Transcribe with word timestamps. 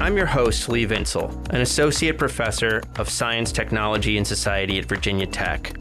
I'm 0.00 0.16
your 0.16 0.24
host, 0.24 0.70
Lee 0.70 0.86
Vinsel, 0.86 1.30
an 1.50 1.60
associate 1.60 2.16
professor 2.16 2.82
of 2.96 3.10
science, 3.10 3.52
technology, 3.52 4.16
and 4.16 4.26
society 4.26 4.78
at 4.78 4.86
Virginia 4.86 5.26
Tech. 5.26 5.76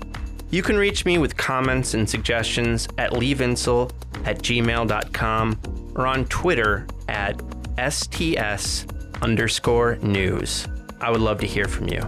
You 0.50 0.62
can 0.62 0.76
reach 0.76 1.06
me 1.06 1.18
with 1.18 1.38
comments 1.38 1.94
and 1.94 2.08
suggestions 2.08 2.86
at 2.98 3.12
leevinsel 3.12 3.90
at 4.26 4.40
gmail.com 4.40 5.94
or 5.96 6.06
on 6.06 6.26
Twitter 6.26 6.86
at 7.08 7.42
STS 7.90 8.86
underscore 9.22 9.96
news. 10.02 10.68
I 11.00 11.12
would 11.12 11.22
love 11.22 11.40
to 11.40 11.48
hear 11.48 11.70
from 11.70 11.88
you. 11.88 12.02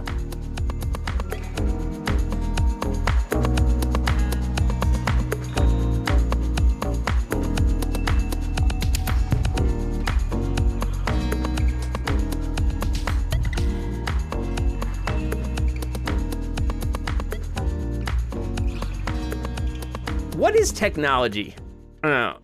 Technology? 20.72 21.54
Uh, 22.02 22.34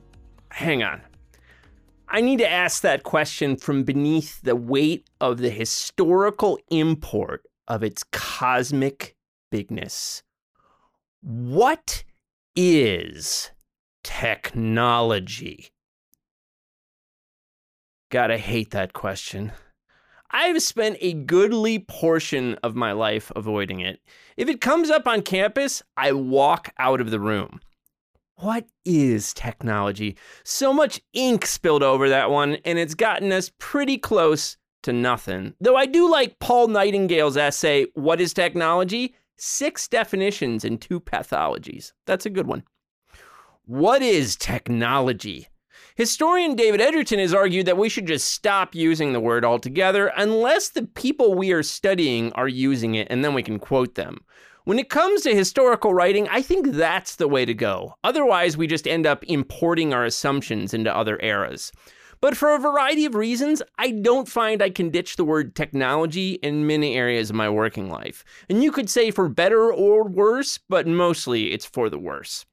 hang 0.50 0.82
on. 0.82 1.00
I 2.08 2.20
need 2.20 2.38
to 2.38 2.50
ask 2.50 2.82
that 2.82 3.02
question 3.02 3.56
from 3.56 3.82
beneath 3.82 4.40
the 4.42 4.56
weight 4.56 5.08
of 5.20 5.38
the 5.38 5.50
historical 5.50 6.58
import 6.70 7.44
of 7.66 7.82
its 7.82 8.02
cosmic 8.12 9.14
bigness. 9.50 10.22
What 11.20 12.04
is 12.56 13.50
technology? 14.02 15.68
Gotta 18.10 18.38
hate 18.38 18.70
that 18.70 18.94
question. 18.94 19.52
I've 20.30 20.62
spent 20.62 20.96
a 21.00 21.14
goodly 21.14 21.78
portion 21.78 22.54
of 22.62 22.74
my 22.74 22.92
life 22.92 23.30
avoiding 23.34 23.80
it. 23.80 24.00
If 24.36 24.48
it 24.48 24.60
comes 24.60 24.90
up 24.90 25.06
on 25.06 25.22
campus, 25.22 25.82
I 25.96 26.12
walk 26.12 26.72
out 26.78 27.00
of 27.00 27.10
the 27.10 27.20
room. 27.20 27.60
What 28.40 28.66
is 28.84 29.34
technology? 29.34 30.16
So 30.44 30.72
much 30.72 31.00
ink 31.12 31.44
spilled 31.44 31.82
over 31.82 32.08
that 32.08 32.30
one, 32.30 32.58
and 32.64 32.78
it's 32.78 32.94
gotten 32.94 33.32
us 33.32 33.50
pretty 33.58 33.98
close 33.98 34.56
to 34.84 34.92
nothing. 34.92 35.54
Though 35.60 35.74
I 35.74 35.86
do 35.86 36.08
like 36.08 36.38
Paul 36.38 36.68
Nightingale's 36.68 37.36
essay, 37.36 37.86
What 37.94 38.20
is 38.20 38.32
Technology? 38.32 39.16
Six 39.38 39.88
definitions 39.88 40.64
and 40.64 40.80
two 40.80 41.00
pathologies. 41.00 41.92
That's 42.06 42.26
a 42.26 42.30
good 42.30 42.46
one. 42.46 42.62
What 43.64 44.02
is 44.02 44.36
technology? 44.36 45.48
Historian 45.96 46.54
David 46.54 46.80
Edgerton 46.80 47.18
has 47.18 47.34
argued 47.34 47.66
that 47.66 47.76
we 47.76 47.88
should 47.88 48.06
just 48.06 48.32
stop 48.32 48.72
using 48.72 49.12
the 49.12 49.20
word 49.20 49.44
altogether 49.44 50.12
unless 50.16 50.68
the 50.68 50.84
people 50.86 51.34
we 51.34 51.50
are 51.50 51.64
studying 51.64 52.30
are 52.34 52.46
using 52.46 52.94
it, 52.94 53.08
and 53.10 53.24
then 53.24 53.34
we 53.34 53.42
can 53.42 53.58
quote 53.58 53.96
them. 53.96 54.20
When 54.68 54.78
it 54.78 54.90
comes 54.90 55.22
to 55.22 55.34
historical 55.34 55.94
writing, 55.94 56.28
I 56.28 56.42
think 56.42 56.72
that's 56.72 57.16
the 57.16 57.26
way 57.26 57.46
to 57.46 57.54
go. 57.54 57.94
Otherwise, 58.04 58.58
we 58.58 58.66
just 58.66 58.86
end 58.86 59.06
up 59.06 59.24
importing 59.24 59.94
our 59.94 60.04
assumptions 60.04 60.74
into 60.74 60.94
other 60.94 61.18
eras. 61.22 61.72
But 62.20 62.36
for 62.36 62.54
a 62.54 62.58
variety 62.58 63.06
of 63.06 63.14
reasons, 63.14 63.62
I 63.78 63.92
don't 63.92 64.28
find 64.28 64.60
I 64.60 64.68
can 64.68 64.90
ditch 64.90 65.16
the 65.16 65.24
word 65.24 65.56
technology 65.56 66.32
in 66.42 66.66
many 66.66 66.98
areas 66.98 67.30
of 67.30 67.36
my 67.36 67.48
working 67.48 67.88
life. 67.88 68.26
And 68.50 68.62
you 68.62 68.70
could 68.70 68.90
say 68.90 69.10
for 69.10 69.26
better 69.26 69.72
or 69.72 70.06
worse, 70.06 70.58
but 70.58 70.86
mostly 70.86 71.54
it's 71.54 71.64
for 71.64 71.88
the 71.88 71.98
worse. 71.98 72.44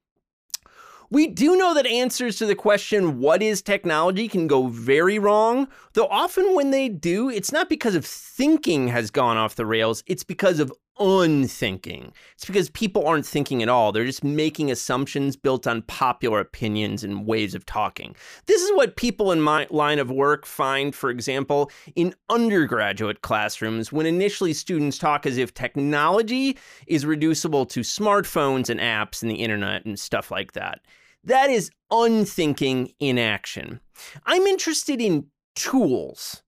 We 1.10 1.28
do 1.28 1.58
know 1.58 1.74
that 1.74 1.86
answers 1.86 2.38
to 2.38 2.46
the 2.46 2.56
question, 2.56 3.20
what 3.20 3.44
is 3.44 3.62
technology, 3.62 4.30
can 4.30 4.48
go 4.48 4.68
very 4.68 5.20
wrong, 5.20 5.68
though 5.94 6.08
often 6.08 6.56
when 6.56 6.72
they 6.72 6.88
do, 6.88 7.30
it's 7.30 7.52
not 7.52 7.68
because 7.68 7.94
of 7.94 8.06
thinking 8.06 8.88
has 8.88 9.12
gone 9.12 9.36
off 9.36 9.56
the 9.56 9.66
rails, 9.66 10.02
it's 10.08 10.24
because 10.24 10.62
of 10.62 10.72
unthinking. 11.00 12.14
It's 12.36 12.46
because 12.46 12.70
people 12.70 13.08
aren't 13.08 13.26
thinking 13.26 13.62
at 13.62 13.70
all. 13.70 13.92
They're 13.92 14.06
just 14.06 14.24
making 14.24 14.72
assumptions 14.72 15.36
built 15.36 15.68
on 15.68 15.82
popular 15.84 16.40
opinions 16.40 17.04
and 17.04 17.26
ways 17.26 17.56
of 17.56 17.66
talking. 17.66 18.16
This 18.46 18.62
is 18.62 18.72
what 18.76 18.96
people 18.96 19.32
in 19.32 19.42
my 19.42 19.68
line 19.70 20.00
of 20.00 20.12
work 20.12 20.46
find, 20.46 20.96
for 20.96 21.10
example, 21.10 21.72
in 21.96 22.14
undergraduate 22.30 23.22
classrooms 23.22 23.92
when 23.92 24.06
initially 24.06 24.54
students 24.54 24.98
talk 24.98 25.26
as 25.26 25.38
if 25.38 25.54
technology 25.54 26.58
is 26.88 27.06
reducible 27.06 27.66
to 27.68 27.82
smartphones 27.82 28.70
and 28.70 28.80
apps 28.80 29.22
and 29.22 29.32
the 29.32 29.36
internet 29.36 29.86
and 29.86 30.00
stuff 30.00 30.32
like 30.32 30.54
that. 30.54 30.82
That 31.24 31.50
is 31.50 31.72
unthinking 31.92 32.94
in 33.00 33.18
action. 33.18 33.80
I'm 34.26 34.44
interested 34.44 35.02
in 35.02 35.28
tools 35.56 36.44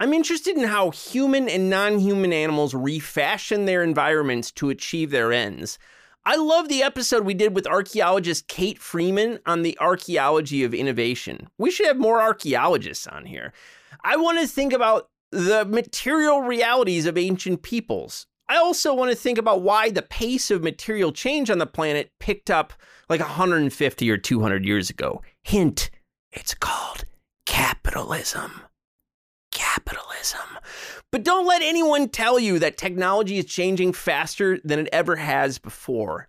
I'm 0.00 0.12
interested 0.12 0.56
in 0.56 0.64
how 0.64 0.90
human 0.90 1.48
and 1.48 1.68
non 1.68 1.98
human 1.98 2.32
animals 2.32 2.72
refashion 2.72 3.64
their 3.64 3.82
environments 3.82 4.52
to 4.52 4.70
achieve 4.70 5.10
their 5.10 5.32
ends. 5.32 5.78
I 6.24 6.36
love 6.36 6.68
the 6.68 6.82
episode 6.82 7.24
we 7.24 7.34
did 7.34 7.54
with 7.54 7.66
archaeologist 7.66 8.48
Kate 8.48 8.78
Frieman 8.78 9.40
on 9.46 9.62
the 9.62 9.76
archaeology 9.80 10.62
of 10.62 10.74
innovation. 10.74 11.48
We 11.58 11.70
should 11.70 11.86
have 11.86 11.96
more 11.96 12.20
archaeologists 12.20 13.06
on 13.06 13.24
here. 13.24 13.52
I 14.04 14.16
want 14.16 14.38
to 14.38 14.46
think 14.46 14.72
about 14.72 15.08
the 15.32 15.64
material 15.64 16.42
realities 16.42 17.06
of 17.06 17.18
ancient 17.18 17.62
peoples. 17.62 18.26
I 18.48 18.56
also 18.56 18.94
want 18.94 19.10
to 19.10 19.16
think 19.16 19.36
about 19.36 19.62
why 19.62 19.90
the 19.90 20.02
pace 20.02 20.50
of 20.50 20.62
material 20.62 21.12
change 21.12 21.50
on 21.50 21.58
the 21.58 21.66
planet 21.66 22.12
picked 22.20 22.50
up 22.50 22.72
like 23.08 23.20
150 23.20 24.10
or 24.10 24.16
200 24.16 24.64
years 24.64 24.90
ago. 24.90 25.22
Hint, 25.42 25.90
it's 26.32 26.54
called 26.54 27.04
capitalism 27.46 28.62
capitalism. 29.74 30.58
But 31.10 31.24
don't 31.24 31.46
let 31.46 31.62
anyone 31.62 32.08
tell 32.08 32.38
you 32.38 32.58
that 32.58 32.76
technology 32.76 33.38
is 33.38 33.44
changing 33.44 33.92
faster 33.92 34.58
than 34.64 34.78
it 34.78 34.88
ever 34.92 35.16
has 35.16 35.58
before. 35.58 36.28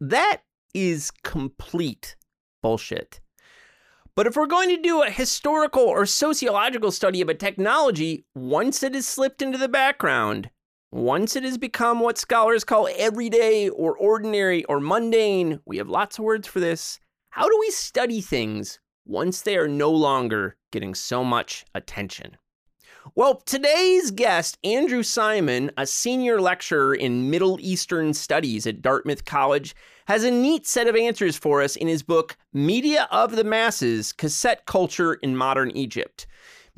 That 0.00 0.42
is 0.74 1.10
complete 1.22 2.16
bullshit. 2.62 3.20
But 4.14 4.26
if 4.26 4.36
we're 4.36 4.46
going 4.46 4.70
to 4.70 4.80
do 4.80 5.02
a 5.02 5.10
historical 5.10 5.82
or 5.82 6.06
sociological 6.06 6.90
study 6.90 7.20
of 7.20 7.28
a 7.28 7.34
technology, 7.34 8.24
once 8.34 8.82
it 8.82 8.94
has 8.94 9.06
slipped 9.06 9.42
into 9.42 9.58
the 9.58 9.68
background, 9.68 10.50
once 10.90 11.36
it 11.36 11.44
has 11.44 11.58
become 11.58 12.00
what 12.00 12.18
scholars 12.18 12.64
call 12.64 12.88
everyday 12.96 13.68
or 13.68 13.96
ordinary 13.96 14.64
or 14.64 14.80
mundane, 14.80 15.60
we 15.66 15.76
have 15.76 15.88
lots 15.88 16.18
of 16.18 16.24
words 16.24 16.48
for 16.48 16.60
this. 16.60 16.98
How 17.30 17.48
do 17.48 17.56
we 17.60 17.70
study 17.70 18.20
things 18.20 18.80
once 19.04 19.42
they 19.42 19.56
are 19.56 19.68
no 19.68 19.90
longer 19.90 20.56
getting 20.76 20.94
so 20.94 21.24
much 21.24 21.64
attention? 21.74 22.36
Well, 23.14 23.36
today's 23.36 24.10
guest, 24.10 24.58
Andrew 24.62 25.02
Simon, 25.02 25.70
a 25.78 25.86
senior 25.86 26.38
lecturer 26.38 26.94
in 26.94 27.30
Middle 27.30 27.56
Eastern 27.62 28.12
Studies 28.12 28.66
at 28.66 28.82
Dartmouth 28.82 29.24
College, 29.24 29.74
has 30.06 30.22
a 30.22 30.30
neat 30.30 30.66
set 30.66 30.86
of 30.86 30.94
answers 30.94 31.34
for 31.34 31.62
us 31.62 31.76
in 31.76 31.88
his 31.88 32.02
book, 32.02 32.36
Media 32.52 33.08
of 33.10 33.36
the 33.36 33.44
Masses 33.44 34.12
Cassette 34.12 34.66
Culture 34.66 35.14
in 35.14 35.34
Modern 35.34 35.70
Egypt. 35.70 36.26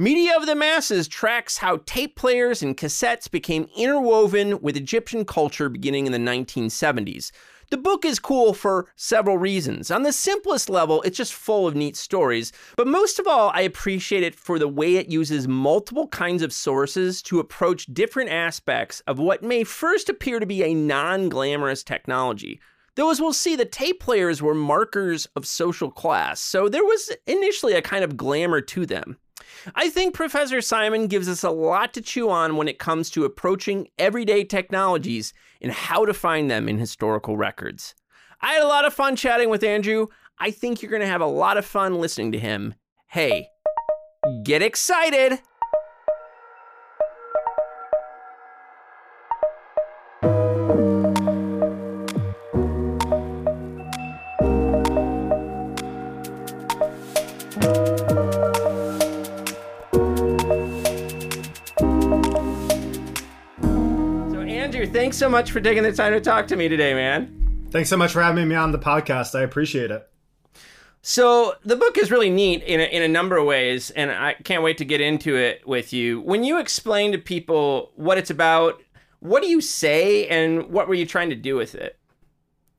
Media 0.00 0.36
of 0.36 0.46
the 0.46 0.54
Masses 0.54 1.08
tracks 1.08 1.58
how 1.58 1.80
tape 1.84 2.14
players 2.14 2.62
and 2.62 2.76
cassettes 2.76 3.28
became 3.28 3.68
interwoven 3.76 4.60
with 4.60 4.76
Egyptian 4.76 5.24
culture 5.24 5.68
beginning 5.68 6.06
in 6.06 6.12
the 6.12 6.18
1970s. 6.18 7.32
The 7.70 7.76
book 7.76 8.06
is 8.06 8.18
cool 8.18 8.54
for 8.54 8.86
several 8.96 9.36
reasons. 9.36 9.90
On 9.90 10.02
the 10.02 10.12
simplest 10.12 10.70
level, 10.70 11.02
it's 11.02 11.18
just 11.18 11.34
full 11.34 11.66
of 11.66 11.76
neat 11.76 11.96
stories, 11.96 12.50
but 12.78 12.86
most 12.86 13.18
of 13.18 13.26
all, 13.26 13.50
I 13.52 13.60
appreciate 13.60 14.22
it 14.22 14.34
for 14.34 14.58
the 14.58 14.66
way 14.66 14.96
it 14.96 15.10
uses 15.10 15.46
multiple 15.46 16.08
kinds 16.08 16.42
of 16.42 16.50
sources 16.50 17.20
to 17.24 17.40
approach 17.40 17.84
different 17.92 18.30
aspects 18.30 19.00
of 19.06 19.18
what 19.18 19.42
may 19.42 19.64
first 19.64 20.08
appear 20.08 20.40
to 20.40 20.46
be 20.46 20.62
a 20.62 20.72
non 20.72 21.28
glamorous 21.28 21.84
technology. 21.84 22.58
Though, 22.94 23.10
as 23.10 23.20
we'll 23.20 23.34
see, 23.34 23.54
the 23.54 23.66
tape 23.66 24.00
players 24.00 24.40
were 24.40 24.54
markers 24.54 25.26
of 25.36 25.46
social 25.46 25.90
class, 25.90 26.40
so 26.40 26.70
there 26.70 26.84
was 26.84 27.12
initially 27.26 27.74
a 27.74 27.82
kind 27.82 28.02
of 28.02 28.16
glamour 28.16 28.62
to 28.62 28.86
them. 28.86 29.18
I 29.74 29.90
think 29.90 30.14
Professor 30.14 30.60
Simon 30.60 31.06
gives 31.06 31.28
us 31.28 31.42
a 31.42 31.50
lot 31.50 31.92
to 31.94 32.00
chew 32.00 32.30
on 32.30 32.56
when 32.56 32.68
it 32.68 32.78
comes 32.78 33.10
to 33.10 33.24
approaching 33.24 33.88
everyday 33.98 34.44
technologies 34.44 35.32
and 35.60 35.72
how 35.72 36.04
to 36.04 36.14
find 36.14 36.50
them 36.50 36.68
in 36.68 36.78
historical 36.78 37.36
records. 37.36 37.94
I 38.40 38.54
had 38.54 38.62
a 38.62 38.68
lot 38.68 38.84
of 38.84 38.94
fun 38.94 39.16
chatting 39.16 39.50
with 39.50 39.64
Andrew. 39.64 40.06
I 40.38 40.50
think 40.50 40.80
you're 40.80 40.90
going 40.90 41.02
to 41.02 41.08
have 41.08 41.20
a 41.20 41.26
lot 41.26 41.56
of 41.56 41.64
fun 41.64 42.00
listening 42.00 42.32
to 42.32 42.38
him. 42.38 42.74
Hey, 43.08 43.48
get 44.44 44.62
excited! 44.62 45.40
So 65.28 65.32
much 65.32 65.50
for 65.50 65.60
taking 65.60 65.82
the 65.82 65.92
time 65.92 66.14
to 66.14 66.22
talk 66.22 66.46
to 66.46 66.56
me 66.56 66.68
today, 66.68 66.94
man. 66.94 67.66
Thanks 67.70 67.90
so 67.90 67.98
much 67.98 68.12
for 68.12 68.22
having 68.22 68.48
me 68.48 68.54
on 68.54 68.72
the 68.72 68.78
podcast. 68.78 69.38
I 69.38 69.42
appreciate 69.42 69.90
it. 69.90 70.08
So 71.02 71.52
the 71.66 71.76
book 71.76 71.98
is 71.98 72.10
really 72.10 72.30
neat 72.30 72.62
in 72.62 72.80
a, 72.80 72.84
in 72.84 73.02
a 73.02 73.08
number 73.08 73.36
of 73.36 73.44
ways, 73.44 73.90
and 73.90 74.10
I 74.10 74.36
can't 74.42 74.62
wait 74.62 74.78
to 74.78 74.86
get 74.86 75.02
into 75.02 75.36
it 75.36 75.68
with 75.68 75.92
you. 75.92 76.22
When 76.22 76.44
you 76.44 76.58
explain 76.58 77.12
to 77.12 77.18
people 77.18 77.92
what 77.94 78.16
it's 78.16 78.30
about, 78.30 78.82
what 79.20 79.42
do 79.42 79.50
you 79.50 79.60
say, 79.60 80.26
and 80.28 80.70
what 80.70 80.88
were 80.88 80.94
you 80.94 81.04
trying 81.04 81.28
to 81.28 81.36
do 81.36 81.56
with 81.56 81.74
it? 81.74 81.98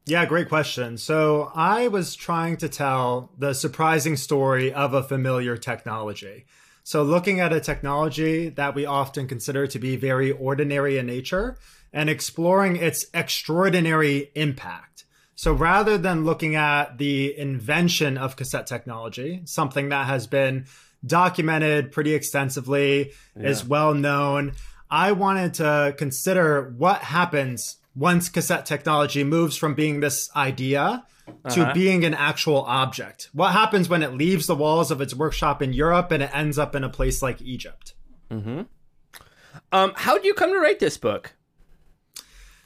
Yeah, 0.07 0.25
great 0.25 0.49
question. 0.49 0.97
So 0.97 1.51
I 1.53 1.87
was 1.87 2.15
trying 2.15 2.57
to 2.57 2.67
tell 2.67 3.31
the 3.37 3.53
surprising 3.53 4.15
story 4.15 4.73
of 4.73 4.95
a 4.95 5.03
familiar 5.03 5.55
technology. 5.55 6.47
So 6.89 7.03
looking 7.03 7.39
at 7.39 7.53
a 7.53 7.59
technology 7.59 8.49
that 8.49 8.73
we 8.73 8.83
often 8.83 9.27
consider 9.27 9.67
to 9.67 9.77
be 9.77 9.95
very 9.95 10.31
ordinary 10.31 10.97
in 10.97 11.05
nature 11.05 11.55
and 11.93 12.09
exploring 12.09 12.77
its 12.77 13.05
extraordinary 13.13 14.31
impact. 14.33 15.05
So 15.35 15.53
rather 15.53 15.99
than 15.99 16.25
looking 16.25 16.55
at 16.55 16.97
the 16.97 17.37
invention 17.37 18.17
of 18.17 18.35
cassette 18.35 18.65
technology, 18.65 19.43
something 19.45 19.89
that 19.89 20.07
has 20.07 20.25
been 20.25 20.65
documented 21.05 21.91
pretty 21.91 22.15
extensively, 22.15 23.11
yeah. 23.39 23.49
is 23.49 23.63
well 23.63 23.93
known, 23.93 24.53
I 24.89 25.11
wanted 25.11 25.53
to 25.55 25.93
consider 25.95 26.73
what 26.75 27.03
happens 27.03 27.77
once 27.95 28.29
cassette 28.29 28.65
technology 28.65 29.23
moves 29.23 29.55
from 29.55 29.75
being 29.75 29.99
this 29.99 30.27
idea 30.35 31.05
to 31.49 31.61
uh-huh. 31.61 31.73
being 31.73 32.03
an 32.05 32.13
actual 32.13 32.61
object. 32.63 33.29
What 33.33 33.51
happens 33.51 33.89
when 33.89 34.03
it 34.03 34.13
leaves 34.13 34.47
the 34.47 34.55
walls 34.55 34.91
of 34.91 35.01
its 35.01 35.13
workshop 35.13 35.61
in 35.61 35.73
Europe 35.73 36.11
and 36.11 36.23
it 36.23 36.31
ends 36.33 36.57
up 36.57 36.75
in 36.75 36.83
a 36.83 36.89
place 36.89 37.21
like 37.21 37.41
Egypt? 37.41 37.93
Mm-hmm. 38.31 38.61
Um, 39.71 39.93
how 39.95 40.15
did 40.15 40.25
you 40.25 40.33
come 40.33 40.51
to 40.51 40.59
write 40.59 40.79
this 40.79 40.97
book? 40.97 41.33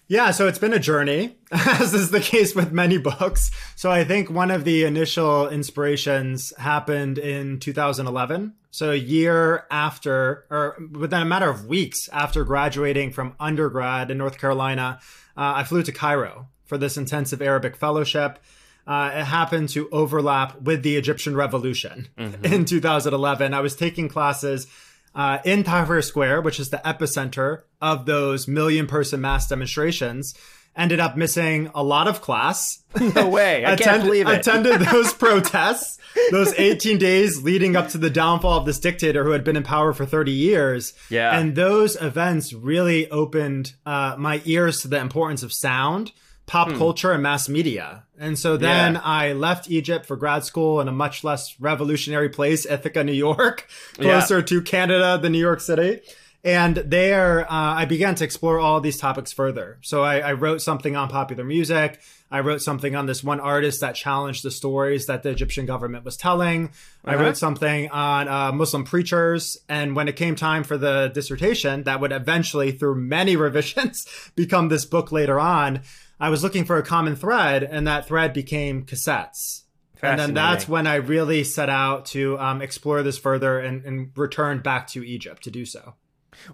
Yeah, 0.07 0.31
so 0.31 0.47
it's 0.47 0.59
been 0.59 0.73
a 0.73 0.79
journey, 0.79 1.37
as 1.51 1.93
is 1.93 2.11
the 2.11 2.19
case 2.19 2.53
with 2.53 2.71
many 2.71 2.97
books. 2.97 3.51
So 3.75 3.89
I 3.89 4.03
think 4.03 4.29
one 4.29 4.51
of 4.51 4.65
the 4.65 4.83
initial 4.83 5.47
inspirations 5.47 6.53
happened 6.57 7.17
in 7.17 7.59
2011. 7.59 8.53
So 8.69 8.91
a 8.91 8.95
year 8.95 9.65
after, 9.71 10.45
or 10.49 10.77
within 10.91 11.21
a 11.21 11.25
matter 11.25 11.49
of 11.49 11.67
weeks 11.67 12.09
after 12.09 12.43
graduating 12.43 13.11
from 13.11 13.35
undergrad 13.39 14.11
in 14.11 14.17
North 14.17 14.37
Carolina, 14.37 14.99
uh, 15.37 15.53
I 15.55 15.63
flew 15.63 15.83
to 15.83 15.91
Cairo 15.91 16.49
for 16.65 16.77
this 16.77 16.97
intensive 16.97 17.41
Arabic 17.41 17.75
fellowship. 17.75 18.39
Uh, 18.85 19.11
it 19.13 19.23
happened 19.23 19.69
to 19.69 19.89
overlap 19.91 20.61
with 20.61 20.83
the 20.83 20.97
Egyptian 20.97 21.35
Revolution 21.35 22.07
mm-hmm. 22.17 22.45
in 22.45 22.65
2011. 22.65 23.53
I 23.53 23.61
was 23.61 23.75
taking 23.75 24.09
classes 24.09 24.67
uh, 25.15 25.39
in 25.45 25.63
Tahrir 25.63 26.03
Square, 26.03 26.41
which 26.41 26.59
is 26.59 26.69
the 26.69 26.81
epicenter 26.83 27.61
of 27.81 28.05
those 28.05 28.47
million 28.47 28.87
person 28.87 29.21
mass 29.21 29.47
demonstrations, 29.47 30.33
ended 30.75 30.99
up 30.99 31.15
missing 31.15 31.69
a 31.75 31.83
lot 31.83 32.07
of 32.07 32.21
class. 32.21 32.79
No 33.15 33.27
way. 33.27 33.65
I 33.65 33.75
can't 33.75 34.03
believe 34.03 34.27
it. 34.27 34.39
attended 34.39 34.79
those 34.81 35.13
protests, 35.15 35.97
those 36.31 36.53
18 36.53 36.99
days 36.99 37.41
leading 37.41 37.75
up 37.75 37.89
to 37.89 37.97
the 37.97 38.09
downfall 38.09 38.59
of 38.59 38.65
this 38.65 38.79
dictator 38.79 39.23
who 39.23 39.31
had 39.31 39.43
been 39.43 39.55
in 39.55 39.63
power 39.63 39.93
for 39.93 40.05
30 40.05 40.31
years. 40.31 40.93
Yeah. 41.09 41.37
And 41.37 41.55
those 41.55 41.99
events 41.99 42.53
really 42.53 43.09
opened 43.09 43.73
uh, 43.85 44.15
my 44.19 44.41
ears 44.45 44.81
to 44.81 44.87
the 44.87 44.99
importance 44.99 45.41
of 45.41 45.51
sound 45.51 46.11
pop 46.45 46.69
hmm. 46.69 46.77
culture 46.77 47.11
and 47.11 47.23
mass 47.23 47.47
media. 47.47 48.03
And 48.17 48.37
so 48.37 48.57
then 48.57 48.93
yeah. 48.93 49.01
I 49.03 49.33
left 49.33 49.69
Egypt 49.69 50.05
for 50.05 50.15
grad 50.15 50.43
school 50.43 50.79
in 50.79 50.87
a 50.87 50.91
much 50.91 51.23
less 51.23 51.59
revolutionary 51.59 52.29
place, 52.29 52.65
Ithaca, 52.65 53.03
New 53.03 53.11
York, 53.13 53.67
closer 53.93 54.39
yeah. 54.39 54.45
to 54.45 54.61
Canada 54.61 55.17
than 55.21 55.31
New 55.31 55.39
York 55.39 55.59
City. 55.59 56.01
And 56.45 56.75
there, 56.75 57.49
uh, 57.49 57.73
I 57.75 57.85
began 57.85 58.15
to 58.15 58.25
explore 58.25 58.59
all 58.59 58.81
these 58.81 58.97
topics 58.97 59.31
further. 59.31 59.77
So 59.81 60.03
I, 60.03 60.19
I, 60.19 60.33
wrote 60.33 60.61
something 60.61 60.93
on 60.93 61.07
popular 61.07 61.45
music. 61.45 62.01
I 62.29 62.41
wrote 62.41 62.61
something 62.61 62.97
on 62.97 63.05
this 63.05 63.23
one 63.23 63.39
artist 63.39 63.79
that 63.79 63.95
challenged 63.95 64.43
the 64.43 64.51
stories 64.51 65.05
that 65.05 65.23
the 65.23 65.29
Egyptian 65.29 65.65
government 65.65 66.03
was 66.03 66.17
telling. 66.17 66.65
Uh-huh. 66.65 67.11
I 67.11 67.15
wrote 67.15 67.37
something 67.37 67.89
on 67.91 68.27
uh, 68.27 68.51
Muslim 68.51 68.83
preachers. 68.83 69.57
And 69.69 69.95
when 69.95 70.09
it 70.09 70.17
came 70.17 70.35
time 70.35 70.65
for 70.65 70.77
the 70.77 71.11
dissertation, 71.13 71.83
that 71.83 72.01
would 72.01 72.11
eventually, 72.11 72.73
through 72.73 72.95
many 72.95 73.35
revisions, 73.37 74.05
become 74.35 74.67
this 74.67 74.83
book 74.83 75.13
later 75.13 75.39
on, 75.39 75.83
I 76.23 76.29
was 76.29 76.41
looking 76.41 76.63
for 76.63 76.77
a 76.77 76.83
common 76.83 77.17
thread, 77.17 77.63
and 77.63 77.85
that 77.85 78.07
thread 78.07 78.31
became 78.31 78.85
cassettes. 78.85 79.63
And 80.01 80.17
then 80.17 80.33
that's 80.33 80.69
when 80.69 80.87
I 80.87 80.95
really 80.95 81.43
set 81.43 81.67
out 81.67 82.05
to 82.07 82.39
um, 82.39 82.61
explore 82.61 83.03
this 83.03 83.17
further 83.17 83.59
and, 83.59 83.83
and 83.83 84.11
returned 84.15 84.63
back 84.63 84.87
to 84.91 85.03
Egypt 85.03 85.43
to 85.43 85.51
do 85.51 85.65
so. 85.65 85.95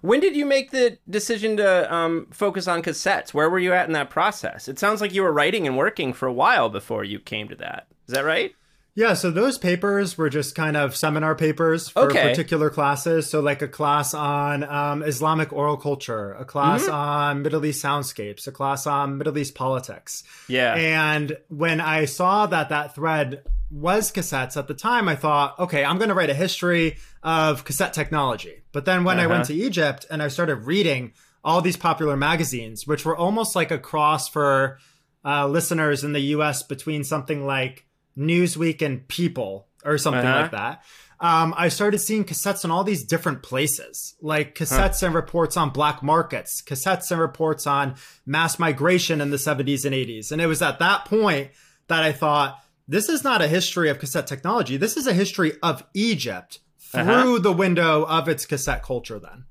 When 0.00 0.18
did 0.18 0.34
you 0.34 0.44
make 0.44 0.72
the 0.72 0.98
decision 1.08 1.56
to 1.58 1.94
um, 1.94 2.26
focus 2.32 2.66
on 2.66 2.82
cassettes? 2.82 3.32
Where 3.32 3.48
were 3.48 3.60
you 3.60 3.72
at 3.72 3.86
in 3.86 3.92
that 3.92 4.10
process? 4.10 4.66
It 4.66 4.80
sounds 4.80 5.00
like 5.00 5.14
you 5.14 5.22
were 5.22 5.32
writing 5.32 5.68
and 5.68 5.76
working 5.76 6.14
for 6.14 6.26
a 6.26 6.32
while 6.32 6.68
before 6.68 7.04
you 7.04 7.20
came 7.20 7.46
to 7.46 7.56
that. 7.56 7.86
Is 8.08 8.14
that 8.14 8.24
right? 8.24 8.52
Yeah, 9.00 9.14
so 9.14 9.30
those 9.30 9.56
papers 9.56 10.18
were 10.18 10.28
just 10.28 10.54
kind 10.54 10.76
of 10.76 10.94
seminar 10.94 11.34
papers 11.34 11.88
for 11.88 12.10
okay. 12.10 12.28
particular 12.28 12.68
classes. 12.68 13.30
So, 13.30 13.40
like 13.40 13.62
a 13.62 13.66
class 13.66 14.12
on 14.12 14.62
um, 14.62 15.02
Islamic 15.02 15.54
oral 15.54 15.78
culture, 15.78 16.34
a 16.34 16.44
class 16.44 16.82
mm-hmm. 16.82 16.92
on 16.92 17.42
Middle 17.42 17.64
East 17.64 17.82
soundscapes, 17.82 18.46
a 18.46 18.52
class 18.52 18.86
on 18.86 19.16
Middle 19.16 19.38
East 19.38 19.54
politics. 19.54 20.22
Yeah. 20.48 20.74
And 20.74 21.38
when 21.48 21.80
I 21.80 22.04
saw 22.04 22.44
that 22.48 22.68
that 22.68 22.94
thread 22.94 23.42
was 23.70 24.12
cassettes 24.12 24.58
at 24.58 24.68
the 24.68 24.74
time, 24.74 25.08
I 25.08 25.16
thought, 25.16 25.58
okay, 25.58 25.82
I'm 25.82 25.96
going 25.96 26.10
to 26.10 26.14
write 26.14 26.28
a 26.28 26.34
history 26.34 26.98
of 27.22 27.64
cassette 27.64 27.94
technology. 27.94 28.64
But 28.70 28.84
then 28.84 29.04
when 29.04 29.16
uh-huh. 29.16 29.24
I 29.24 29.28
went 29.28 29.40
uh-huh. 29.44 29.54
to 29.54 29.64
Egypt 29.64 30.04
and 30.10 30.22
I 30.22 30.28
started 30.28 30.56
reading 30.56 31.14
all 31.42 31.62
these 31.62 31.78
popular 31.78 32.18
magazines, 32.18 32.86
which 32.86 33.06
were 33.06 33.16
almost 33.16 33.56
like 33.56 33.70
a 33.70 33.78
cross 33.78 34.28
for 34.28 34.78
uh, 35.24 35.48
listeners 35.48 36.04
in 36.04 36.12
the 36.12 36.20
US 36.20 36.62
between 36.62 37.02
something 37.02 37.46
like 37.46 37.86
Newsweek 38.16 38.82
and 38.82 39.06
People 39.08 39.66
or 39.84 39.98
something 39.98 40.24
uh-huh. 40.24 40.42
like 40.42 40.50
that. 40.52 40.82
Um, 41.20 41.54
I 41.56 41.68
started 41.68 41.98
seeing 41.98 42.24
cassettes 42.24 42.64
in 42.64 42.70
all 42.70 42.82
these 42.82 43.04
different 43.04 43.42
places, 43.42 44.16
like 44.22 44.54
cassettes 44.54 45.00
huh. 45.00 45.06
and 45.06 45.14
reports 45.14 45.56
on 45.56 45.68
black 45.68 46.02
markets, 46.02 46.62
cassettes 46.62 47.10
and 47.10 47.20
reports 47.20 47.66
on 47.66 47.96
mass 48.24 48.58
migration 48.58 49.20
in 49.20 49.30
the 49.30 49.36
70s 49.36 49.84
and 49.84 49.94
80s. 49.94 50.32
And 50.32 50.40
it 50.40 50.46
was 50.46 50.62
at 50.62 50.78
that 50.78 51.04
point 51.04 51.50
that 51.88 52.02
I 52.02 52.12
thought, 52.12 52.58
this 52.88 53.08
is 53.08 53.22
not 53.22 53.42
a 53.42 53.48
history 53.48 53.90
of 53.90 53.98
cassette 53.98 54.26
technology. 54.26 54.78
This 54.78 54.96
is 54.96 55.06
a 55.06 55.12
history 55.12 55.52
of 55.62 55.84
Egypt 55.94 56.60
through 56.78 57.02
Uh-huh. 57.02 57.38
the 57.38 57.52
window 57.52 58.04
of 58.04 58.28
its 58.28 58.46
cassette 58.46 58.82
culture. 58.82 59.18
Then. 59.18 59.44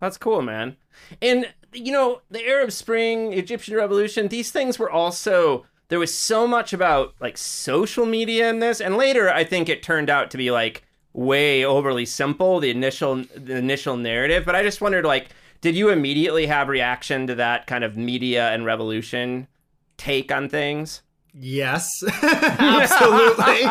That's 0.00 0.18
cool, 0.18 0.42
man. 0.42 0.76
And 1.22 1.46
you 1.72 1.92
know, 1.92 2.20
the 2.30 2.46
Arab 2.46 2.72
Spring, 2.72 3.32
Egyptian 3.32 3.76
Revolution, 3.76 4.28
these 4.28 4.50
things 4.50 4.78
were 4.78 4.90
also 4.90 5.64
there 5.92 5.98
was 5.98 6.14
so 6.14 6.46
much 6.46 6.72
about 6.72 7.14
like 7.20 7.36
social 7.36 8.06
media 8.06 8.48
in 8.48 8.60
this, 8.60 8.80
and 8.80 8.96
later 8.96 9.30
I 9.30 9.44
think 9.44 9.68
it 9.68 9.82
turned 9.82 10.08
out 10.08 10.30
to 10.30 10.38
be 10.38 10.50
like 10.50 10.84
way 11.12 11.62
overly 11.62 12.06
simple 12.06 12.60
the 12.60 12.70
initial 12.70 13.24
the 13.36 13.56
initial 13.58 13.98
narrative. 13.98 14.46
But 14.46 14.56
I 14.56 14.62
just 14.62 14.80
wondered, 14.80 15.04
like, 15.04 15.28
did 15.60 15.76
you 15.76 15.90
immediately 15.90 16.46
have 16.46 16.68
reaction 16.68 17.26
to 17.26 17.34
that 17.34 17.66
kind 17.66 17.84
of 17.84 17.94
media 17.94 18.48
and 18.54 18.64
revolution 18.64 19.48
take 19.98 20.32
on 20.32 20.48
things? 20.48 21.02
Yes, 21.34 21.86
absolutely. 22.22 23.68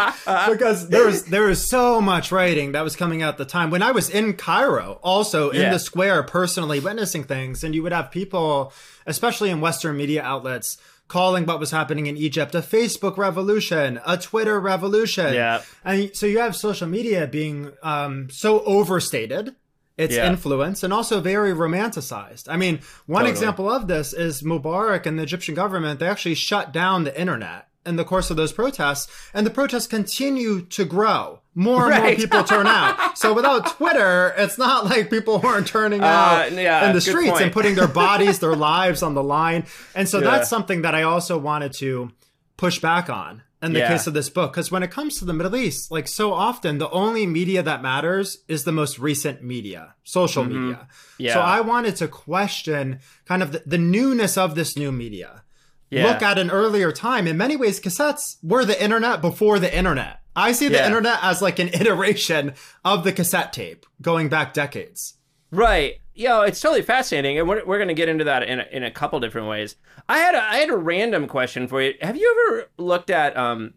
because 0.53 0.89
there 0.89 1.05
was 1.05 1.25
there 1.25 1.43
was 1.43 1.69
so 1.69 2.01
much 2.01 2.31
writing 2.31 2.71
that 2.73 2.83
was 2.83 2.95
coming 2.95 3.21
out 3.21 3.33
at 3.33 3.37
the 3.37 3.45
time. 3.45 3.69
When 3.71 3.83
I 3.83 3.91
was 3.91 4.09
in 4.09 4.33
Cairo, 4.33 4.99
also 5.03 5.49
in 5.49 5.61
Yeah. 5.61 5.71
the 5.73 5.79
square, 5.79 6.23
personally 6.23 6.79
witnessing 6.79 7.23
things, 7.23 7.63
and 7.63 7.73
you 7.75 7.83
would 7.83 7.91
have 7.93 8.11
people, 8.11 8.73
especially 9.05 9.49
in 9.49 9.61
Western 9.61 9.97
media 9.97 10.23
outlets, 10.23 10.77
calling 11.11 11.45
what 11.45 11.59
was 11.59 11.71
happening 11.71 12.05
in 12.07 12.15
Egypt 12.15 12.55
a 12.55 12.61
Facebook 12.61 13.17
revolution, 13.17 13.99
a 14.05 14.17
Twitter 14.17 14.57
revolution. 14.59 15.33
Yeah. 15.33 15.61
And 15.83 16.15
so 16.15 16.25
you 16.25 16.39
have 16.39 16.55
social 16.55 16.87
media 16.87 17.27
being 17.27 17.71
um, 17.83 18.29
so 18.31 18.61
overstated 18.63 19.55
its 19.97 20.15
Yeah. 20.15 20.27
influence 20.31 20.83
and 20.83 20.93
also 20.93 21.19
very 21.19 21.51
romanticized. 21.53 22.45
I 22.47 22.55
mean, 22.55 22.79
one 23.05 23.23
Totally. 23.23 23.31
example 23.31 23.69
of 23.69 23.87
this 23.87 24.13
is 24.13 24.41
Mubarak 24.41 25.05
and 25.05 25.19
the 25.19 25.23
Egyptian 25.23 25.53
government, 25.53 25.99
they 25.99 26.07
actually 26.07 26.35
shut 26.35 26.71
down 26.71 27.03
the 27.03 27.19
internet 27.19 27.67
in 27.85 27.95
the 27.95 28.03
course 28.05 28.29
of 28.29 28.37
those 28.37 28.53
protests, 28.53 29.07
and 29.33 29.45
the 29.45 29.49
protests 29.49 29.87
continue 29.87 30.61
to 30.67 30.85
grow. 30.85 31.39
More 31.55 31.91
and 31.91 32.03
more 32.03 32.15
people 32.15 32.43
turn 32.43 32.67
out. 32.67 32.97
So 33.17 33.33
without 33.33 33.67
Twitter, 33.77 34.33
it's 34.37 34.57
not 34.57 34.85
like 34.85 35.09
people 35.09 35.39
weren't 35.43 35.67
turning 35.67 36.01
Uh, 36.01 36.05
out 36.05 36.51
yeah, 36.53 36.87
in 36.87 36.93
the 36.95 37.01
streets 37.01 37.39
and 37.41 37.51
putting 37.51 37.75
their 37.75 37.87
bodies, 38.05 38.39
their 38.39 38.55
lives 38.55 39.03
on 39.03 39.13
the 39.15 39.23
line. 39.23 39.65
And 39.95 40.07
so 40.07 40.19
Yeah. 40.19 40.31
that's 40.31 40.49
something 40.49 40.81
that 40.83 40.95
I 40.95 41.03
also 41.03 41.37
wanted 41.37 41.73
to 41.73 42.11
push 42.57 42.79
back 42.79 43.09
on 43.09 43.41
in 43.61 43.73
the 43.73 43.79
Yeah. 43.79 43.89
case 43.89 44.07
of 44.07 44.13
this 44.13 44.29
book. 44.29 44.53
Because 44.53 44.71
when 44.71 44.81
it 44.83 44.91
comes 44.91 45.17
to 45.19 45.25
the 45.25 45.33
Middle 45.33 45.55
East, 45.55 45.91
like 45.91 46.07
so 46.07 46.31
often, 46.33 46.77
the 46.77 46.89
only 46.91 47.25
media 47.27 47.61
that 47.63 47.81
matters 47.81 48.37
is 48.47 48.63
the 48.63 48.71
most 48.71 48.97
recent 48.97 49.43
media, 49.43 49.95
social 50.03 50.43
media. 50.45 50.75
Mm-hmm. 50.81 51.23
Yeah. 51.25 51.33
So 51.33 51.41
I 51.41 51.61
wanted 51.61 51.95
to 51.97 52.07
question 52.07 52.99
kind 53.25 53.43
of 53.43 53.51
the, 53.51 53.63
the 53.65 53.77
newness 53.77 54.37
of 54.37 54.55
this 54.55 54.77
new 54.77 54.91
media. 54.91 55.43
Yeah. 55.91 56.07
Look 56.07 56.21
at 56.23 56.39
an 56.39 56.49
earlier 56.49 56.91
time. 56.91 57.27
In 57.27 57.37
many 57.37 57.55
ways, 57.55 57.79
cassettes 57.79 58.37
were 58.41 58.65
the 58.65 58.81
internet 58.81 59.21
before 59.21 59.59
the 59.59 59.75
internet. 59.75 60.21
I 60.35 60.53
see 60.53 60.69
the 60.69 60.75
Yeah. 60.75 60.87
internet 60.87 61.19
as 61.21 61.41
like 61.41 61.59
an 61.59 61.67
iteration 61.73 62.53
of 62.83 63.03
the 63.03 63.11
cassette 63.11 63.51
tape 63.53 63.85
going 64.01 64.29
back 64.29 64.53
decades. 64.53 65.15
Right. 65.51 65.95
Yeah, 66.13 66.43
it's 66.45 66.59
totally 66.59 66.81
fascinating, 66.81 67.39
and 67.39 67.47
we're, 67.47 67.65
we're 67.65 67.77
going 67.77 67.87
to 67.87 67.93
get 67.93 68.09
into 68.09 68.23
that 68.25 68.43
in 68.43 68.59
a, 68.59 68.65
in 68.71 68.83
a 68.83 68.91
couple 68.91 69.19
different 69.19 69.47
ways. 69.47 69.75
I 70.09 70.17
had 70.19 70.35
a, 70.35 70.41
I 70.41 70.57
had 70.57 70.69
a 70.69 70.75
random 70.77 71.27
question 71.27 71.67
for 71.67 71.81
you. 71.81 71.93
Have 72.01 72.15
you 72.17 72.47
ever 72.49 72.69
looked 72.77 73.09
at 73.09 73.35
um, 73.37 73.73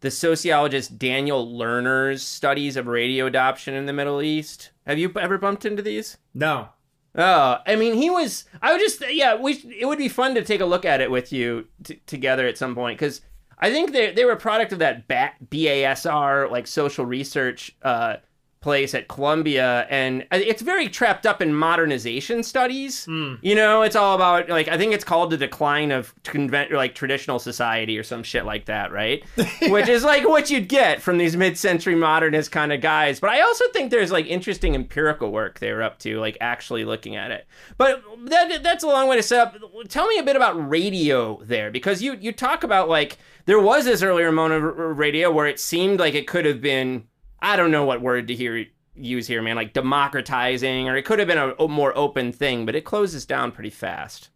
the 0.00 0.10
sociologist 0.10 0.98
Daniel 0.98 1.46
Lerner's 1.46 2.22
studies 2.22 2.76
of 2.76 2.86
radio 2.86 3.26
adoption 3.26 3.74
in 3.74 3.86
the 3.86 3.92
Middle 3.92 4.22
East? 4.22 4.70
Have 4.86 4.98
you 4.98 5.12
ever 5.20 5.38
bumped 5.38 5.64
into 5.64 5.82
these? 5.82 6.18
No. 6.34 6.68
Oh, 7.14 7.58
I 7.66 7.76
mean, 7.76 7.94
he 7.94 8.08
was. 8.08 8.44
I 8.62 8.72
would 8.72 8.80
just, 8.80 9.02
yeah, 9.12 9.34
we. 9.34 9.52
It 9.78 9.86
would 9.86 9.98
be 9.98 10.08
fun 10.08 10.34
to 10.34 10.42
take 10.42 10.60
a 10.60 10.64
look 10.66 10.84
at 10.84 11.00
it 11.00 11.10
with 11.10 11.32
you 11.32 11.66
t- 11.84 12.00
together 12.06 12.46
at 12.46 12.56
some 12.56 12.74
point 12.74 12.98
because 12.98 13.20
I 13.58 13.70
think 13.70 13.92
they 13.92 14.12
they 14.12 14.24
were 14.24 14.32
a 14.32 14.36
product 14.36 14.72
of 14.72 14.78
that 14.78 15.08
BA- 15.08 15.32
BASR 15.50 16.50
like 16.50 16.66
social 16.66 17.04
research 17.04 17.76
uh, 17.82 18.16
place 18.62 18.94
at 18.94 19.08
Columbia, 19.08 19.86
and 19.90 20.24
it's 20.30 20.62
very 20.62 20.88
trapped 20.88 21.26
up 21.26 21.42
in 21.42 21.52
modernization 21.52 22.42
studies. 22.42 23.04
Hmm. 23.04 23.34
You 23.42 23.54
know, 23.54 23.82
it's 23.82 23.96
all 23.96 24.14
about 24.14 24.48
like 24.48 24.68
I 24.68 24.78
think 24.78 24.94
it's 24.94 25.04
called 25.04 25.30
the 25.30 25.36
decline 25.36 25.90
of 25.90 26.14
convent 26.24 26.72
or 26.72 26.76
like 26.76 26.94
traditional 26.94 27.38
society 27.38 27.98
or 27.98 28.02
some 28.02 28.22
shit 28.22 28.46
like 28.46 28.66
that, 28.66 28.92
right? 28.92 29.24
Which 29.68 29.88
is 29.88 30.04
like 30.04 30.26
what 30.26 30.50
you'd 30.50 30.68
get 30.68 31.02
from 31.02 31.18
these 31.18 31.36
mid-century 31.36 31.96
modernist 31.96 32.52
kind 32.52 32.72
of 32.72 32.80
guys. 32.80 33.20
But 33.20 33.30
I 33.30 33.40
also 33.40 33.64
think 33.72 33.90
there's 33.90 34.12
like 34.12 34.26
interesting 34.26 34.74
empirical 34.74 35.32
work 35.32 35.58
they 35.58 35.72
were 35.72 35.82
up 35.82 35.98
to, 36.00 36.18
like 36.20 36.38
actually 36.40 36.84
looking 36.84 37.16
at 37.16 37.30
it. 37.30 37.46
But 37.76 38.02
that 38.24 38.62
that's 38.62 38.84
a 38.84 38.88
long 38.88 39.08
way 39.08 39.16
to 39.16 39.22
set 39.22 39.48
up. 39.48 39.56
Tell 39.88 40.06
me 40.06 40.18
a 40.18 40.22
bit 40.22 40.36
about 40.36 40.70
radio 40.70 41.40
there, 41.42 41.70
because 41.70 42.00
you 42.00 42.16
you 42.20 42.32
talk 42.32 42.62
about 42.62 42.88
like 42.88 43.18
there 43.46 43.60
was 43.60 43.84
this 43.84 44.02
earlier 44.02 44.30
moment 44.30 44.64
of 44.64 44.98
radio 44.98 45.30
where 45.30 45.46
it 45.46 45.58
seemed 45.58 45.98
like 45.98 46.14
it 46.14 46.28
could 46.28 46.44
have 46.44 46.60
been 46.60 47.08
I 47.42 47.56
don't 47.56 47.72
know 47.72 47.84
what 47.84 48.00
word 48.00 48.28
to 48.28 48.34
hear 48.34 48.66
use 48.94 49.26
here, 49.26 49.42
man, 49.42 49.56
like 49.56 49.72
democratizing, 49.72 50.88
or 50.88 50.96
it 50.96 51.04
could 51.04 51.18
have 51.18 51.28
been 51.28 51.54
a, 51.58 51.68
more 51.68 51.96
open 51.96 52.32
thing, 52.32 52.64
but 52.66 52.74
it 52.74 52.84
closes 52.84 53.26
down 53.26 53.52
pretty 53.52 53.70
fast. 53.70 54.28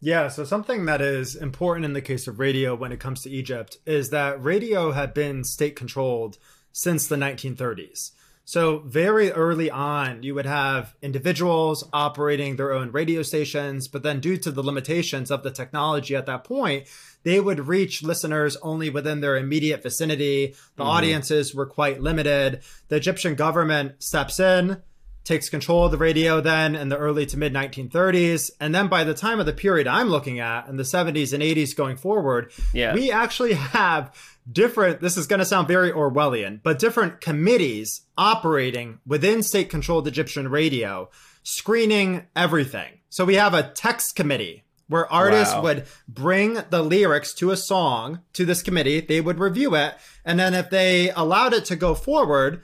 Yeah, 0.00 0.28
so 0.28 0.44
something 0.44 0.86
that 0.86 1.02
is 1.02 1.36
important 1.36 1.84
in 1.84 1.92
the 1.92 2.00
case 2.00 2.26
of 2.26 2.38
radio 2.38 2.74
when 2.74 2.92
it 2.92 3.00
comes 3.00 3.22
to 3.22 3.30
Egypt 3.30 3.78
is 3.84 4.10
that 4.10 4.42
radio 4.42 4.92
had 4.92 5.12
been 5.12 5.44
state 5.44 5.76
controlled 5.76 6.38
since 6.72 7.06
the 7.06 7.16
1930s. 7.16 8.12
So, 8.46 8.80
very 8.80 9.30
early 9.30 9.70
on, 9.70 10.22
you 10.22 10.34
would 10.34 10.46
have 10.46 10.96
individuals 11.02 11.88
operating 11.92 12.56
their 12.56 12.72
own 12.72 12.90
radio 12.90 13.22
stations, 13.22 13.86
but 13.86 14.02
then, 14.02 14.18
due 14.18 14.38
to 14.38 14.50
the 14.50 14.62
limitations 14.62 15.30
of 15.30 15.44
the 15.44 15.52
technology 15.52 16.16
at 16.16 16.26
that 16.26 16.42
point, 16.42 16.88
they 17.22 17.40
would 17.40 17.68
reach 17.68 18.02
listeners 18.02 18.56
only 18.62 18.90
within 18.90 19.20
their 19.20 19.36
immediate 19.36 19.82
vicinity. 19.82 20.54
The 20.76 20.82
mm-hmm. 20.82 20.90
audiences 20.90 21.54
were 21.54 21.66
quite 21.66 22.00
limited. 22.00 22.60
The 22.88 22.96
Egyptian 22.96 23.34
government 23.34 24.02
steps 24.02 24.40
in, 24.40 24.82
takes 25.24 25.48
control 25.48 25.84
of 25.84 25.92
the 25.92 25.98
radio 25.98 26.40
then 26.40 26.74
in 26.74 26.88
the 26.88 26.96
early 26.96 27.26
to 27.26 27.36
mid 27.36 27.52
1930s. 27.52 28.50
And 28.58 28.74
then 28.74 28.88
by 28.88 29.04
the 29.04 29.14
time 29.14 29.38
of 29.38 29.46
the 29.46 29.52
period 29.52 29.86
I'm 29.86 30.08
looking 30.08 30.40
at 30.40 30.66
in 30.68 30.76
the 30.76 30.82
70s 30.82 31.32
and 31.32 31.42
80s 31.42 31.76
going 31.76 31.96
forward, 31.96 32.52
Yeah. 32.72 32.94
we 32.94 33.12
actually 33.12 33.52
have 33.54 34.14
different, 34.50 35.00
this 35.00 35.16
is 35.16 35.26
going 35.26 35.40
to 35.40 35.44
sound 35.44 35.68
very 35.68 35.92
Orwellian, 35.92 36.60
but 36.62 36.78
different 36.78 37.20
committees 37.20 38.02
operating 38.16 38.98
within 39.06 39.42
state 39.42 39.70
controlled 39.70 40.08
Egyptian 40.08 40.48
radio, 40.48 41.10
screening 41.42 42.26
everything. 42.34 43.00
So 43.10 43.24
we 43.24 43.34
have 43.34 43.54
a 43.54 43.70
text 43.70 44.16
committee 44.16 44.64
where 44.90 45.10
artists 45.10 45.54
Wow. 45.54 45.62
would 45.62 45.84
bring 46.08 46.58
the 46.68 46.82
lyrics 46.82 47.32
to 47.34 47.50
a 47.50 47.56
song 47.56 48.20
to 48.34 48.44
this 48.44 48.60
committee. 48.62 49.00
They 49.00 49.20
would 49.20 49.38
review 49.38 49.74
it. 49.74 49.94
And 50.24 50.38
then 50.38 50.52
if 50.52 50.68
they 50.68 51.10
allowed 51.10 51.54
it 51.54 51.64
to 51.66 51.76
go 51.76 51.94
forward, 51.94 52.62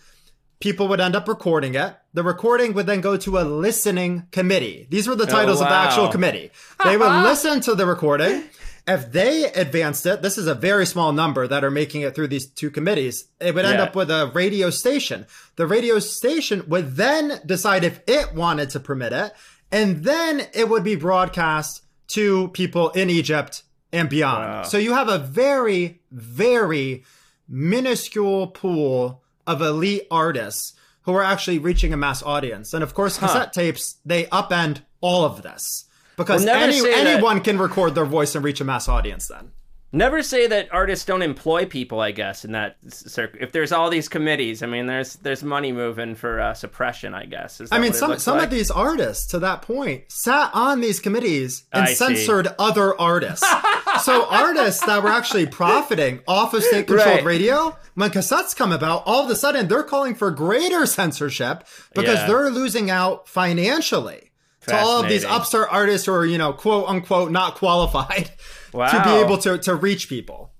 people 0.61 0.89
would 0.89 1.01
end 1.01 1.15
up 1.17 1.29
recording 1.29 1.75
it. 1.75 1.95
The 2.15 2.23
recording 2.23 2.75
would 2.75 2.87
then 2.87 3.01
go 3.01 3.17
to 3.17 3.39
a 3.39 3.43
listening 3.43 4.27
committee. 4.33 4.87
These 4.91 5.07
were 5.09 5.15
the 5.15 5.25
oh, 5.25 5.29
titles 5.29 5.61
of 5.61 5.69
the 5.69 5.75
actual 5.75 6.09
committee. 6.09 6.51
They 6.85 6.97
would 6.97 7.23
listen 7.23 7.61
to 7.63 7.75
the 7.75 7.87
recording. 7.87 8.45
If 8.89 9.11
they 9.11 9.45
advanced 9.53 10.07
it, 10.07 10.23
this 10.23 10.39
is 10.39 10.47
a 10.47 10.55
very 10.55 10.87
small 10.87 11.13
number 11.13 11.47
that 11.49 11.65
are 11.65 11.71
making 11.73 12.03
it 12.03 12.15
through 12.15 12.29
these 12.29 12.47
two 12.47 12.71
committees. 12.71 13.25
It 13.41 13.55
would 13.55 13.65
end 13.65 13.79
Yeah. 13.79 13.85
up 13.85 13.97
with 13.97 14.11
a 14.11 14.31
radio 14.33 14.71
station. 14.71 15.27
The 15.57 15.67
radio 15.67 15.99
station 15.99 16.63
would 16.69 16.97
then 16.97 17.41
decide 17.45 17.83
if 17.85 18.01
it 18.07 18.33
wanted 18.35 18.71
to 18.71 18.81
permit 18.81 19.13
it, 19.13 19.33
and 19.73 20.05
then 20.05 20.47
it 20.55 20.69
would 20.69 20.85
be 20.85 20.95
broadcast 20.95 21.83
to 22.09 22.49
people 22.49 22.91
in 22.91 23.11
Egypt 23.11 23.63
and 23.93 24.09
beyond. 24.09 24.45
Wow. 24.45 24.63
So 24.65 24.79
you 24.79 24.95
have 24.95 25.09
a 25.09 25.19
very, 25.19 26.01
very 26.11 27.05
minuscule 27.49 28.49
pool 28.49 29.23
of 29.47 29.63
elite 29.63 30.07
artists 30.11 30.75
who 31.03 31.15
are 31.15 31.23
actually 31.23 31.59
reaching 31.59 31.93
a 31.93 31.97
mass 31.97 32.23
audience. 32.23 32.75
And 32.75 32.83
of 32.83 32.95
course, 32.95 33.17
cassette 33.19 33.53
tapes, 33.53 33.97
they 34.05 34.25
upend 34.27 34.81
all 35.01 35.25
of 35.25 35.43
this. 35.43 35.85
Because 36.17 36.45
Well, 36.45 36.57
any, 36.63 36.81
say 36.81 36.91
that- 36.91 37.07
anyone 37.07 37.41
can 37.41 37.59
record 37.59 37.95
their 37.95 38.07
voice 38.07 38.35
and 38.35 38.45
reach 38.45 38.61
a 38.61 38.65
mass 38.65 38.89
audience 38.89 39.29
then. 39.29 39.53
Never 39.97 40.23
say 40.23 40.47
that 40.47 40.69
artists 40.73 41.07
don't 41.07 41.23
employ 41.23 41.65
people. 41.65 42.01
I 42.01 42.11
guess 42.11 42.45
in 42.45 42.53
that 42.53 42.77
circle, 42.93 43.39
if 43.41 43.53
there's 43.53 43.73
all 43.73 43.89
these 43.89 44.09
committees, 44.11 44.63
I 44.63 44.67
mean, 44.67 44.87
there's 44.87 45.15
there's 45.17 45.43
money 45.43 45.73
moving 45.73 46.15
for 46.15 46.39
uh, 46.39 46.53
suppression. 46.53 47.15
I 47.15 47.25
guess. 47.25 47.63
Is 47.63 47.71
I 47.73 47.79
mean, 47.79 47.95
some 47.95 48.19
some 48.19 48.37
like? 48.37 48.45
of 48.45 48.51
these 48.51 48.71
artists, 48.71 49.27
to 49.29 49.39
that 49.39 49.63
point, 49.63 50.05
sat 50.13 50.51
on 50.53 50.83
these 50.83 51.01
committees 51.01 51.65
and 51.73 51.85
I 51.85 51.87
see. 51.89 51.95
censored 51.95 52.49
other 52.59 52.95
artists. 53.01 53.47
so 54.03 54.27
artists 54.27 54.85
that 54.85 55.03
were 55.03 55.09
actually 55.09 55.47
profiting 55.47 56.21
off 56.29 56.53
of 56.53 56.63
state-controlled 56.63 57.07
Right. 57.17 57.25
radio, 57.25 57.75
when 57.95 58.11
cassettes 58.11 58.55
come 58.55 58.73
about, 58.73 59.03
all 59.07 59.25
of 59.25 59.31
a 59.31 59.35
sudden 59.37 59.67
they're 59.67 59.83
calling 59.83 60.15
for 60.15 60.31
greater 60.31 60.85
censorship 60.85 61.65
because 61.95 62.19
Yeah. 62.19 62.27
they're 62.27 62.51
losing 62.51 62.91
out 62.91 63.29
financially 63.29 64.31
to 64.67 64.77
all 64.77 65.01
of 65.03 65.09
these 65.09 65.25
upstart 65.25 65.69
artists 65.71 66.07
who 66.07 66.13
are, 66.13 66.27
you 66.27 66.37
know, 66.37 66.53
quote 66.53 66.87
unquote, 66.89 67.31
not 67.31 67.55
qualified 67.55 68.31
to 68.77 69.03
be 69.05 69.11
able 69.11 69.39
to 69.39 69.59
to 69.59 69.75
reach 69.75 70.09
people. 70.09 70.53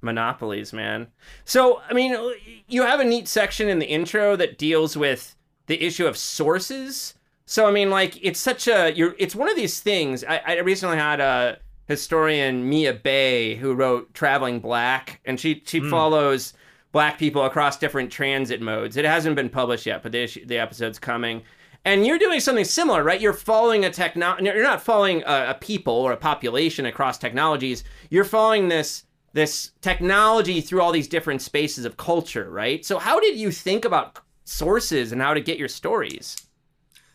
monopolies, 0.00 0.72
man. 0.72 1.08
So, 1.44 1.80
I 1.88 1.92
mean, 1.94 2.16
you 2.68 2.82
have 2.82 3.00
a 3.00 3.04
neat 3.04 3.26
section 3.28 3.68
in 3.68 3.78
the 3.78 3.86
intro 3.86 4.36
that 4.36 4.56
deals 4.58 4.96
with 4.96 5.34
the 5.66 5.82
issue 5.84 6.06
of 6.06 6.16
sources. 6.16 7.14
So, 7.46 7.66
I 7.66 7.70
mean, 7.70 7.90
like, 7.90 8.18
it's 8.24 8.38
such 8.40 8.68
a 8.68 8.92
you're. 8.94 9.14
It's 9.18 9.34
one 9.34 9.48
of 9.48 9.56
these 9.56 9.80
things. 9.80 10.22
I, 10.24 10.40
I 10.46 10.58
recently 10.60 10.98
had 10.98 11.20
a 11.20 11.58
historian 11.86 12.68
Mia 12.68 12.92
Bay, 12.92 13.56
who 13.56 13.74
wrote 13.74 14.12
Traveling 14.14 14.60
Black, 14.60 15.20
and 15.24 15.40
she 15.40 15.62
she 15.66 15.78
Hmm. 15.80 15.90
follows 15.90 16.52
black 16.92 17.18
people 17.18 17.44
across 17.44 17.76
different 17.78 18.10
transit 18.12 18.60
modes. 18.62 18.96
It 18.96 19.04
hasn't 19.04 19.36
been 19.36 19.48
published 19.50 19.84
yet, 19.86 20.02
but 20.02 20.12
the 20.12 20.22
issue, 20.22 20.46
the 20.46 20.58
episode's 20.58 20.98
coming. 20.98 21.42
And 21.88 22.06
you're 22.06 22.18
doing 22.18 22.38
something 22.38 22.66
similar, 22.66 23.02
right? 23.02 23.18
You're 23.18 23.32
following 23.32 23.86
a 23.86 23.90
techno. 23.90 24.36
You're 24.42 24.62
not 24.62 24.82
following 24.82 25.22
a, 25.22 25.52
a 25.52 25.54
people 25.58 25.94
or 25.94 26.12
a 26.12 26.18
population 26.18 26.84
across 26.84 27.16
technologies. 27.16 27.82
You're 28.10 28.24
following 28.24 28.68
this 28.68 29.04
this 29.32 29.70
technology 29.80 30.60
through 30.60 30.82
all 30.82 30.92
these 30.92 31.08
different 31.08 31.40
spaces 31.40 31.86
of 31.86 31.96
culture, 31.96 32.50
right? 32.50 32.84
So 32.84 32.98
how 32.98 33.18
did 33.20 33.38
you 33.38 33.50
think 33.50 33.86
about 33.86 34.20
sources 34.44 35.12
and 35.12 35.22
how 35.22 35.32
to 35.32 35.40
get 35.40 35.56
your 35.56 35.68
stories? 35.68 36.36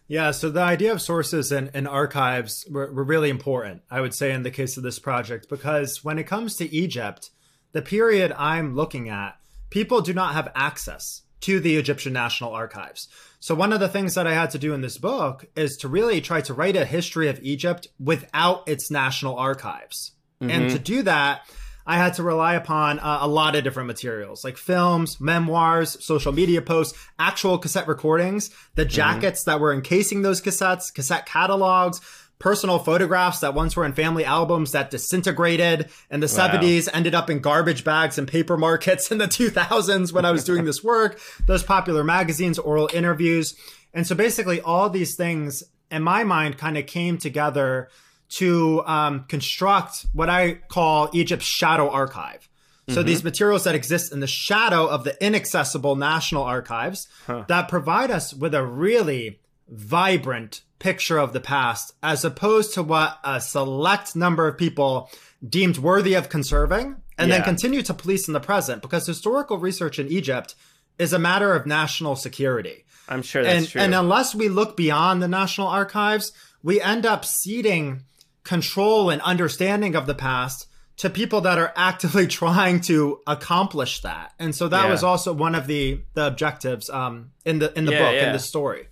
Yeah, 0.08 0.32
so 0.32 0.50
the 0.50 0.62
idea 0.62 0.92
of 0.92 1.04
sources 1.04 1.52
and, 1.52 1.70
and 1.76 1.88
archives 1.88 2.66
were, 2.68 2.92
were 2.92 3.04
really 3.04 3.30
important, 3.30 3.84
I 3.92 4.02
would 4.02 4.16
say, 4.16 4.32
in 4.32 4.42
the 4.42 4.52
case 4.52 4.76
of 4.76 4.82
this 4.82 4.98
project, 4.98 5.50
because 5.50 6.04
when 6.04 6.18
it 6.18 6.24
comes 6.24 6.56
to 6.58 6.74
Egypt, 6.74 7.30
the 7.74 7.84
period 7.84 8.32
I'm 8.38 8.76
looking 8.76 9.08
at, 9.08 9.38
people 9.70 10.02
do 10.02 10.14
not 10.14 10.34
have 10.34 10.52
access 10.56 11.24
to 11.42 11.60
the 11.60 11.76
Egyptian 11.76 12.14
National 12.14 12.54
Archives. 12.54 13.10
So, 13.44 13.56
one 13.56 13.74
of 13.74 13.82
the 13.82 13.90
things 13.90 14.16
that 14.16 14.26
I 14.26 14.34
had 14.34 14.52
to 14.52 14.58
do 14.58 14.74
in 14.74 14.80
this 14.80 14.98
book 14.98 15.44
is 15.54 15.76
to 15.80 15.90
really 15.90 16.22
try 16.22 16.40
to 16.40 16.54
write 16.54 16.78
a 16.78 16.86
history 16.86 17.28
of 17.28 17.44
Egypt 17.44 17.90
without 18.00 18.66
its 18.70 18.90
national 18.90 19.36
archives. 19.36 20.14
And 20.40 20.70
to 20.70 20.80
do 20.80 21.04
that, 21.04 21.46
I 21.86 21.98
had 21.98 22.14
to 22.14 22.24
rely 22.24 22.54
upon 22.54 23.00
uh, 23.00 23.20
a 23.20 23.28
lot 23.28 23.58
of 23.58 23.66
different 23.66 23.88
materials 23.88 24.46
like 24.46 24.56
films, 24.56 25.20
memoirs, 25.20 26.02
social 26.02 26.32
media 26.32 26.62
posts, 26.62 26.98
actual 27.20 27.58
cassette 27.58 27.90
recordings, 27.90 28.50
the 28.76 28.86
jackets 28.86 29.44
that 29.44 29.60
were 29.60 29.74
encasing 29.74 30.22
those 30.22 30.42
cassettes, 30.42 30.94
cassette 30.94 31.26
catalogs, 31.26 32.00
personal 32.44 32.78
photographs 32.78 33.40
that 33.40 33.54
once 33.54 33.74
were 33.74 33.86
in 33.86 33.94
family 33.94 34.26
albums 34.26 34.74
that 34.74 34.92
disintegrated 34.92 35.90
in 36.12 36.20
the 36.20 36.28
70s, 36.28 36.90
ended 36.92 37.16
up 37.16 37.30
in 37.30 37.40
garbage 37.40 37.86
bags 37.86 38.18
and 38.18 38.28
paper 38.28 38.58
markets 38.58 39.10
in 39.12 39.18
the 39.18 39.28
2000s 39.28 40.12
when 40.12 40.26
I 40.26 40.32
was 40.32 40.44
doing 40.44 40.66
this 40.66 40.84
work, 40.84 41.22
those 41.48 41.64
popular 41.64 42.04
magazines, 42.04 42.60
oral 42.60 42.90
interviews. 42.94 43.56
And 43.94 44.06
so 44.06 44.14
basically, 44.14 44.60
all 44.60 44.90
these 44.90 45.16
things 45.16 45.64
in 45.90 46.04
my 46.04 46.26
mind 46.26 46.58
kind 46.58 46.78
of 46.78 46.86
came 46.86 47.18
together 47.18 47.88
to 48.32 48.84
um, 48.88 49.24
construct 49.30 50.06
what 50.12 50.30
I 50.30 50.56
call 50.68 51.10
Egypt's 51.14 51.46
shadow 51.46 51.90
archive. 51.90 52.50
So 52.90 53.02
these 53.02 53.24
materials 53.24 53.64
that 53.64 53.76
exist 53.76 54.12
in 54.12 54.20
the 54.20 54.28
shadow 54.28 54.86
of 54.86 55.06
the 55.06 55.16
inaccessible 55.26 55.96
national 55.96 56.44
archives 56.44 57.08
that 57.48 57.70
provide 57.70 58.12
us 58.12 58.34
with 58.34 58.54
a 58.54 58.62
really 58.62 59.40
vibrant 59.74 60.62
picture 60.80 61.18
of 61.18 61.34
the 61.34 61.40
past, 61.40 61.94
as 62.04 62.24
opposed 62.26 62.74
to 62.74 62.84
what 62.84 63.18
a 63.24 63.40
select 63.42 64.16
number 64.16 64.48
of 64.48 64.58
people 64.58 65.10
deemed 65.48 65.78
worthy 65.78 66.14
of 66.14 66.30
conserving 66.30 66.98
and 67.18 67.32
then 67.32 67.44
continue 67.44 67.82
to 67.82 67.94
police 67.94 68.28
in 68.28 68.34
the 68.34 68.40
present. 68.40 68.82
Because 68.82 69.06
historical 69.06 69.58
research 69.58 70.00
in 70.00 70.08
Egypt 70.08 70.56
is 71.00 71.14
a 71.14 71.20
matter 71.20 71.54
of 71.56 71.66
national 71.66 72.16
security 72.16 72.86
I'm 73.08 73.22
sure 73.22 73.44
that's 73.44 73.58
and, 73.58 73.68
true. 73.68 73.82
and 73.82 73.96
unless 73.96 74.34
we 74.36 74.48
look 74.50 74.78
beyond 74.78 75.22
the 75.22 75.28
national 75.28 75.68
archives, 75.68 76.32
we 76.62 76.80
end 76.82 77.06
up 77.06 77.26
ceding 77.26 78.04
control 78.44 79.10
and 79.10 79.22
understanding 79.22 79.96
of 79.96 80.06
the 80.06 80.16
past 80.16 80.68
to 80.98 81.10
people 81.10 81.42
that 81.42 81.58
are 81.58 81.74
actively 81.76 82.28
trying 82.42 82.80
to 82.82 83.20
accomplish 83.28 84.02
that. 84.02 84.34
And 84.40 84.54
so 84.56 84.68
that 84.68 84.86
Yeah. 84.86 84.92
was 84.92 85.04
also 85.04 85.34
one 85.34 85.56
of 85.56 85.68
the 85.68 86.02
the 86.14 86.28
objectives 86.28 86.90
um, 86.90 87.32
in 87.46 87.60
the 87.60 87.78
in 87.78 87.86
the 87.86 87.92
Yeah, 87.94 88.00
book 88.00 88.14
yeah. 88.16 88.28
in 88.28 88.34
the 88.34 88.40
story. 88.40 88.88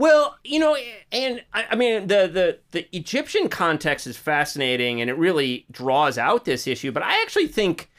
Well, 0.00 0.38
you 0.44 0.58
know, 0.58 0.78
and 1.12 1.44
I, 1.52 1.66
I 1.72 1.76
mean, 1.76 2.06
the, 2.06 2.26
the 2.26 2.58
the 2.70 2.96
Egyptian 2.96 3.50
context 3.50 4.06
is 4.06 4.16
fascinating, 4.16 4.98
and 5.02 5.10
it 5.10 5.18
really 5.18 5.66
draws 5.70 6.16
out 6.16 6.46
this 6.46 6.66
issue. 6.66 6.90
But 6.90 7.02
I 7.02 7.20
actually 7.20 7.48
think 7.48 7.90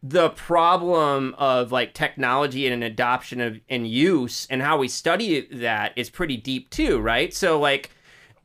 the 0.00 0.30
problem 0.30 1.34
of 1.38 1.72
like 1.72 1.92
technology 1.92 2.66
and 2.68 2.74
an 2.74 2.84
adoption 2.84 3.40
of 3.40 3.58
and 3.68 3.88
use 3.88 4.46
and 4.48 4.62
how 4.62 4.78
we 4.78 4.86
study 4.86 5.40
that 5.56 5.92
is 5.96 6.08
pretty 6.08 6.36
deep 6.36 6.70
too, 6.70 7.00
right? 7.00 7.34
So 7.34 7.58
like. 7.58 7.90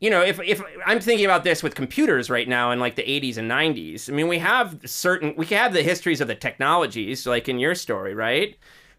You 0.01 0.09
know, 0.09 0.21
if 0.21 0.39
if 0.41 0.61
I'm 0.85 0.99
thinking 0.99 1.25
about 1.25 1.45
this 1.45 1.63
with 1.63 1.73
computers 1.73 2.29
right 2.29 2.47
now 2.49 2.71
in 2.71 2.79
like 2.81 2.95
the 2.95 3.01
80s 3.03 3.37
and 3.37 3.49
90s, 3.49 4.09
I 4.09 4.13
mean, 4.13 4.27
we 4.27 4.39
have 4.39 4.77
certain 4.85 5.33
we 5.37 5.45
have 5.47 5.73
the 5.73 5.81
histories 5.81 6.19
of 6.19 6.27
the 6.27 6.35
technologies, 6.35 7.25
like 7.25 7.47
in 7.47 7.59
your 7.59 7.75
story, 7.75 8.13
right? 8.13 8.57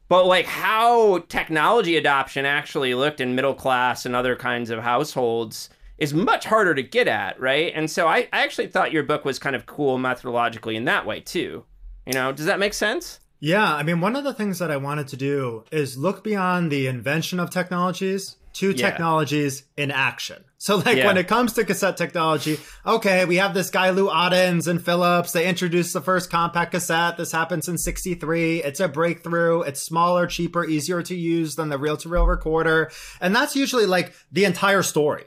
But 0.09 0.27
like 0.27 0.47
how 0.47 1.19
technology 1.29 1.97
adoption 1.97 2.45
actually 2.47 2.95
looked 2.95 3.21
in 3.21 3.35
middle 3.35 3.55
class 3.55 4.07
and 4.07 4.15
other 4.15 4.37
kinds 4.37 4.71
of 4.71 4.81
households 4.81 5.69
is 5.99 6.13
much 6.13 6.45
harder 6.45 6.75
to 6.75 6.83
get 6.83 7.09
at 7.09 7.39
right 7.41 7.73
and 7.75 7.91
so 7.91 8.07
I, 8.07 8.29
I 8.33 8.43
actually 8.45 8.69
thought 8.69 8.93
your 8.93 9.03
book 9.03 9.25
was 9.25 9.39
kind 9.39 9.57
of 9.57 9.67
cool 9.67 9.99
methodologically 9.99 10.75
in 10.75 10.85
that 10.85 11.07
way 11.07 11.21
too 11.21 11.65
you 12.07 12.13
know 12.13 12.33
does 12.33 12.47
that 12.47 12.59
make 12.59 12.75
sense 12.75 13.21
Yeah, 13.39 13.75
I 13.75 13.83
mean, 13.83 14.01
one 14.01 14.17
of 14.17 14.25
the 14.25 14.33
things 14.33 14.59
that 14.61 14.71
I 14.71 14.79
wanted 14.79 15.09
to 15.09 15.17
do 15.17 15.65
is 15.71 15.99
look 15.99 16.25
beyond 16.25 16.73
the 16.73 16.87
invention 16.87 17.39
of 17.39 17.51
technologies 17.51 18.37
to 18.55 18.71
Yeah. 18.71 18.89
technologies 18.91 19.65
in 19.77 19.91
action. 19.91 20.45
So, 20.67 20.79
like, 20.79 20.97
Yeah. 20.97 21.07
when 21.07 21.17
it 21.17 21.29
comes 21.29 21.53
to 21.53 21.65
cassette 21.65 21.97
technology, 21.97 22.59
okay, 22.85 23.25
we 23.25 23.37
have 23.37 23.55
this 23.55 23.71
guy, 23.71 23.91
Lou 23.91 24.11
Ottens 24.11 24.67
and 24.67 24.85
Philips. 24.85 25.31
They 25.31 25.47
introduced 25.47 25.93
the 25.93 26.01
first 26.01 26.29
compact 26.29 26.73
cassette. 26.73 27.17
This 27.17 27.31
happens 27.31 27.69
in 27.69 27.79
63. 27.79 28.65
It's 28.65 28.81
a 28.81 28.89
breakthrough. 28.89 29.61
It's 29.63 29.81
smaller, 29.81 30.27
cheaper, 30.27 30.65
easier 30.65 31.03
to 31.03 31.15
use 31.15 31.55
than 31.55 31.69
the 31.69 31.79
reel 31.79 31.97
to 31.99 32.09
reel 32.09 32.27
recorder. 32.27 32.91
And 33.21 33.35
that's 33.37 33.55
usually 33.55 33.87
like 33.87 34.13
the 34.33 34.45
entire 34.45 34.83
story 34.83 35.27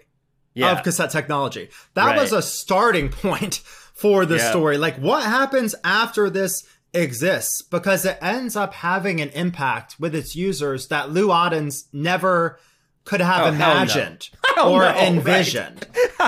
yeah 0.55 0.71
of 0.73 0.83
cassette 0.83 1.11
technology. 1.11 1.69
That 1.93 2.07
Right. 2.07 2.19
was 2.19 2.33
a 2.33 2.41
starting 2.41 3.07
point 3.23 3.61
for 3.93 4.25
the 4.25 4.37
Yeah. 4.39 4.49
story. 4.49 4.77
Like 4.77 4.97
what 4.97 5.23
happens 5.23 5.73
after 5.85 6.29
this 6.29 6.63
exists 6.93 7.61
because 7.61 8.03
it 8.03 8.17
ends 8.21 8.57
up 8.57 8.73
having 8.73 9.21
an 9.21 9.29
impact 9.29 9.95
with 9.99 10.13
its 10.13 10.35
users 10.35 10.87
that 10.87 11.11
Lou 11.11 11.31
Ottens 11.31 11.85
never 11.93 12.59
could 13.09 13.21
have 13.21 13.41
Oh, 13.47 13.49
no. 13.49 13.55
imagined 13.55 14.29
Hell 14.55 14.69
or 14.73 14.81
no, 14.81 14.85
right. 14.87 15.07
envisioned. 15.07 15.87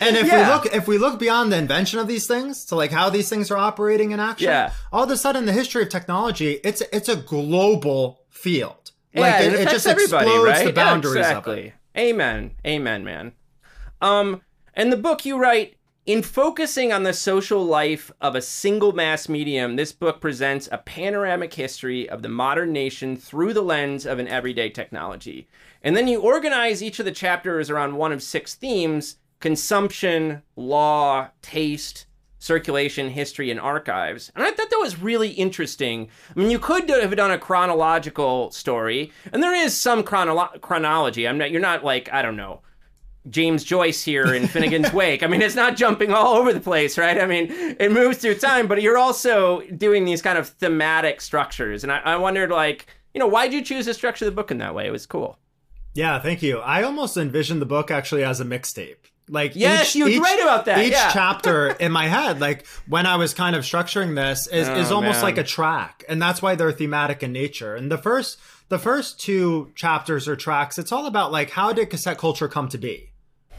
and 0.00 0.16
if 0.16 0.26
Yeah. 0.26 0.38
we 0.46 0.52
look 0.54 0.66
if 0.80 0.86
we 0.86 0.96
look 0.98 1.18
beyond 1.18 1.52
the 1.52 1.56
invention 1.56 1.98
of 1.98 2.06
these 2.06 2.26
things 2.26 2.64
to 2.66 2.76
like 2.76 2.92
how 2.92 3.10
these 3.10 3.28
things 3.28 3.50
are 3.50 3.56
operating 3.58 4.12
in 4.12 4.20
action, 4.20 4.48
Yeah. 4.48 4.72
all 4.92 5.02
of 5.04 5.10
a 5.10 5.16
sudden 5.16 5.46
the 5.46 5.52
history 5.52 5.82
of 5.82 5.88
technology, 5.88 6.60
it's 6.62 6.80
it's 6.92 7.08
a 7.08 7.16
global 7.16 8.20
field. 8.30 8.92
yeah, 9.12 9.20
Like 9.20 9.34
it, 9.46 9.52
it, 9.54 9.60
it 9.60 9.68
just 9.70 9.86
everybody, 9.86 10.26
explodes 10.26 10.48
right? 10.50 10.66
the 10.66 10.72
boundaries 10.72 11.14
yeah, 11.26 11.38
of 11.38 11.46
it. 11.48 11.50
exactly. 11.58 11.72
Amen. 11.98 12.50
Amen, 12.66 13.04
man. 13.04 13.32
Um, 14.00 14.42
in 14.76 14.90
the 14.90 14.96
book 14.96 15.24
you 15.24 15.36
write, 15.38 15.76
in 16.04 16.22
focusing 16.22 16.92
on 16.92 17.04
the 17.04 17.12
social 17.12 17.64
life 17.64 18.10
of 18.20 18.34
a 18.34 18.42
single 18.42 18.92
mass 18.92 19.28
medium, 19.28 19.76
this 19.76 19.92
book 19.92 20.20
presents 20.20 20.68
a 20.72 20.78
panoramic 20.78 21.54
history 21.54 22.08
of 22.08 22.22
the 22.22 22.28
modern 22.28 22.72
nation 22.72 23.16
through 23.16 23.52
the 23.52 23.62
lens 23.62 24.04
of 24.04 24.18
an 24.18 24.26
everyday 24.26 24.68
technology. 24.68 25.46
And 25.80 25.96
then 25.96 26.08
you 26.08 26.20
organize 26.20 26.82
each 26.82 26.98
of 26.98 27.04
the 27.04 27.12
chapters 27.12 27.70
around 27.70 27.96
one 27.96 28.12
of 28.12 28.22
six 28.22 28.54
themes 28.54 29.16
consumption, 29.38 30.40
law, 30.54 31.28
taste, 31.40 32.06
circulation, 32.38 33.10
history, 33.10 33.50
and 33.50 33.58
archives. 33.58 34.30
And 34.34 34.44
I 34.44 34.50
thought 34.52 34.70
that 34.70 34.78
was 34.80 35.00
really 35.00 35.30
interesting. 35.30 36.08
I 36.34 36.38
mean, 36.38 36.50
you 36.50 36.60
could 36.60 36.88
have 36.88 37.16
done 37.16 37.32
a 37.32 37.38
chronological 37.38 38.52
story, 38.52 39.12
and 39.32 39.42
there 39.42 39.54
is 39.54 39.76
some 39.76 40.02
chronolo- 40.02 40.60
chronology. 40.60 41.26
I'm 41.26 41.38
not. 41.38 41.52
You're 41.52 41.60
not 41.60 41.84
like 41.84 42.12
I 42.12 42.22
don't 42.22 42.36
know. 42.36 42.60
James 43.30 43.62
Joyce 43.62 44.02
here 44.02 44.34
in 44.34 44.44
Finnegans 44.44 44.92
Wake. 44.94 45.22
I 45.22 45.26
mean, 45.28 45.42
it's 45.42 45.54
not 45.54 45.76
jumping 45.76 46.12
all 46.12 46.34
over 46.34 46.52
the 46.52 46.60
place, 46.60 46.98
right? 46.98 47.20
I 47.20 47.26
mean, 47.26 47.46
it 47.78 47.92
moves 47.92 48.18
through 48.18 48.36
time, 48.36 48.66
but 48.66 48.82
you're 48.82 48.98
also 48.98 49.60
doing 49.76 50.04
these 50.04 50.20
kind 50.22 50.38
of 50.38 50.48
thematic 50.48 51.20
structures. 51.20 51.84
And 51.84 51.92
I, 51.92 51.98
I 51.98 52.16
wondered, 52.16 52.50
like, 52.50 52.86
you 53.14 53.18
know, 53.20 53.28
why'd 53.28 53.52
you 53.52 53.62
choose 53.62 53.84
to 53.86 53.94
structure 53.94 54.24
the 54.24 54.32
book 54.32 54.50
in 54.50 54.58
that 54.58 54.74
way? 54.74 54.86
It 54.86 54.90
was 54.90 55.06
cool. 55.06 55.38
Yeah, 55.94 56.18
thank 56.18 56.42
you. 56.42 56.58
I 56.60 56.82
almost 56.82 57.16
envisioned 57.16 57.60
the 57.62 57.66
book 57.66 57.90
actually 57.90 58.24
as 58.24 58.40
a 58.40 58.44
mixtape. 58.44 58.96
Like 59.28 59.52
Yes, 59.54 59.90
each, 59.90 59.96
you 59.96 60.08
each, 60.08 60.20
write 60.20 60.40
about 60.40 60.64
that, 60.64 60.78
Each 60.80 60.92
yeah. 60.92 61.10
chapter 61.12 61.68
in 61.80 61.92
my 61.92 62.08
head, 62.08 62.40
like 62.40 62.66
when 62.88 63.06
I 63.06 63.16
was 63.16 63.32
kind 63.34 63.54
of 63.54 63.62
structuring 63.62 64.16
this, 64.16 64.48
is, 64.48 64.66
is 64.68 64.90
Oh, 64.90 64.96
almost 64.96 65.18
man. 65.18 65.22
like 65.22 65.38
a 65.38 65.44
track, 65.44 66.04
and 66.08 66.20
that's 66.20 66.42
why 66.42 66.56
they're 66.56 66.72
thematic 66.72 67.22
in 67.22 67.32
nature. 67.32 67.76
And 67.76 67.90
the 67.90 67.98
first, 67.98 68.38
the 68.68 68.80
first 68.80 69.20
two 69.20 69.70
chapters 69.76 70.26
or 70.26 70.34
tracks, 70.34 70.76
it's 70.76 70.90
all 70.90 71.06
about 71.06 71.30
like 71.30 71.50
how 71.50 71.72
did 71.72 71.88
cassette 71.88 72.18
culture 72.18 72.48
come 72.48 72.68
to 72.70 72.78
be 72.78 73.10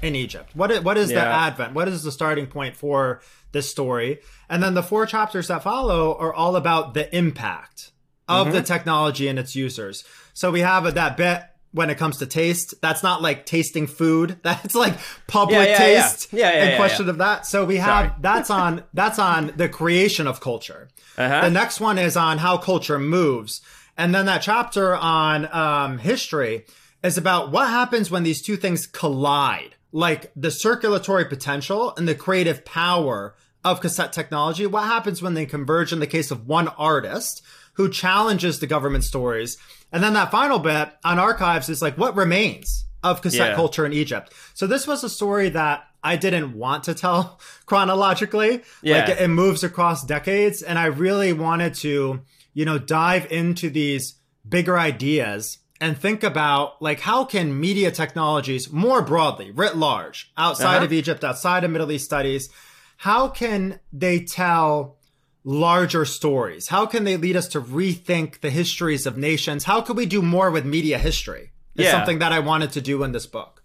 in 0.03 0.15
Egypt? 0.15 0.51
What 0.53 0.69
is, 0.71 0.81
what 0.81 0.97
is 0.97 1.09
the 1.09 1.19
advent? 1.21 1.73
What 1.73 1.87
is 1.87 2.03
the 2.03 2.11
starting 2.11 2.47
point 2.47 2.75
for 2.75 3.21
this 3.51 3.69
story? 3.69 4.19
And 4.49 4.61
then 4.61 4.73
the 4.73 4.83
four 4.83 5.05
chapters 5.05 5.47
that 5.47 5.63
follow 5.63 6.15
are 6.17 6.33
all 6.33 6.55
about 6.55 6.93
the 6.93 7.13
impact 7.15 7.91
of 8.27 8.47
Mm-hmm. 8.47 8.55
the 8.55 8.61
technology 8.63 9.27
and 9.27 9.37
its 9.37 9.55
users. 9.55 10.03
So 10.33 10.49
we 10.51 10.61
have 10.61 10.93
that 10.95 11.17
bit 11.17 11.41
when 11.73 11.89
it 11.89 11.97
comes 11.97 12.17
to 12.19 12.25
taste. 12.25 12.75
That's 12.81 13.03
not 13.03 13.21
like 13.21 13.45
tasting 13.45 13.85
food. 13.87 14.37
That's 14.43 14.75
like 14.75 14.93
public 15.27 15.57
Yeah, 15.57 15.63
yeah, 15.63 15.87
yeah. 15.87 16.01
taste 16.01 16.27
Yeah, 16.33 16.39
yeah, 16.39 16.61
and 16.61 16.69
yeah, 16.71 16.77
question 16.77 17.05
yeah. 17.05 17.11
of 17.11 17.17
that. 17.17 17.45
So 17.45 17.65
we 17.65 17.77
have 17.77 18.07
Sorry. 18.07 18.19
that's 18.21 18.49
on 18.49 18.83
that's 18.93 19.19
on 19.19 19.51
the 19.57 19.67
creation 19.67 20.25
of 20.27 20.39
culture. 20.39 20.87
Uh-huh. 21.17 21.41
The 21.41 21.49
next 21.49 21.79
one 21.81 21.97
is 21.97 22.15
on 22.15 22.37
how 22.37 22.57
culture 22.57 22.97
moves. 22.99 23.61
And 23.97 24.15
then 24.15 24.25
that 24.27 24.41
chapter 24.41 24.95
on 24.95 25.47
um, 25.53 25.97
history 25.99 26.65
is 27.03 27.17
about 27.17 27.51
what 27.51 27.67
happens 27.69 28.09
when 28.09 28.23
these 28.23 28.41
two 28.41 28.55
things 28.55 28.87
collide, 28.87 29.75
like 29.93 30.31
the 30.35 30.51
circulatory 30.51 31.23
potential 31.23 31.93
and 31.95 32.07
the 32.07 32.15
creative 32.15 32.65
power 32.65 33.35
of 33.63 33.79
cassette 33.79 34.11
technology? 34.11 34.65
What 34.65 34.83
happens 34.85 35.21
when 35.21 35.35
they 35.35 35.45
converge 35.45 35.93
in 35.93 35.99
the 35.99 36.07
case 36.07 36.31
of 36.31 36.47
one 36.47 36.67
artist 36.69 37.41
who 37.75 37.89
challenges 37.89 38.59
the 38.59 38.67
government 38.67 39.03
stories? 39.05 39.57
And 39.91 40.03
then 40.03 40.13
that 40.13 40.31
final 40.31 40.59
bit 40.59 40.89
on 41.05 41.19
archives 41.19 41.69
is 41.69 41.81
like, 41.81 41.97
what 41.97 42.15
remains 42.15 42.85
of 43.03 43.21
cassette 43.21 43.51
Yeah. 43.51 43.55
culture 43.55 43.85
in 43.85 43.93
Egypt? 43.93 44.33
So 44.55 44.65
this 44.67 44.87
was 44.87 45.03
a 45.03 45.09
story 45.09 45.49
that 45.49 45.85
I 46.03 46.17
didn't 46.17 46.53
want 46.57 46.83
to 46.85 46.93
tell 46.93 47.39
chronologically. 47.65 48.63
Yeah. 48.81 49.05
Like 49.05 49.21
it 49.21 49.27
moves 49.29 49.63
across 49.63 50.03
decades. 50.03 50.61
And 50.63 50.77
I 50.79 50.85
really 50.85 51.31
wanted 51.33 51.75
to, 51.75 52.21
you 52.53 52.65
know, 52.65 52.79
dive 52.79 53.31
into 53.31 53.69
these 53.69 54.15
bigger 54.47 54.77
ideas 54.77 55.59
and 55.81 55.97
think 55.97 56.23
about 56.23 56.81
like 56.81 57.01
how 57.01 57.25
can 57.25 57.59
media 57.59 57.91
technologies 57.91 58.71
more 58.71 59.01
broadly, 59.01 59.51
writ 59.51 59.75
large, 59.75 60.31
outside 60.37 60.77
Uh-huh. 60.77 60.85
of 60.85 60.93
Egypt, 60.93 61.23
outside 61.23 61.63
of 61.63 61.71
Middle 61.71 61.91
East 61.91 62.05
studies, 62.05 62.49
how 62.97 63.27
can 63.27 63.79
they 63.91 64.19
tell 64.19 64.95
larger 65.43 66.05
stories? 66.05 66.69
How 66.69 66.85
can 66.85 67.03
they 67.03 67.17
lead 67.17 67.35
us 67.35 67.47
to 67.49 67.59
rethink 67.61 68.39
the 68.41 68.49
histories 68.49 69.05
of 69.05 69.17
nations? 69.17 69.65
How 69.65 69.81
could 69.81 69.97
we 69.97 70.05
do 70.05 70.21
more 70.21 70.49
with 70.51 70.65
media 70.65 70.97
history? 70.97 71.51
It's 71.75 71.85
Yeah. 71.85 71.91
something 71.91 72.19
that 72.19 72.31
I 72.31 72.39
wanted 72.39 72.71
to 72.73 72.81
do 72.81 73.03
in 73.03 73.11
this 73.11 73.25
book. 73.25 73.62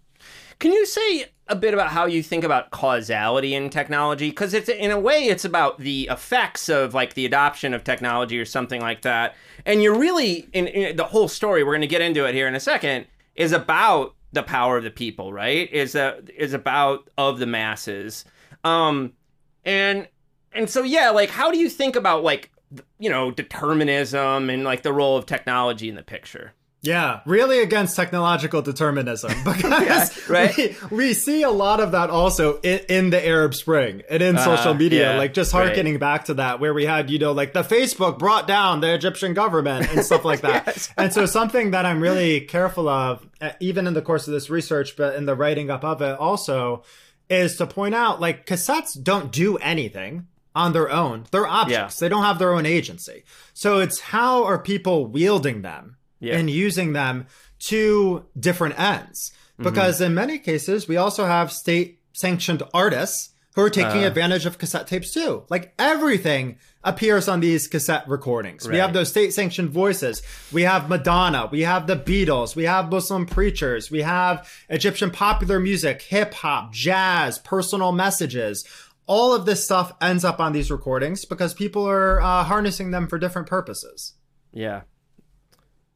Can 0.59 0.73
you 0.73 0.87
say 0.87 1.27
a 1.47 1.55
bit 1.55 1.73
about 1.73 1.90
how 1.90 2.07
you 2.07 2.23
think 2.23 2.42
about 2.44 2.71
causality 2.71 3.55
in 3.55 3.71
technology? 3.71 4.31
Because 4.31 4.55
it's 4.55 4.68
in 4.68 4.90
a 4.90 4.99
way, 4.99 5.25
it's 5.25 5.44
about 5.44 5.79
the 5.79 6.09
effects 6.11 6.68
of 6.68 6.94
like 6.94 7.14
the 7.14 7.25
adoption 7.25 7.75
of 7.75 7.85
technology 7.85 8.38
or 8.38 8.44
something 8.44 8.81
like 8.81 9.03
that. 9.03 9.37
And 9.64 9.83
you're 9.83 9.99
really 9.99 10.49
in, 10.53 10.66
in 10.66 10.97
the 10.97 11.05
whole 11.05 11.29
story. 11.29 11.62
We're 11.62 11.73
going 11.73 11.83
to 11.83 11.87
get 11.87 12.03
into 12.03 12.27
it 12.27 12.35
here 12.35 12.49
in 12.49 12.55
a 12.55 12.61
second. 12.61 13.07
Is 13.37 13.53
about 13.53 14.16
the 14.33 14.42
power 14.42 14.77
of 14.77 14.85
the 14.85 14.90
people, 14.90 15.33
right? 15.33 15.73
Is 15.73 15.94
a 15.94 16.21
is 16.37 16.53
about 16.53 17.09
of 17.16 17.38
the 17.38 17.47
masses. 17.47 18.25
Um, 18.64 19.12
and 19.64 20.09
and 20.53 20.68
so 20.68 20.83
yeah, 20.83 21.11
like 21.11 21.31
how 21.31 21.53
do 21.53 21.59
you 21.59 21.68
think 21.68 21.94
about 21.94 22.25
like 22.25 22.51
you 22.99 23.09
know 23.09 23.31
determinism 23.31 24.51
and 24.51 24.64
like 24.64 24.83
the 24.83 24.92
role 24.92 25.16
of 25.16 25.25
technology 25.25 25.88
in 25.88 25.94
the 25.94 26.03
picture? 26.03 26.53
Yeah, 26.81 27.21
really 27.27 27.61
against 27.61 27.97
technological 27.97 28.62
determinism 28.62 29.33
because 29.45 30.29
right. 30.29 30.57
we, 30.57 30.77
we 30.91 31.12
see 31.12 31.43
a 31.43 31.51
lot 31.51 31.81
of 31.81 31.91
that 31.93 32.09
also 32.09 32.61
in, 32.61 32.79
in 32.88 33.11
the 33.11 33.27
Arab 33.27 33.55
Spring 33.55 34.03
and 34.09 34.23
in 34.23 34.38
social 34.38 34.75
media, 34.75 35.11
Uh, 35.11 35.12
yeah, 35.12 35.19
like 35.19 35.35
just 35.35 35.53
right. 35.53 35.67
harkening 35.67 35.99
back 35.99 36.27
to 36.27 36.35
that, 36.35 36.61
where 36.61 36.73
we 36.73 36.85
had, 36.87 37.11
you 37.11 37.19
know, 37.19 37.33
like 37.33 37.53
the 37.53 37.62
Facebook 37.62 38.19
brought 38.19 38.47
down 38.47 38.81
the 38.81 38.95
Egyptian 38.95 39.35
government 39.35 39.91
and 39.91 40.05
stuff 40.05 40.25
like 40.25 40.41
that. 40.43 40.88
And 40.97 41.12
so, 41.12 41.27
something 41.27 41.73
that 41.73 41.85
I'm 41.85 42.01
really 42.01 42.43
careful 42.43 42.88
of, 42.88 43.27
uh, 43.41 43.51
even 43.59 43.88
in 43.88 43.95
the 43.95 44.03
course 44.03 44.29
of 44.29 44.33
this 44.33 44.49
research, 44.49 44.97
but 44.97 45.17
in 45.17 45.27
the 45.27 45.35
writing 45.35 45.71
up 45.71 45.83
of 45.85 46.01
it 46.01 46.17
also, 46.19 46.85
is 47.29 47.57
to 47.57 47.67
point 47.67 47.95
out 47.97 48.21
like 48.21 48.47
cassettes 48.47 49.03
don't 49.03 49.33
do 49.33 49.57
anything 49.57 50.29
on 50.55 50.73
their 50.73 50.91
own. 50.91 51.25
They're 51.33 51.47
objects, 51.47 51.99
they 51.99 52.09
don't 52.09 52.23
have 52.23 52.38
their 52.38 52.55
own 52.55 52.67
agency. 52.67 53.25
So, 53.53 53.81
it's 53.81 53.99
how 53.99 54.45
are 54.45 54.61
people 54.61 55.07
wielding 55.07 55.62
them? 55.62 55.97
Yeah. 56.21 56.37
and 56.39 56.51
using 56.51 56.93
them 56.93 57.27
to 57.67 58.25
different 58.39 58.79
ends. 58.79 59.33
Mm-hmm. 59.55 59.65
Because 59.65 60.01
in 60.01 60.15
many 60.15 60.39
cases, 60.39 60.87
we 60.89 60.97
also 60.97 61.27
have 61.27 61.53
state 61.53 62.01
sanctioned 62.13 62.63
artists 62.75 63.31
who 63.55 63.63
are 63.63 63.71
taking 63.71 64.05
Uh. 64.05 64.07
advantage 64.07 64.47
of 64.47 64.59
cassette 64.59 64.87
tapes 64.87 65.13
too. 65.13 65.43
Like 65.49 65.75
everything 65.79 66.59
appears 66.85 67.27
on 67.29 67.41
these 67.41 67.67
cassette 67.67 68.09
recordings. 68.09 68.69
We 68.69 68.77
have 68.79 68.93
those 68.93 69.09
state 69.09 69.35
sanctioned 69.35 69.71
voices. 69.71 70.23
We 70.53 70.63
have 70.63 70.89
Madonna. 70.89 71.49
We 71.51 71.63
have 71.63 71.87
the 71.89 71.97
Beatles. 71.97 72.55
We 72.55 72.65
have 72.65 72.89
Muslim 72.91 73.27
preachers. 73.27 73.91
We 73.91 74.03
have 74.03 74.49
Egyptian 74.69 75.11
popular 75.11 75.59
music, 75.59 76.03
hip 76.03 76.35
hop, 76.35 76.73
jazz, 76.73 77.39
personal 77.41 77.91
messages. 77.93 78.65
All 79.07 79.35
of 79.35 79.45
this 79.45 79.65
stuff 79.65 79.93
ends 80.01 80.25
up 80.25 80.39
on 80.39 80.53
these 80.53 80.71
recordings 80.71 81.25
because 81.25 81.53
people 81.53 81.85
are 81.89 82.21
uh, 82.21 82.45
harnessing 82.45 82.91
them 82.93 83.09
for 83.09 83.19
different 83.19 83.49
purposes. 83.49 84.15
Yeah. 84.53 84.83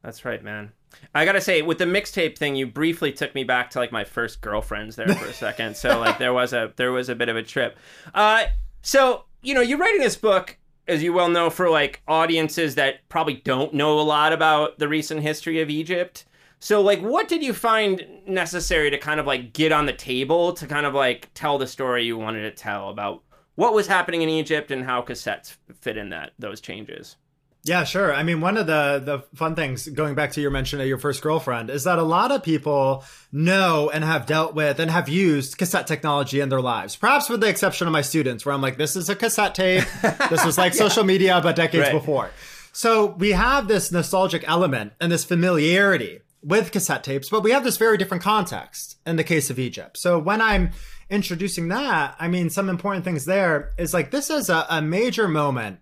That's 0.03 0.25
right, 0.25 0.43
man. 0.43 0.73
I 1.15 1.25
gotta 1.25 1.41
say, 1.41 1.61
with 1.61 1.77
the 1.77 1.85
mixtape 1.85 2.37
thing, 2.37 2.55
you 2.55 2.67
briefly 2.67 3.11
took 3.11 3.33
me 3.33 3.43
back 3.43 3.69
to 3.71 3.79
like 3.79 3.91
my 3.91 4.03
first 4.03 4.41
girlfriends 4.41 4.95
there 4.95 5.07
for 5.07 5.25
a 5.25 5.33
second. 5.33 5.75
So 5.77 5.99
like 6.01 6.17
there 6.17 6.33
was 6.33 6.53
a 6.53 6.73
there 6.75 6.91
was 6.91 7.09
a 7.09 7.15
bit 7.15 7.29
of 7.29 7.35
a 7.35 7.43
trip. 7.43 7.77
Uh, 8.13 8.45
so 8.81 9.25
you 9.41 9.53
know, 9.53 9.61
you're 9.61 9.77
writing 9.77 10.01
this 10.01 10.15
book, 10.15 10.57
as 10.87 11.01
you 11.01 11.13
well 11.13 11.29
know, 11.29 11.49
for 11.49 11.69
like 11.69 12.01
audiences 12.07 12.75
that 12.75 13.07
probably 13.09 13.35
don't 13.35 13.73
know 13.73 13.99
a 13.99 14.01
lot 14.01 14.33
about 14.33 14.77
the 14.77 14.87
recent 14.87 15.21
history 15.21 15.61
of 15.61 15.69
Egypt. 15.69 16.25
So 16.59 16.81
like, 16.81 17.01
what 17.01 17.27
did 17.27 17.43
you 17.43 17.53
find 17.53 18.05
necessary 18.25 18.89
to 18.89 18.97
kind 18.97 19.19
of 19.19 19.25
like 19.25 19.53
get 19.53 19.71
on 19.71 19.85
the 19.85 19.93
table 19.93 20.53
to 20.53 20.67
kind 20.67 20.85
of 20.85 20.93
like 20.93 21.29
tell 21.33 21.57
the 21.57 21.67
story 21.67 22.05
you 22.05 22.17
wanted 22.17 22.43
to 22.43 22.51
tell 22.51 22.89
about 22.89 23.21
what 23.55 23.73
was 23.73 23.87
happening 23.87 24.21
in 24.21 24.29
Egypt 24.29 24.71
and 24.71 24.85
how 24.85 25.01
cassettes 25.01 25.57
fit 25.79 25.97
in 25.97 26.09
that 26.09 26.31
those 26.39 26.61
changes? 26.61 27.17
Yeah, 27.65 27.85
sure. 27.85 28.13
I 28.13 28.23
mean, 28.23 28.41
one 28.41 28.57
of 28.57 28.67
the 28.67 29.01
the 29.03 29.23
fun 29.37 29.55
things 29.55 29.87
going 29.87 30.15
back 30.15 30.33
to 30.33 30.41
your 30.41 30.51
mention 30.51 30.81
of 30.81 30.87
your 30.87 30.97
first 30.97 31.21
girlfriend 31.21 31.69
is 31.69 31.85
that 31.85 31.97
a 31.97 32.03
lot 32.03 32.31
of 32.31 32.43
people 32.43 33.05
know 33.31 33.89
and 33.89 34.03
have 34.03 34.25
dealt 34.25 34.53
with 34.53 34.79
and 34.79 34.91
have 34.91 35.07
used 35.07 35.57
cassette 35.57 35.87
technology 35.87 36.41
in 36.41 36.49
their 36.49 36.59
lives. 36.59 36.97
Perhaps 36.97 37.29
with 37.29 37.39
the 37.39 37.47
exception 37.47 37.87
of 37.87 37.93
my 37.93 38.01
students, 38.01 38.45
where 38.45 38.53
I'm 38.53 38.61
like, 38.61 38.77
this 38.77 38.97
is 38.97 39.07
a 39.09 39.15
cassette 39.15 39.55
tape. 39.55 39.85
this 40.29 40.43
was 40.43 40.57
like 40.57 40.73
social 40.85 41.05
media, 41.05 41.39
but 41.41 41.55
decades 41.55 41.85
Right. 41.85 41.93
before. 41.93 42.31
So 42.73 43.05
we 43.17 43.31
have 43.31 43.69
this 43.69 43.91
nostalgic 43.93 44.43
element 44.45 44.93
and 44.99 45.09
this 45.09 45.23
familiarity 45.23 46.19
with 46.41 46.73
cassette 46.73 47.05
tapes, 47.05 47.29
but 47.29 47.43
we 47.43 47.51
have 47.51 47.63
this 47.63 47.77
very 47.77 47.97
different 47.97 48.23
context 48.23 48.97
in 49.07 49.15
the 49.15 49.23
case 49.23 49.49
of 49.49 49.57
Egypt. 49.57 49.97
So 49.97 50.19
when 50.19 50.41
I'm 50.41 50.71
introducing 51.09 51.69
that, 51.69 52.15
I 52.19 52.27
mean, 52.27 52.49
some 52.49 52.67
important 52.67 53.05
things 53.05 53.23
there 53.23 53.71
is 53.77 53.93
like 53.93 54.11
this 54.11 54.29
is 54.29 54.49
a, 54.49 54.65
a 54.69 54.81
major 54.81 55.29
moment 55.29 55.79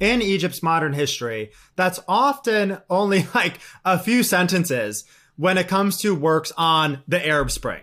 in 0.00 0.22
Egypt's 0.22 0.62
modern 0.62 0.92
history 0.92 1.52
that's 1.76 2.00
often 2.08 2.78
only 2.90 3.26
like 3.34 3.58
a 3.84 3.98
few 3.98 4.22
sentences 4.22 5.04
when 5.36 5.58
it 5.58 5.68
comes 5.68 5.98
to 5.98 6.14
works 6.14 6.52
on 6.56 7.02
the 7.08 7.26
Arab 7.26 7.50
Spring 7.50 7.82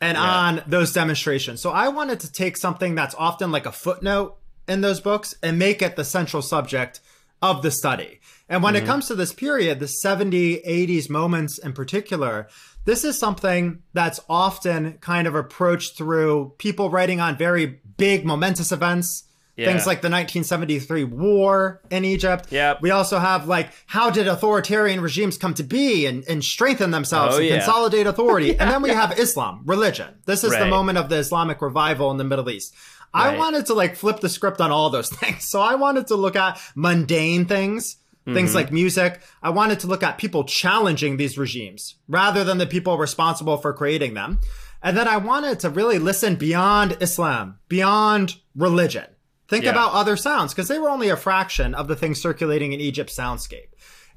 and 0.00 0.16
on 0.16 0.62
those 0.66 0.92
demonstrations. 0.92 1.60
So 1.60 1.70
I 1.70 1.88
wanted 1.88 2.20
to 2.20 2.32
take 2.32 2.56
something 2.56 2.94
that's 2.94 3.14
often 3.14 3.50
like 3.50 3.66
a 3.66 3.72
footnote 3.72 4.36
in 4.68 4.80
those 4.80 5.00
books 5.00 5.34
and 5.42 5.58
make 5.58 5.82
it 5.82 5.96
the 5.96 6.04
central 6.04 6.42
subject 6.42 7.00
of 7.42 7.62
the 7.62 7.70
study. 7.70 8.20
And 8.48 8.62
when 8.62 8.76
it 8.76 8.80
mm-hmm. 8.80 8.88
comes 8.88 9.08
to 9.08 9.14
this 9.14 9.32
period, 9.32 9.80
the 9.80 9.88
70, 9.88 10.62
80s 10.62 11.10
moments 11.10 11.58
in 11.58 11.72
particular, 11.72 12.48
this 12.84 13.04
is 13.04 13.18
something 13.18 13.82
that's 13.92 14.20
often 14.28 14.98
kind 14.98 15.26
of 15.26 15.34
approached 15.34 15.96
through 15.96 16.54
people 16.58 16.90
writing 16.90 17.20
on 17.20 17.36
very 17.36 17.80
big, 17.96 18.24
momentous 18.24 18.70
events. 18.70 19.24
Yeah. 19.56 19.66
Things 19.68 19.86
like 19.86 20.02
the 20.02 20.10
1973 20.10 21.04
war 21.04 21.80
in 21.90 22.04
Egypt. 22.04 22.48
Yep. 22.50 22.82
We 22.82 22.90
also 22.90 23.18
have 23.18 23.48
like, 23.48 23.70
how 23.86 24.10
did 24.10 24.28
authoritarian 24.28 25.00
regimes 25.00 25.38
come 25.38 25.54
to 25.54 25.62
be 25.62 26.04
and, 26.06 26.24
and 26.28 26.44
strengthen 26.44 26.90
themselves 26.90 27.36
Oh, 27.36 27.38
and 27.38 27.46
yeah. 27.48 27.56
consolidate 27.56 28.06
authority? 28.06 28.50
And 28.60 28.70
then 28.70 28.82
we 28.82 28.90
have 28.90 29.18
Islam, 29.18 29.62
religion. 29.64 30.14
This 30.26 30.44
is 30.44 30.50
the 30.52 30.66
moment 30.66 30.98
of 30.98 31.08
the 31.08 31.16
Islamic 31.16 31.62
revival 31.62 32.10
in 32.10 32.18
the 32.18 32.24
Middle 32.24 32.50
East. 32.50 32.74
I 33.14 33.34
wanted 33.38 33.64
to 33.66 33.74
like 33.74 33.96
flip 33.96 34.20
the 34.20 34.28
script 34.28 34.60
on 34.60 34.70
all 34.70 34.90
those 34.90 35.08
things. 35.20 35.48
So 35.48 35.60
I 35.62 35.74
wanted 35.76 36.08
to 36.08 36.16
look 36.16 36.36
at 36.36 36.60
mundane 36.74 37.46
things, 37.46 37.96
things 38.26 38.50
Mm-hmm. 38.50 38.56
like 38.56 38.72
music. 38.72 39.22
I 39.42 39.48
wanted 39.50 39.80
to 39.80 39.86
look 39.86 40.02
at 40.02 40.18
people 40.18 40.44
challenging 40.44 41.16
these 41.16 41.38
regimes 41.38 41.94
rather 42.08 42.44
than 42.44 42.58
the 42.58 42.66
people 42.66 42.98
responsible 42.98 43.56
for 43.56 43.72
creating 43.72 44.12
them. 44.14 44.40
And 44.82 44.96
then 44.98 45.08
I 45.08 45.16
wanted 45.16 45.60
to 45.60 45.70
really 45.70 45.98
listen 45.98 46.36
beyond 46.36 46.98
Islam, 47.00 47.58
beyond 47.68 48.36
religion. 48.54 49.06
Think 49.48 49.64
Yeah. 49.64 49.70
about 49.70 49.92
other 49.92 50.16
sounds 50.16 50.52
because 50.52 50.68
they 50.68 50.78
were 50.78 50.90
only 50.90 51.08
a 51.08 51.16
fraction 51.16 51.74
of 51.74 51.88
the 51.88 51.96
things 51.96 52.20
circulating 52.20 52.72
in 52.72 52.80
Egypt's 52.80 53.16
soundscape. 53.16 53.68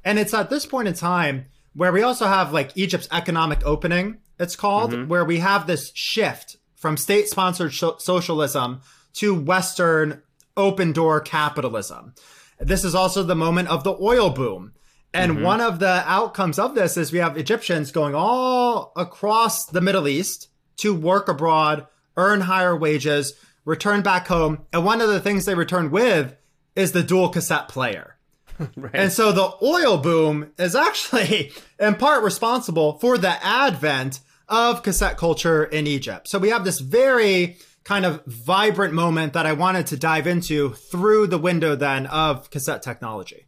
And 0.04 0.18
it's 0.18 0.34
at 0.34 0.50
this 0.50 0.66
point 0.66 0.88
in 0.88 0.94
time 0.94 1.46
where 1.74 1.92
we 1.92 2.02
also 2.02 2.26
have 2.26 2.52
like 2.52 2.72
Egypt's 2.74 3.08
economic 3.12 3.60
opening, 3.64 4.18
it's 4.38 4.56
called, 4.56 4.92
mm-hmm. 4.92 5.08
where 5.08 5.24
we 5.24 5.38
have 5.38 5.66
this 5.66 5.92
shift 5.94 6.56
from 6.74 6.96
state 6.96 7.28
sponsored 7.28 7.72
socialism 7.72 8.80
to 9.14 9.34
Western 9.34 10.22
open 10.56 10.92
door 10.92 11.20
capitalism. 11.20 12.14
This 12.58 12.84
is 12.84 12.94
also 12.94 13.22
the 13.22 13.34
moment 13.34 13.68
of 13.68 13.84
the 13.84 13.96
oil 14.00 14.30
boom. 14.30 14.72
And 15.12 15.32
mm-hmm. 15.32 15.44
one 15.44 15.60
of 15.60 15.78
the 15.78 16.02
outcomes 16.06 16.58
of 16.58 16.74
this 16.74 16.96
is 16.96 17.12
we 17.12 17.18
have 17.18 17.36
Egyptians 17.36 17.92
going 17.92 18.14
all 18.14 18.92
across 18.96 19.66
the 19.66 19.80
Middle 19.80 20.08
East 20.08 20.48
to 20.78 20.94
work 20.94 21.28
abroad, 21.28 21.86
earn 22.16 22.42
higher 22.42 22.76
wages, 22.76 23.34
return 23.64 24.02
back 24.02 24.28
home. 24.28 24.66
And 24.72 24.84
one 24.84 25.00
of 25.00 25.08
the 25.08 25.20
things 25.20 25.44
they 25.44 25.54
return 25.54 25.90
with 25.90 26.34
is 26.76 26.92
the 26.92 27.02
dual 27.02 27.28
cassette 27.28 27.68
player. 27.68 28.16
right. 28.76 28.90
And 28.94 29.12
so 29.12 29.32
the 29.32 29.52
oil 29.62 29.98
boom 29.98 30.52
is 30.58 30.74
actually 30.74 31.52
in 31.78 31.94
part 31.96 32.22
responsible 32.22 32.98
for 32.98 33.18
the 33.18 33.44
advent 33.44 34.20
of 34.48 34.82
cassette 34.82 35.16
culture 35.16 35.64
in 35.64 35.86
Egypt. 35.86 36.28
So 36.28 36.38
we 36.38 36.48
have 36.50 36.64
this 36.64 36.80
very 36.80 37.56
kind 37.84 38.04
of 38.04 38.24
vibrant 38.26 38.92
moment 38.92 39.32
that 39.32 39.46
I 39.46 39.52
wanted 39.52 39.86
to 39.88 39.96
dive 39.96 40.26
into 40.26 40.70
through 40.74 41.28
the 41.28 41.38
window 41.38 41.74
then 41.76 42.06
of 42.06 42.50
cassette 42.50 42.82
technology. 42.82 43.46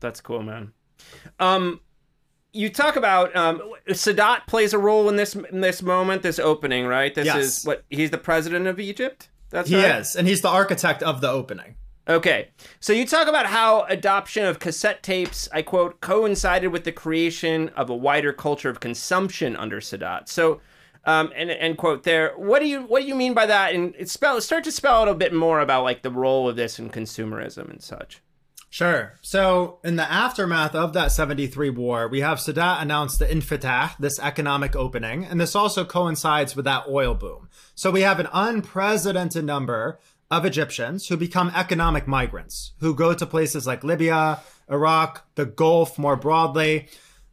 That's 0.00 0.20
cool, 0.20 0.42
man. 0.42 0.72
Um, 1.40 1.80
you 2.52 2.68
talk 2.68 2.96
about 2.96 3.34
um, 3.34 3.62
Sadat 3.88 4.46
plays 4.46 4.72
a 4.72 4.78
role 4.78 5.08
in 5.08 5.16
this 5.16 5.34
in 5.34 5.60
this 5.62 5.82
moment, 5.82 6.22
this 6.22 6.38
opening, 6.38 6.86
right? 6.86 7.14
This 7.14 7.26
Yes. 7.26 7.36
is 7.36 7.64
what 7.64 7.84
he's 7.88 8.10
the 8.10 8.18
president 8.18 8.66
of 8.66 8.78
Egypt. 8.78 9.30
That's 9.52 9.68
he 9.68 9.76
right. 9.76 10.00
is, 10.00 10.16
and 10.16 10.26
he's 10.26 10.40
the 10.40 10.48
architect 10.48 11.02
of 11.02 11.20
the 11.20 11.28
opening. 11.28 11.76
Okay, 12.08 12.48
so 12.80 12.92
you 12.92 13.06
talk 13.06 13.28
about 13.28 13.46
how 13.46 13.82
adoption 13.82 14.44
of 14.44 14.58
cassette 14.58 15.04
tapes, 15.04 15.48
I 15.52 15.62
quote, 15.62 16.00
coincided 16.00 16.72
with 16.72 16.82
the 16.82 16.90
creation 16.90 17.68
of 17.70 17.90
a 17.90 17.94
wider 17.94 18.32
culture 18.32 18.68
of 18.68 18.80
consumption 18.80 19.54
under 19.54 19.80
Sadat. 19.80 20.28
So, 20.28 20.60
um, 21.04 21.32
and 21.36 21.50
end 21.50 21.78
quote 21.78 22.02
there. 22.02 22.32
What 22.36 22.60
do 22.60 22.66
you 22.66 22.82
what 22.82 23.02
do 23.02 23.08
you 23.08 23.14
mean 23.14 23.34
by 23.34 23.46
that? 23.46 23.74
And 23.74 23.94
it 23.98 24.08
spell 24.08 24.40
start 24.40 24.64
to 24.64 24.72
spell 24.72 25.02
out 25.02 25.08
a 25.08 25.14
bit 25.14 25.32
more 25.32 25.60
about 25.60 25.84
like 25.84 26.02
the 26.02 26.10
role 26.10 26.48
of 26.48 26.56
this 26.56 26.78
in 26.78 26.90
consumerism 26.90 27.70
and 27.70 27.82
such. 27.82 28.21
Sure. 28.72 29.18
So, 29.20 29.80
in 29.84 29.96
the 29.96 30.10
aftermath 30.10 30.74
of 30.74 30.94
that 30.94 31.12
73 31.12 31.68
war, 31.68 32.08
we 32.08 32.20
have 32.22 32.38
Sadat 32.38 32.80
announce 32.80 33.18
the 33.18 33.26
Infitah, 33.26 33.98
this 33.98 34.18
economic 34.18 34.74
opening, 34.74 35.26
and 35.26 35.38
this 35.38 35.54
also 35.54 35.84
coincides 35.84 36.56
with 36.56 36.64
that 36.64 36.84
oil 36.88 37.12
boom. 37.12 37.50
So, 37.74 37.90
we 37.90 38.00
have 38.00 38.18
an 38.18 38.28
unprecedented 38.32 39.44
number 39.44 40.00
of 40.30 40.46
Egyptians 40.46 41.08
who 41.08 41.18
become 41.18 41.52
economic 41.54 42.08
migrants, 42.08 42.72
who 42.80 42.94
go 42.94 43.12
to 43.12 43.26
places 43.26 43.66
like 43.66 43.84
Libya, 43.84 44.40
Iraq, 44.70 45.26
the 45.34 45.44
Gulf 45.44 45.98
more 45.98 46.16
broadly, 46.16 46.88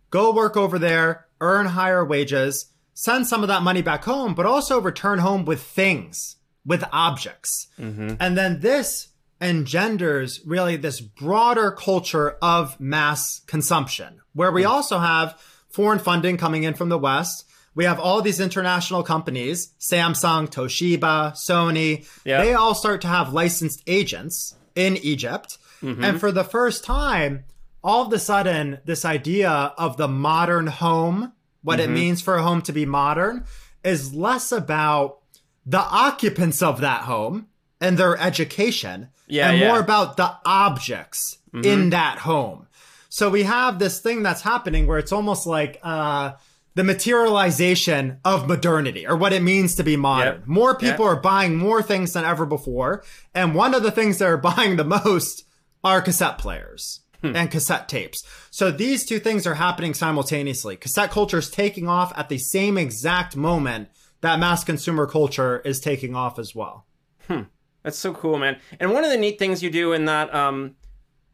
go 0.09 0.33
work 0.33 0.57
over 0.57 0.77
there, 0.77 1.25
earn 1.39 1.67
higher 1.67 2.03
wages, 2.03 2.65
send 2.93 3.27
some 3.27 3.43
of 3.43 3.47
that 3.47 3.63
money 3.63 3.81
back 3.81 4.03
home, 4.03 4.35
but 4.35 4.45
also 4.45 4.81
return 4.81 5.19
home 5.19 5.45
with 5.45 5.61
things, 5.61 6.35
with 6.65 6.83
objects. 6.91 7.69
Mm-hmm. 7.79 8.15
And 8.19 8.37
then 8.37 8.59
this 8.59 9.08
engenders 9.41 10.41
really 10.45 10.75
this 10.75 10.99
broader 10.99 11.71
culture 11.71 12.37
of 12.41 12.79
mass 12.79 13.39
consumption, 13.47 14.21
where 14.33 14.51
we 14.51 14.65
also 14.65 14.99
have 14.99 15.39
foreign 15.69 15.99
funding 15.99 16.37
coming 16.37 16.63
in 16.63 16.73
from 16.73 16.89
the 16.89 16.97
West. 16.97 17.45
We 17.75 17.85
have 17.85 17.99
all 17.99 18.21
these 18.21 18.39
international 18.39 19.03
companies, 19.03 19.73
Samsung, 19.79 20.49
Toshiba, 20.49 21.33
Sony. 21.33 22.05
Yeah. 22.25 22.43
They 22.43 22.53
all 22.53 22.75
start 22.75 23.01
to 23.01 23.07
have 23.07 23.31
licensed 23.31 23.83
agents 23.87 24.55
in 24.75 24.97
Egypt. 24.97 25.57
Mm-hmm. 25.81 26.03
And 26.03 26.19
for 26.19 26.31
the 26.31 26.43
first 26.43 26.83
time, 26.83 27.45
all 27.83 28.05
of 28.05 28.11
a 28.11 28.19
sudden, 28.19 28.79
this 28.83 29.05
idea 29.05 29.49
of 29.49 29.95
the 29.95 30.07
modern 30.07 30.67
home, 30.67 31.31
what 31.61 31.79
it 31.79 31.83
mm-hmm. 31.83 31.93
means 31.93 32.21
for 32.21 32.35
a 32.35 32.43
home 32.43 32.61
to 32.63 32.73
be 32.73 32.85
modern, 32.85 33.45
is 33.83 34.13
less 34.13 34.51
about 34.51 35.19
the 35.65 35.79
occupants 35.79 36.61
of 36.61 36.81
that 36.81 37.03
home 37.03 37.47
and 37.81 37.97
their 37.97 38.17
education 38.17 39.09
Yeah, 39.27 39.49
and 39.51 39.59
yeah. 39.59 39.67
more 39.69 39.79
about 39.79 40.17
the 40.17 40.35
objects 40.45 41.37
mm-hmm. 41.53 41.65
in 41.65 41.89
that 41.91 42.19
home. 42.19 42.67
So 43.09 43.29
we 43.29 43.43
have 43.43 43.79
this 43.79 43.99
thing 44.01 44.21
that's 44.23 44.41
happening 44.41 44.85
where 44.85 44.99
it's 44.99 45.11
almost 45.11 45.47
like 45.47 45.79
uh, 45.83 46.33
the 46.75 46.83
materialization 46.83 48.19
of 48.23 48.47
modernity 48.47 49.07
or 49.07 49.15
what 49.15 49.33
it 49.33 49.41
means 49.41 49.75
to 49.75 49.83
be 49.83 49.97
modern. 49.97 50.39
Yep. 50.39 50.47
More 50.47 50.75
people 50.77 51.05
Yep. 51.05 51.17
are 51.17 51.21
buying 51.21 51.55
more 51.55 51.81
things 51.81 52.13
than 52.13 52.25
ever 52.25 52.45
before. 52.45 53.03
And 53.33 53.55
one 53.55 53.73
of 53.73 53.83
the 53.83 53.91
things 53.91 54.17
they're 54.17 54.37
buying 54.51 54.75
the 54.75 54.83
most 54.83 55.45
are 55.83 56.01
cassette 56.01 56.37
players. 56.37 57.01
Hmm. 57.21 57.35
And 57.35 57.51
cassette 57.51 57.89
tapes. 57.89 58.23
So 58.49 58.71
these 58.71 59.05
two 59.05 59.19
things 59.19 59.45
are 59.45 59.55
happening 59.55 59.93
simultaneously. 59.93 60.77
Cassette 60.77 61.11
culture 61.11 61.39
is 61.39 61.49
taking 61.49 61.85
off 61.89 62.17
at 62.17 62.29
the 62.29 62.37
same 62.37 62.77
exact 62.77 63.35
moment 63.35 63.89
that 64.21 64.39
mass 64.39 64.63
consumer 64.63 65.05
culture 65.05 65.59
is 65.65 65.81
taking 65.81 66.15
off 66.15 66.39
as 66.39 66.55
well. 66.55 66.85
Hmm. 67.27 67.41
That's 67.83 67.97
so 67.97 68.13
cool, 68.13 68.37
man. 68.37 68.57
And 68.79 68.91
one 68.91 69.03
of 69.03 69.11
the 69.11 69.17
neat 69.17 69.39
things 69.39 69.63
you 69.63 69.69
do 69.69 69.93
in 69.93 70.05
that 70.05 70.33
um 70.33 70.75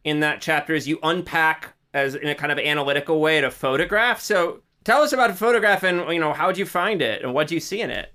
in 0.04 0.20
that 0.20 0.40
chapter 0.40 0.74
is 0.74 0.86
you 0.86 0.98
unpack 1.02 1.74
as 1.92 2.14
in 2.14 2.28
a 2.28 2.34
kind 2.34 2.52
of 2.52 2.58
analytical 2.58 3.20
way 3.20 3.40
to 3.40 3.50
photograph. 3.50 4.20
So 4.20 4.62
tell 4.84 5.02
us 5.02 5.12
about 5.12 5.30
a 5.30 5.34
photograph 5.34 5.82
and 5.82 6.12
you 6.12 6.20
know 6.20 6.32
how'd 6.32 6.58
you 6.58 6.66
find 6.66 7.02
it 7.02 7.22
and 7.22 7.34
what 7.34 7.48
do 7.48 7.54
you 7.54 7.60
see 7.60 7.80
in 7.80 7.90
it? 7.90 8.12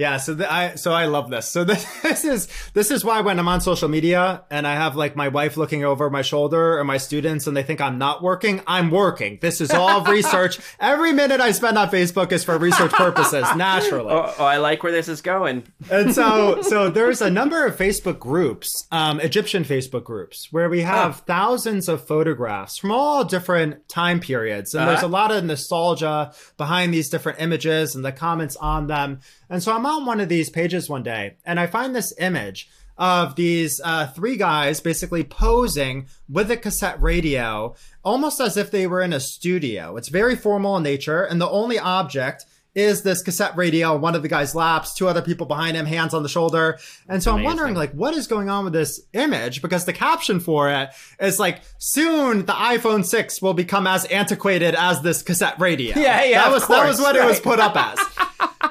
Yeah, 0.00 0.16
so 0.16 0.34
th- 0.34 0.48
I 0.48 0.76
so 0.76 0.94
I 0.94 1.04
love 1.04 1.28
this. 1.28 1.46
So 1.46 1.62
this, 1.62 1.84
this 2.02 2.24
is 2.24 2.48
this 2.72 2.90
is 2.90 3.04
why 3.04 3.20
when 3.20 3.38
I'm 3.38 3.48
on 3.48 3.60
social 3.60 3.86
media 3.88 4.44
and 4.50 4.66
I 4.66 4.72
have 4.74 4.96
like 4.96 5.14
my 5.14 5.28
wife 5.28 5.58
looking 5.58 5.84
over 5.84 6.08
my 6.08 6.22
shoulder 6.22 6.78
or 6.78 6.84
my 6.84 6.96
students 6.96 7.46
and 7.46 7.54
they 7.54 7.62
think 7.62 7.82
I'm 7.82 7.98
not 7.98 8.22
working, 8.22 8.62
I'm 8.66 8.90
working. 8.90 9.38
This 9.42 9.60
is 9.60 9.70
all 9.72 10.02
research. 10.16 10.58
Every 10.80 11.12
minute 11.12 11.42
I 11.42 11.52
spend 11.52 11.76
on 11.76 11.90
Facebook 11.90 12.32
is 12.32 12.42
for 12.44 12.56
research 12.56 12.92
purposes, 12.92 13.46
naturally. 13.56 14.10
Oh, 14.10 14.34
oh 14.38 14.44
I 14.44 14.56
like 14.56 14.82
where 14.82 14.90
this 14.90 15.06
is 15.06 15.20
going. 15.20 15.64
And 15.90 16.14
so, 16.14 16.62
so 16.62 16.88
there's 16.88 17.20
a 17.20 17.30
number 17.30 17.66
of 17.66 17.76
Facebook 17.76 18.18
groups, 18.18 18.86
um, 18.90 19.20
Egyptian 19.20 19.64
Facebook 19.64 20.04
groups, 20.04 20.48
where 20.50 20.70
we 20.70 20.80
have 20.80 21.16
thousands 21.26 21.90
of 21.90 22.06
photographs 22.06 22.78
from 22.78 22.90
all 22.90 23.22
different 23.22 23.86
time 23.86 24.18
periods. 24.18 24.74
And 24.74 24.88
there's 24.88 25.00
Uh-huh. 25.00 25.08
a 25.08 25.18
lot 25.20 25.30
of 25.30 25.44
nostalgia 25.44 26.32
behind 26.56 26.94
these 26.94 27.10
different 27.10 27.38
images 27.38 27.94
and 27.94 28.02
the 28.02 28.12
comments 28.12 28.56
on 28.56 28.86
them. 28.86 29.20
And 29.50 29.62
so 29.62 29.74
I'm 29.74 29.84
on 29.84 30.06
one 30.06 30.20
of 30.20 30.28
these 30.28 30.48
pages 30.48 30.88
one 30.88 31.02
day 31.02 31.36
and 31.44 31.60
I 31.60 31.66
find 31.66 31.94
this 31.94 32.14
image 32.18 32.70
of 33.00 33.34
these 33.34 33.80
uh, 33.82 34.06
three 34.08 34.36
guys 34.36 34.78
basically 34.78 35.24
posing 35.24 36.06
with 36.28 36.50
a 36.50 36.56
cassette 36.56 37.00
radio, 37.00 37.74
almost 38.04 38.40
as 38.40 38.58
if 38.58 38.70
they 38.70 38.86
were 38.86 39.00
in 39.00 39.14
a 39.14 39.20
studio. 39.20 39.96
It's 39.96 40.10
very 40.10 40.36
formal 40.36 40.76
in 40.76 40.82
nature, 40.82 41.22
and 41.22 41.40
the 41.40 41.48
only 41.48 41.78
object 41.78 42.44
is 42.74 43.02
this 43.02 43.22
cassette 43.22 43.56
radio 43.56 43.94
on 43.94 44.00
one 44.00 44.14
of 44.14 44.22
the 44.22 44.28
guy's 44.28 44.54
laps, 44.54 44.94
two 44.94 45.08
other 45.08 45.22
people 45.22 45.46
behind 45.46 45.76
him, 45.76 45.86
hands 45.86 46.14
on 46.14 46.22
the 46.22 46.28
shoulder. 46.28 46.78
And 47.08 47.22
so 47.22 47.34
I'm 47.36 47.42
wondering, 47.42 47.74
like, 47.74 47.92
what 47.92 48.14
is 48.14 48.26
going 48.28 48.48
on 48.48 48.64
with 48.64 48.72
this 48.72 49.00
image? 49.12 49.60
Because 49.60 49.84
the 49.86 49.92
caption 49.92 50.38
for 50.40 50.70
it 50.70 50.90
is 51.20 51.38
like, 51.40 51.62
soon 51.78 52.46
the 52.46 52.52
iPhone 52.52 53.04
6 53.04 53.42
will 53.42 53.54
become 53.54 53.86
as 53.86 54.04
antiquated 54.06 54.74
as 54.76 55.02
this 55.02 55.22
cassette 55.22 55.58
radio. 55.58 55.98
Yeah, 55.98 56.22
yeah, 56.24 56.44
That 56.44 56.52
was, 56.52 56.66
that 56.68 56.86
was 56.86 56.96
course, 56.98 57.00
what 57.00 57.16
it 57.16 57.24
was 57.24 57.40
put 57.40 57.58
up 57.58 57.74
as. 57.76 57.98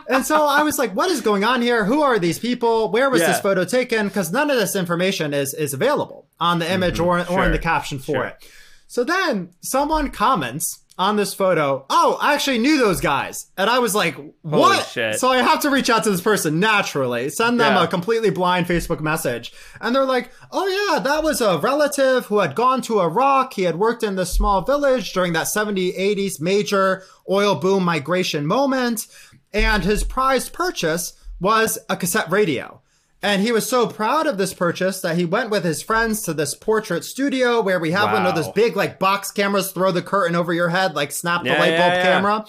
And 0.08 0.26
so 0.26 0.46
I 0.46 0.64
was 0.64 0.80
like, 0.80 0.92
what 0.96 1.12
is 1.12 1.22
going 1.22 1.44
on 1.44 1.62
here? 1.62 1.86
Who 1.86 2.02
are 2.02 2.18
these 2.18 2.40
people? 2.40 2.90
Where 2.92 3.10
was 3.10 3.22
Yeah. 3.22 3.28
this 3.28 3.42
photo 3.42 3.64
taken? 3.66 4.08
Because 4.08 4.32
none 4.32 4.50
of 4.50 4.58
this 4.58 4.76
information 4.76 5.34
is, 5.34 5.54
is 5.54 5.74
available 5.74 6.26
on 6.40 6.60
the 6.60 6.72
image 6.72 7.00
or, 7.00 7.18
or 7.18 7.20
in 7.20 7.26
Mm-hmm. 7.26 7.52
The 7.52 7.60
caption 7.60 8.00
for 8.00 8.06
sure. 8.14 8.26
it. 8.26 8.48
So 8.88 9.04
then 9.04 9.50
someone 9.62 10.10
comments 10.10 10.80
on 11.00 11.16
this 11.16 11.34
photo, 11.34 11.86
oh, 11.90 12.18
I 12.22 12.34
actually 12.34 12.58
knew 12.60 12.78
those 12.78 13.00
guys. 13.00 13.50
And 13.58 13.70
I 13.70 13.80
was 13.80 13.96
like, 13.96 14.16
what? 14.42 14.86
shit. 14.86 15.16
So 15.18 15.30
I 15.30 15.38
have 15.38 15.62
to 15.62 15.70
reach 15.70 15.90
out 15.90 16.04
to 16.04 16.12
this 16.12 16.20
person 16.22 16.60
naturally, 16.60 17.30
send 17.30 17.58
them 17.60 17.74
Yeah. 17.76 17.84
a 17.86 17.88
completely 17.88 18.30
blind 18.30 18.68
Facebook 18.68 19.00
message. 19.00 19.54
And 19.80 19.96
they're 19.96 20.04
like, 20.06 20.30
oh 20.52 20.68
yeah, 20.68 21.00
that 21.00 21.24
was 21.24 21.40
a 21.40 21.58
relative 21.58 22.26
who 22.26 22.40
had 22.40 22.54
gone 22.54 22.82
to 22.84 23.00
Iraq. 23.00 23.54
He 23.54 23.64
had 23.64 23.78
worked 23.80 24.04
in 24.04 24.18
this 24.18 24.34
small 24.34 24.62
village 24.62 25.14
during 25.14 25.32
that 25.34 25.48
70s, 25.48 25.98
80s 25.98 26.42
major 26.42 27.04
oil 27.30 27.56
boom 27.56 27.84
migration 27.86 28.46
moment. 28.46 29.08
And 29.54 29.84
his 29.86 30.04
prized 30.04 30.52
purchase 30.52 31.14
was 31.40 31.80
a 31.90 31.96
cassette 31.96 32.30
radio. 32.30 32.82
And 33.22 33.42
he 33.42 33.52
was 33.52 33.68
so 33.68 33.86
proud 33.88 34.28
of 34.28 34.38
this 34.38 34.54
purchase 34.54 35.02
that 35.02 35.18
he 35.18 35.26
went 35.26 35.50
with 35.50 35.66
his 35.66 35.82
friends 35.82 36.22
to 36.24 36.34
this 36.34 36.56
portrait 36.56 37.04
studio 37.04 37.62
where 37.62 37.80
we 37.80 37.92
have 37.92 38.14
one 38.14 38.26
of 38.26 38.34
those 38.36 38.48
big 38.54 38.78
like 38.78 38.98
box 38.98 39.30
cameras, 39.32 39.72
throw 39.74 39.92
the 39.92 40.02
curtain 40.02 40.36
over 40.38 40.54
your 40.54 40.70
head, 40.70 40.96
like 40.96 41.12
snap 41.12 41.44
the 41.44 41.50
Yeah, 41.50 41.60
light 41.60 41.78
bulb 41.78 41.94
yeah. 41.94 42.04
camera. 42.04 42.46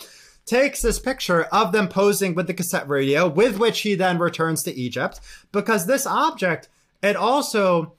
Takes 0.47 0.81
this 0.83 0.99
picture 1.01 1.45
of 1.45 1.73
them 1.73 1.89
posing 1.89 2.35
with 2.35 2.47
the 2.47 2.55
cassette 2.55 2.89
radio, 2.89 3.27
with 3.29 3.59
which 3.59 3.81
he 3.81 3.95
then 3.97 4.19
returns 4.19 4.63
to 4.65 4.73
Egypt, 4.73 5.21
because 5.53 5.87
this 5.87 6.07
object, 6.07 6.69
it 7.03 7.17
also 7.17 7.95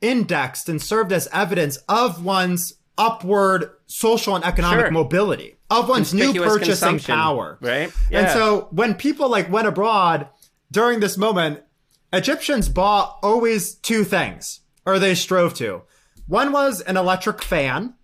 indexed 0.00 0.68
and 0.68 0.80
served 0.82 1.12
as 1.12 1.28
evidence 1.32 1.76
of 1.88 2.24
one's 2.24 2.74
upward 2.98 3.70
social 3.86 4.34
and 4.34 4.44
economic 4.44 4.86
Sure. 4.86 4.90
mobility, 4.90 5.56
of 5.70 5.88
one's 5.88 6.12
new 6.12 6.32
purchasing 6.34 6.98
power. 6.98 7.56
right? 7.60 7.92
And 8.10 8.28
so 8.30 8.68
when 8.72 8.94
people 8.94 9.28
like 9.28 9.50
went 9.50 9.68
abroad 9.68 10.28
during 10.72 11.00
this 11.00 11.16
moment, 11.16 11.62
Egyptians 12.12 12.68
bought 12.68 13.18
always 13.22 13.74
two 13.74 14.04
things, 14.04 14.60
or 14.84 14.98
they 14.98 15.14
strove 15.14 15.54
to. 15.54 15.82
One 16.26 16.52
was 16.52 16.80
an 16.80 16.96
electric 16.96 17.42
fan, 17.42 17.94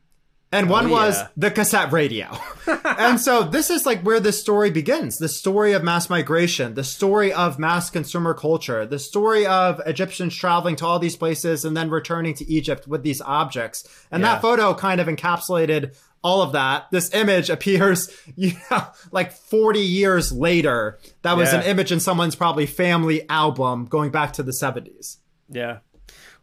and 0.54 0.68
one 0.68 0.86
Oh, 0.88 0.90
was 0.92 1.18
the 1.36 1.50
cassette 1.50 1.92
radio. 1.92 2.28
and 2.84 3.18
so 3.18 3.42
this 3.42 3.70
is 3.70 3.86
like 3.86 4.02
where 4.02 4.20
this 4.20 4.38
story 4.38 4.70
begins 4.70 5.16
the 5.16 5.28
story 5.28 5.72
of 5.72 5.82
mass 5.82 6.10
migration, 6.10 6.74
the 6.74 6.84
story 6.84 7.32
of 7.32 7.58
mass 7.58 7.88
consumer 7.88 8.34
culture, 8.34 8.84
the 8.84 8.98
story 8.98 9.46
of 9.46 9.80
Egyptians 9.86 10.36
traveling 10.36 10.76
to 10.76 10.86
all 10.86 10.98
these 10.98 11.16
places 11.16 11.64
and 11.64 11.74
then 11.76 11.88
returning 11.88 12.34
to 12.34 12.48
Egypt 12.52 12.86
with 12.86 13.02
these 13.02 13.22
objects. 13.22 13.88
And 14.10 14.22
Yeah. 14.22 14.34
that 14.34 14.42
photo 14.42 14.74
kind 14.74 15.00
of 15.00 15.06
encapsulated 15.08 15.96
all 16.22 16.42
of 16.42 16.52
that. 16.52 16.90
This 16.90 17.12
image 17.14 17.50
appears, 17.50 18.10
you 18.36 18.52
know, 18.70 18.86
like 19.10 19.32
40 19.32 19.80
years 19.80 20.32
later. 20.32 20.98
That 21.22 21.36
was 21.36 21.52
an 21.52 21.62
image 21.62 21.92
in 21.92 22.00
someone's 22.00 22.36
probably 22.36 22.66
family 22.66 23.28
album 23.28 23.86
going 23.86 24.10
back 24.10 24.32
to 24.34 24.42
the 24.42 24.52
70s. 24.52 25.18
Yeah. 25.48 25.78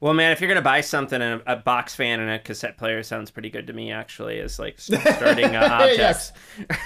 Well, 0.01 0.13
man, 0.13 0.31
if 0.31 0.39
you're 0.39 0.47
gonna 0.47 0.61
buy 0.61 0.81
something, 0.81 1.21
a, 1.21 1.41
a 1.45 1.55
box 1.57 1.93
fan 1.93 2.21
and 2.21 2.29
a 2.29 2.39
cassette 2.39 2.77
player 2.77 3.03
sounds 3.03 3.31
pretty 3.31 3.49
good 3.49 3.67
to 3.67 3.73
me. 3.73 3.91
Actually, 3.91 4.37
is 4.37 4.57
like 4.57 4.79
starting 4.79 5.55
uh, 5.55 5.67
objects. 5.69 6.31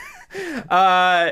uh, 0.69 1.31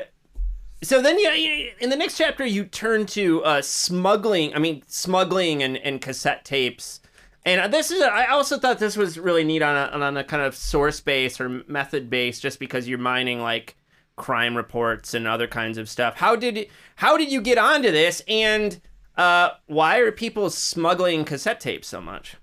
so 0.84 1.02
then, 1.02 1.20
yeah, 1.20 1.34
you, 1.34 1.72
in 1.80 1.90
the 1.90 1.96
next 1.96 2.18
chapter, 2.18 2.46
you 2.46 2.66
turn 2.66 3.06
to 3.08 3.44
uh, 3.44 3.62
smuggling. 3.62 4.54
I 4.54 4.60
mean, 4.60 4.84
smuggling 4.88 5.64
and, 5.64 5.78
and 5.78 6.02
cassette 6.02 6.46
tapes. 6.46 7.00
And 7.46 7.74
this 7.74 7.92
is, 7.92 8.02
I 8.02 8.28
also 8.28 8.58
thought 8.58 8.80
this 8.80 8.98
was 8.98 9.18
really 9.18 9.44
neat 9.44 9.62
on 9.62 9.76
a, 9.76 10.06
on 10.06 10.18
a 10.18 10.24
kind 10.24 10.44
of 10.44 10.56
source 10.56 11.00
base 11.02 11.40
or 11.42 11.64
method 11.68 12.10
base, 12.10 12.40
just 12.40 12.60
because 12.60 12.88
you're 12.88 12.98
mining 12.98 13.42
like 13.42 13.76
crime 14.16 14.56
reports 14.56 15.14
and 15.14 15.28
other 15.28 15.48
kinds 15.48 15.78
of 15.78 15.90
stuff. 15.90 16.16
How 16.16 16.36
did 16.36 16.68
how 16.96 17.18
did 17.18 17.32
you 17.32 17.42
get 17.42 17.58
onto 17.58 17.92
this? 17.92 18.22
And 18.28 18.82
Uh, 19.18 19.50
why 19.68 19.98
are 19.98 20.12
people 20.12 20.50
smuggling 20.50 21.26
cassette 21.26 21.60
tapes 21.60 21.88
so 21.88 22.00
much? 22.00 22.38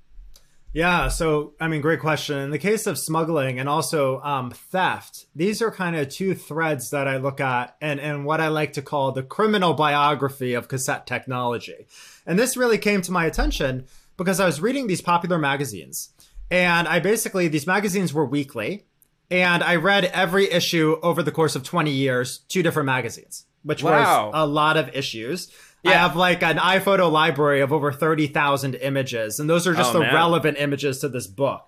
Yeah, 0.75 1.09
so 1.09 1.55
I 1.59 1.67
mean, 1.67 1.81
great 1.81 1.99
question. 1.99 2.39
In 2.39 2.51
the 2.51 2.59
case 2.59 2.87
of 2.87 2.99
smuggling 2.99 3.59
and 3.59 3.69
also 3.69 4.21
um, 4.21 4.51
theft, 4.51 5.27
these 5.35 5.63
are 5.63 5.71
kind 5.71 5.97
of 5.97 6.11
two 6.11 6.35
threads 6.35 6.91
that 6.91 7.09
I 7.09 7.17
look 7.17 7.41
at, 7.41 7.75
and 7.81 7.99
and 7.99 8.27
what 8.27 8.41
I 8.41 8.49
like 8.49 8.75
to 8.75 8.83
call 8.83 9.13
the 9.13 9.23
criminal 9.23 9.73
biography 9.73 10.53
of 10.53 10.69
cassette 10.69 11.07
technology. 11.07 11.87
And 12.27 12.39
this 12.39 12.57
really 12.57 12.79
came 12.79 13.01
to 13.03 13.13
my 13.13 13.25
attention 13.25 13.87
because 14.18 14.40
I 14.40 14.44
was 14.46 14.61
reading 14.61 14.87
these 14.88 15.00
popular 15.00 15.38
magazines, 15.38 16.11
and 16.50 16.87
I 16.87 16.98
basically 17.00 17.48
these 17.48 17.66
magazines 17.66 18.12
were 18.12 18.26
weekly, 18.26 18.85
and 19.31 19.62
I 19.62 19.76
read 19.76 20.04
every 20.07 20.50
issue 20.50 20.98
over 21.02 21.22
the 21.22 21.33
course 21.33 21.57
of 21.57 21.62
twenty 21.62 21.92
years, 21.92 22.40
two 22.48 22.62
different 22.62 22.87
magazines, 22.87 23.46
which 23.62 23.83
Wow. 23.83 24.26
was 24.26 24.33
a 24.35 24.46
lot 24.46 24.76
of 24.76 24.94
issues. 24.94 25.50
Yeah. 25.83 25.92
I 25.92 25.94
have 25.94 26.16
like 26.16 26.42
an 26.42 26.57
iPhoto 26.59 27.11
library 27.11 27.61
of 27.61 27.72
over 27.72 27.92
30,000 27.92 28.74
images, 28.74 29.38
and 29.38 29.48
those 29.48 29.64
are 29.66 29.74
just 29.74 29.90
Oh, 29.90 29.92
the 29.94 30.00
man. 30.00 30.12
relevant 30.14 30.59
images 30.59 30.98
to 30.98 31.09
this 31.09 31.28
book. 31.28 31.62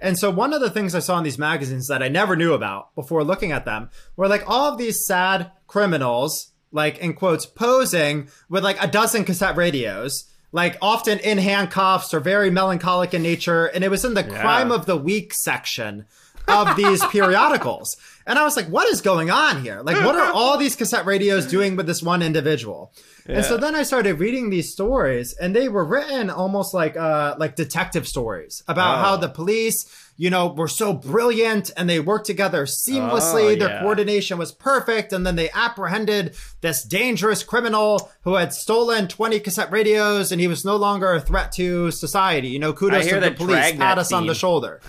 And 0.00 0.18
so 0.18 0.28
one 0.28 0.52
of 0.52 0.60
the 0.60 0.68
things 0.68 0.94
I 0.94 0.98
saw 0.98 1.16
in 1.16 1.24
these 1.24 1.38
magazines 1.38 1.86
that 1.86 2.02
I 2.02 2.08
never 2.08 2.36
knew 2.36 2.52
about 2.52 2.94
before 2.94 3.24
looking 3.24 3.52
at 3.52 3.64
them 3.64 3.88
were 4.16 4.28
like 4.28 4.44
all 4.46 4.70
of 4.70 4.76
these 4.76 5.06
sad 5.06 5.50
criminals, 5.66 6.52
like 6.72 6.98
in 6.98 7.14
quotes, 7.14 7.46
posing 7.46 8.28
with 8.50 8.62
like 8.64 8.76
a 8.82 8.86
dozen 8.86 9.24
cassette 9.24 9.56
radios, 9.56 10.24
like 10.54 10.78
often 10.80 11.18
in 11.18 11.36
handcuffs 11.36 12.14
or 12.14 12.20
very 12.20 12.48
melancholic 12.48 13.12
in 13.12 13.22
nature. 13.22 13.66
And 13.66 13.82
it 13.82 13.90
was 13.90 14.04
in 14.04 14.14
the 14.14 14.22
crime 14.22 14.70
of 14.70 14.86
the 14.86 14.96
week 14.96 15.34
section 15.34 16.06
of 16.46 16.76
these 16.76 17.04
periodicals. 17.06 17.96
And 18.26 18.38
I 18.38 18.44
was 18.44 18.56
like, 18.56 18.66
what 18.68 18.88
is 18.88 19.00
going 19.02 19.30
on 19.30 19.62
here? 19.62 19.80
Like, 19.82 20.04
what 20.04 20.14
are 20.14 20.32
all 20.32 20.56
these 20.56 20.76
cassette 20.76 21.04
radios 21.04 21.46
doing 21.46 21.76
with 21.76 21.86
this 21.86 22.02
one 22.02 22.22
individual? 22.22 22.92
And 23.26 23.44
so 23.44 23.56
then 23.56 23.74
I 23.74 23.84
started 23.84 24.18
reading 24.18 24.50
these 24.50 24.70
stories, 24.72 25.34
and 25.34 25.56
they 25.56 25.68
were 25.68 25.84
written 25.84 26.28
almost 26.28 26.74
like 26.74 26.96
uh 26.96 27.34
like 27.38 27.56
detective 27.56 28.06
stories 28.06 28.62
about 28.68 29.02
how 29.02 29.16
the 29.16 29.28
police, 29.30 29.86
you 30.18 30.28
know, 30.28 30.48
were 30.48 30.68
so 30.68 30.92
brilliant 30.92 31.70
and 31.76 31.88
they 31.88 32.00
worked 32.00 32.26
together 32.26 32.66
seamlessly. 32.66 33.52
Oh, 33.52 33.56
Their 33.56 33.68
yeah. 33.70 33.80
coordination 33.80 34.36
was 34.38 34.52
perfect, 34.52 35.12
and 35.14 35.26
then 35.26 35.36
they 35.36 35.48
apprehended 35.50 36.34
this 36.60 36.82
dangerous 36.84 37.42
criminal 37.42 38.10
who 38.24 38.34
had 38.34 38.52
stolen 38.52 39.08
20 39.08 39.40
cassette 39.40 39.72
radios, 39.72 40.30
and 40.30 40.40
he 40.40 40.46
was 40.48 40.64
no 40.64 40.76
longer 40.76 41.12
a 41.14 41.20
threat 41.20 41.50
to 41.52 41.90
society. 41.90 42.48
You 42.48 42.58
know, 42.58 42.72
kudos 42.74 43.06
to 43.06 43.20
the 43.20 43.30
police, 43.32 43.72
pat 43.72 43.98
us 43.98 44.12
on 44.12 44.26
the 44.26 44.34
shoulder. 44.34 44.80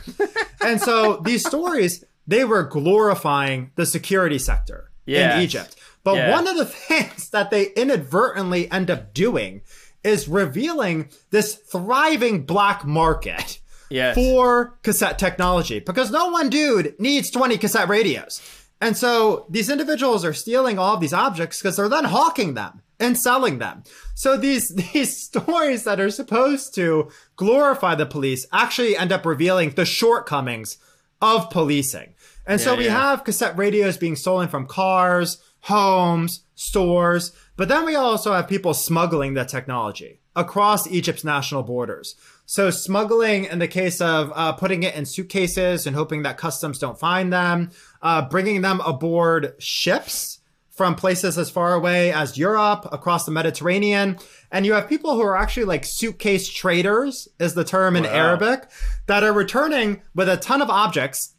and 0.61 0.81
so 0.81 1.21
these 1.23 1.45
stories, 1.47 2.03
they 2.27 2.43
were 2.43 2.63
glorifying 2.63 3.71
the 3.75 3.85
security 3.85 4.39
sector 4.39 4.89
Yes. 5.05 5.35
in 5.35 5.41
Egypt. 5.41 5.75
But 6.03 6.15
Yeah. 6.15 6.31
one 6.31 6.47
of 6.47 6.57
the 6.57 6.65
things 6.87 7.29
that 7.29 7.51
they 7.51 7.67
inadvertently 7.73 8.71
end 8.71 8.89
up 8.91 9.13
doing 9.13 9.61
is 10.03 10.27
revealing 10.27 11.09
this 11.31 11.55
thriving 11.55 12.43
black 12.45 12.85
market 12.85 13.59
Yes. 13.89 14.15
for 14.15 14.77
cassette 14.83 15.19
technology 15.19 15.79
because 15.79 16.09
no 16.11 16.29
one 16.29 16.49
dude 16.49 16.95
needs 16.99 17.29
20 17.31 17.57
cassette 17.57 17.87
radios. 17.89 18.41
And 18.81 18.97
so 18.97 19.45
these 19.49 19.69
individuals 19.69 20.25
are 20.25 20.33
stealing 20.33 20.77
all 20.79 20.95
of 20.95 20.99
these 21.01 21.13
objects 21.13 21.59
because 21.61 21.77
they're 21.77 21.87
then 21.89 22.05
hawking 22.05 22.55
them 22.55 22.81
and 22.99 23.17
selling 23.17 23.59
them. 23.59 23.83
So 24.15 24.37
these 24.37 24.69
these 24.93 25.17
stories 25.23 25.83
that 25.83 25.99
are 25.99 26.09
supposed 26.11 26.73
to 26.75 27.09
glorify 27.35 27.93
the 27.95 28.05
police 28.05 28.45
actually 28.51 28.97
end 28.97 29.11
up 29.11 29.25
revealing 29.25 29.71
the 29.71 29.85
shortcomings 29.85 30.77
of 31.21 31.49
policing. 31.49 32.13
And 32.47 32.61
so 32.61 32.75
we 32.75 32.85
yeah. 32.85 32.91
have 32.91 33.23
cassette 33.23 33.57
radios 33.57 33.97
being 33.97 34.15
stolen 34.15 34.47
from 34.47 34.67
cars, 34.67 35.41
homes, 35.61 36.43
stores, 36.55 37.31
but 37.57 37.67
then 37.67 37.85
we 37.85 37.95
also 37.95 38.33
have 38.33 38.47
people 38.47 38.73
smuggling 38.73 39.33
the 39.33 39.45
technology 39.45 40.21
across 40.35 40.87
Egypt's 40.87 41.23
national 41.23 41.63
borders. 41.63 42.15
So 42.45 42.69
smuggling 42.69 43.45
in 43.45 43.59
the 43.59 43.67
case 43.67 44.01
of 44.01 44.31
uh, 44.35 44.53
putting 44.53 44.83
it 44.83 44.95
in 44.95 45.05
suitcases 45.05 45.87
and 45.87 45.95
hoping 45.95 46.23
that 46.23 46.37
customs 46.37 46.77
don't 46.77 46.99
find 46.99 47.33
them, 47.33 47.71
uh, 48.01 48.27
bringing 48.27 48.61
them 48.61 48.81
aboard 48.81 49.55
ships 49.57 50.39
from 50.69 50.93
places 50.93 51.37
as 51.37 51.49
far 51.49 51.73
away 51.73 52.11
as 52.11 52.37
Europe, 52.37 52.85
across 52.91 53.25
the 53.25 53.31
Mediterranean. 53.31 54.17
And 54.51 54.65
you 54.65 54.73
have 54.73 54.89
people 54.89 55.15
who 55.15 55.21
are 55.21 55.37
actually 55.37 55.65
like 55.65 55.85
suitcase 55.85 56.49
traders, 56.49 57.29
is 57.39 57.53
the 57.53 57.63
term 57.63 57.95
in 57.95 58.03
Wow. 58.03 58.09
Arabic, 58.09 58.69
that 59.07 59.23
are 59.23 59.31
returning 59.31 60.01
with 60.13 60.27
a 60.27 60.35
ton 60.35 60.61
of 60.61 60.69
objects 60.69 61.34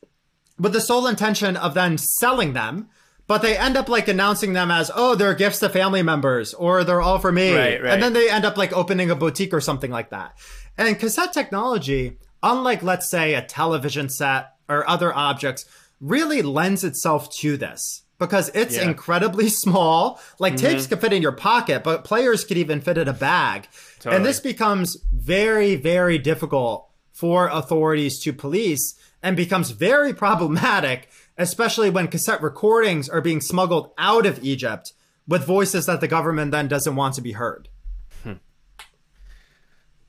with 0.58 0.72
the 0.72 0.80
sole 0.80 1.06
intention 1.06 1.56
of 1.56 1.74
then 1.74 1.98
selling 1.98 2.52
them. 2.52 2.88
But 3.28 3.42
they 3.42 3.58
end 3.58 3.76
up 3.76 3.88
like 3.88 4.06
announcing 4.06 4.52
them 4.52 4.70
as, 4.70 4.88
oh, 4.94 5.16
they're 5.16 5.34
gifts 5.34 5.58
to 5.58 5.68
family 5.68 6.00
members 6.02 6.54
or 6.54 6.84
they're 6.84 7.00
all 7.02 7.18
for 7.18 7.32
me. 7.32 7.52
Right, 7.52 7.82
right. 7.82 7.92
And 7.94 8.00
then 8.00 8.12
they 8.12 8.30
end 8.30 8.44
up 8.44 8.56
like 8.56 8.72
opening 8.72 9.10
a 9.10 9.16
boutique 9.16 9.52
or 9.52 9.60
something 9.60 9.90
like 9.90 10.10
that. 10.10 10.38
And 10.78 10.96
cassette 10.96 11.32
technology, 11.32 12.18
unlike, 12.44 12.84
let's 12.84 13.10
say, 13.10 13.34
a 13.34 13.42
television 13.42 14.08
set 14.08 14.52
or 14.68 14.88
other 14.88 15.12
objects, 15.12 15.64
really 16.00 16.40
lends 16.40 16.84
itself 16.84 17.28
to 17.38 17.56
this 17.56 18.02
because 18.20 18.48
it's 18.54 18.76
Yeah. 18.76 18.82
Mm-hmm. 18.82 18.90
incredibly 18.90 19.48
small. 19.64 20.20
Like 20.38 20.56
tapes 20.56 20.86
could 20.86 21.00
fit 21.00 21.12
in 21.12 21.20
your 21.20 21.32
pocket, 21.32 21.82
but 21.82 22.04
players 22.04 22.44
could 22.44 22.58
even 22.58 22.80
fit 22.80 22.96
in 22.96 23.08
a 23.08 23.12
bag. 23.12 23.66
Totally. 23.98 24.16
And 24.18 24.24
this 24.24 24.38
becomes 24.38 24.98
very, 25.12 25.74
very 25.74 26.18
difficult 26.18 26.88
for 27.12 27.48
authorities 27.48 28.20
to 28.20 28.32
police 28.32 28.94
and 29.26 29.36
becomes 29.36 29.72
very 29.72 30.14
problematic, 30.14 31.08
especially 31.36 31.90
when 31.90 32.06
cassette 32.06 32.40
recordings 32.40 33.08
are 33.08 33.20
being 33.20 33.40
smuggled 33.40 33.90
out 33.98 34.24
of 34.24 34.38
Egypt 34.44 34.92
with 35.26 35.44
voices 35.44 35.86
that 35.86 36.00
the 36.00 36.06
government 36.06 36.52
then 36.52 36.68
doesn't 36.68 36.94
want 36.94 37.12
to 37.12 37.20
be 37.20 37.32
heard. 37.32 37.68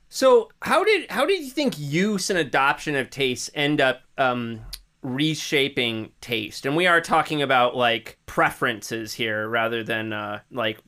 So 0.08 0.50
how 0.62 0.84
did 0.84 1.10
how 1.10 1.26
did 1.26 1.40
you 1.40 1.50
think 1.50 1.74
use 1.76 2.30
and 2.30 2.38
adoption 2.38 2.94
of 2.94 3.10
taste 3.10 3.50
end 3.54 3.80
up 3.80 4.02
um, 4.16 4.60
reshaping 5.02 6.12
taste? 6.20 6.64
And 6.64 6.76
we 6.76 6.86
are 6.86 7.00
talking 7.00 7.42
about 7.42 7.76
like 7.76 8.18
preferences 8.26 9.12
here 9.12 9.48
rather 9.48 9.82
than 9.82 10.12
uh, 10.12 10.40
like 10.52 10.78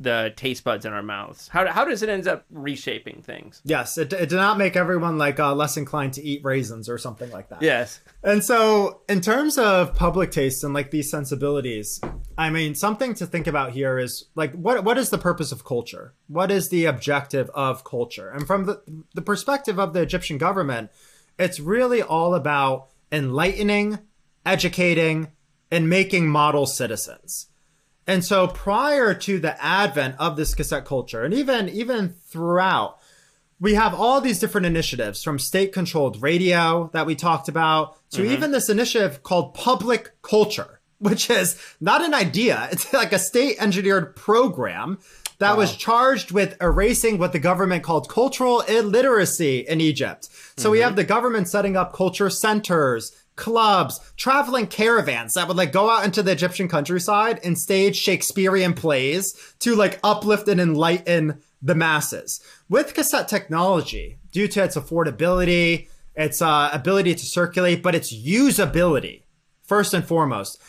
the 0.00 0.32
taste 0.34 0.64
buds 0.64 0.86
in 0.86 0.92
our 0.94 1.02
mouths. 1.02 1.46
How 1.48 1.70
how 1.70 1.84
does 1.84 2.02
it 2.02 2.08
end 2.08 2.26
up 2.26 2.46
reshaping 2.50 3.22
things? 3.22 3.60
Yes, 3.64 3.98
it, 3.98 4.12
it 4.14 4.30
did 4.30 4.36
not 4.36 4.56
make 4.56 4.74
everyone 4.74 5.18
like 5.18 5.38
uh, 5.38 5.54
less 5.54 5.76
inclined 5.76 6.14
to 6.14 6.22
eat 6.22 6.40
raisins 6.42 6.88
or 6.88 6.96
something 6.96 7.30
like 7.30 7.50
that. 7.50 7.62
Yes. 7.62 8.00
And 8.24 8.42
so, 8.42 9.02
in 9.08 9.20
terms 9.20 9.58
of 9.58 9.94
public 9.94 10.30
taste 10.30 10.64
and 10.64 10.72
like 10.72 10.90
these 10.90 11.10
sensibilities, 11.10 12.00
I 12.38 12.48
mean, 12.48 12.74
something 12.74 13.12
to 13.14 13.26
think 13.26 13.46
about 13.46 13.72
here 13.72 13.98
is 13.98 14.24
like 14.34 14.54
what 14.54 14.82
what 14.84 14.96
is 14.96 15.10
the 15.10 15.18
purpose 15.18 15.52
of 15.52 15.64
culture? 15.64 16.14
What 16.28 16.50
is 16.50 16.70
the 16.70 16.86
objective 16.86 17.50
of 17.50 17.84
culture? 17.84 18.30
And 18.30 18.46
from 18.46 18.64
the 18.64 18.82
the 19.14 19.22
perspective 19.22 19.78
of 19.78 19.92
the 19.92 20.00
Egyptian 20.00 20.38
government, 20.38 20.90
it's 21.38 21.60
really 21.60 22.00
all 22.00 22.34
about 22.34 22.88
enlightening, 23.12 23.98
educating, 24.46 25.28
and 25.70 25.90
making 25.90 26.26
model 26.28 26.66
citizens. 26.66 27.49
And 28.10 28.24
so 28.24 28.48
prior 28.48 29.14
to 29.14 29.38
the 29.38 29.62
advent 29.64 30.16
of 30.18 30.34
this 30.34 30.52
cassette 30.56 30.84
culture, 30.84 31.22
and 31.22 31.32
even 31.32 31.68
even 31.68 32.08
throughout, 32.26 32.98
we 33.60 33.74
have 33.74 33.94
all 33.94 34.20
these 34.20 34.40
different 34.40 34.66
initiatives 34.66 35.22
from 35.22 35.38
state 35.38 35.72
controlled 35.72 36.20
radio 36.20 36.90
that 36.92 37.06
we 37.06 37.14
talked 37.14 37.48
about 37.48 37.96
to 38.10 38.22
mm-hmm. 38.22 38.32
even 38.32 38.50
this 38.50 38.68
initiative 38.68 39.22
called 39.22 39.54
public 39.54 40.10
culture, 40.22 40.80
which 40.98 41.30
is 41.30 41.56
not 41.80 42.04
an 42.04 42.12
idea. 42.12 42.68
It's 42.72 42.92
like 42.92 43.12
a 43.12 43.18
state 43.18 43.62
engineered 43.62 44.16
program 44.16 44.98
that 45.38 45.56
was 45.56 45.76
charged 45.76 46.32
with 46.32 46.60
erasing 46.60 47.16
what 47.16 47.32
the 47.32 47.38
government 47.38 47.82
called 47.82 48.08
cultural 48.10 48.60
illiteracy 48.62 49.60
in 49.60 49.80
Egypt. 49.80 50.28
So 50.56 50.70
we 50.70 50.78
mm-hmm. 50.78 50.84
have 50.84 50.96
the 50.96 51.04
government 51.04 51.48
setting 51.48 51.76
up 51.76 51.94
culture 51.94 52.28
centers, 52.28 53.16
clubs, 53.40 53.98
traveling 54.16 54.68
caravans 54.68 55.34
that 55.34 55.48
would 55.48 55.56
like 55.56 55.72
go 55.72 55.90
out 55.90 56.04
into 56.04 56.22
the 56.22 56.30
Egyptian 56.30 56.68
countryside 56.68 57.40
and 57.42 57.58
stage 57.58 57.96
Shakespearean 57.96 58.74
plays 58.74 59.54
to 59.58 59.74
like 59.74 59.98
uplift 60.04 60.46
and 60.46 60.60
enlighten 60.60 61.42
the 61.60 61.74
masses. 61.74 62.40
With 62.68 62.94
cassette 62.94 63.26
technology, 63.26 64.18
due 64.30 64.46
to 64.48 64.62
its 64.62 64.76
affordability, 64.76 65.88
its 66.14 66.40
uh, 66.40 66.70
ability 66.72 67.14
to 67.14 67.26
circulate, 67.26 67.82
but 67.82 67.94
its 67.94 68.14
usability, 68.14 69.22
first 69.64 69.94
and 69.94 70.04
foremost, 70.04 70.60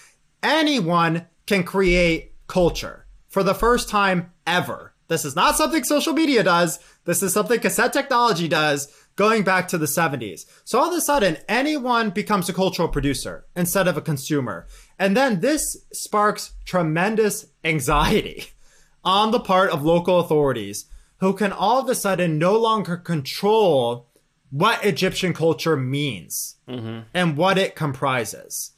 anyone 0.42 1.28
can 1.46 1.64
create 1.64 2.34
culture 2.48 3.06
for 3.28 3.44
the 3.44 3.54
first 3.54 3.90
time 3.90 4.32
ever. 4.48 4.94
This 5.08 5.26
is 5.26 5.36
not 5.36 5.58
something 5.58 5.84
social 5.84 6.14
media 6.14 6.42
does. 6.42 6.80
This 7.04 7.22
is 7.22 7.34
something 7.34 7.60
cassette 7.60 7.92
technology 7.92 8.48
does 8.48 8.88
going 9.16 9.44
back 9.44 9.68
to 9.68 9.78
the 9.78 9.86
70s. 9.86 10.46
So 10.64 10.80
all 10.80 10.90
of 10.90 10.98
a 10.98 11.02
sudden, 11.02 11.38
anyone 11.48 12.10
becomes 12.10 12.50
a 12.50 12.54
cultural 12.54 12.88
producer 12.88 13.46
instead 13.56 13.88
of 13.88 13.98
a 13.98 14.02
consumer. 14.02 14.68
And 14.98 15.16
then 15.16 15.42
this 15.42 15.78
sparks 15.92 16.54
tremendous 16.66 17.48
anxiety 17.64 18.46
on 19.04 19.32
the 19.32 19.40
part 19.40 19.72
of 19.72 19.84
local 19.84 20.20
authorities 20.20 20.86
who 21.18 21.34
can 21.34 21.52
all 21.52 21.80
of 21.80 21.90
a 21.90 21.96
sudden 21.96 22.38
no 22.38 22.58
longer 22.58 22.98
control 22.98 24.08
what 24.50 24.84
Egyptian 24.86 25.34
culture 25.34 25.78
means 25.78 26.56
mm-hmm. 26.68 27.02
and 27.14 27.38
what 27.38 27.58
it 27.58 27.76
comprises. 27.76 28.72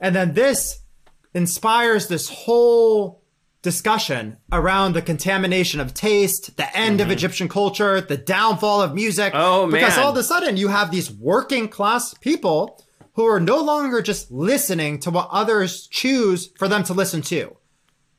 And 0.00 0.14
then 0.14 0.34
this 0.34 0.80
inspires 1.32 2.08
this 2.08 2.28
whole 2.28 3.21
discussion 3.62 4.36
around 4.50 4.92
the 4.92 5.02
contamination 5.02 5.80
of 5.80 5.94
taste, 5.94 6.56
the 6.56 6.76
end 6.76 7.00
of 7.00 7.10
Egyptian 7.10 7.48
culture, 7.48 8.00
the 8.00 8.16
downfall 8.16 8.82
of 8.82 8.94
music. 8.94 9.32
Mm-hmm. 9.32 9.42
Oh, 9.42 9.66
Because 9.70 9.96
man. 9.96 10.04
all 10.04 10.10
of 10.12 10.16
a 10.16 10.22
sudden 10.24 10.56
you 10.56 10.68
have 10.68 10.90
these 10.90 11.10
working 11.12 11.68
class 11.68 12.12
people 12.14 12.82
who 13.14 13.24
are 13.26 13.40
no 13.40 13.58
longer 13.62 14.02
just 14.02 14.30
listening 14.32 14.98
to 15.00 15.10
what 15.10 15.28
others 15.30 15.86
choose 15.86 16.50
for 16.58 16.66
them 16.66 16.82
to 16.84 16.92
listen 16.94 17.22
to. 17.22 17.56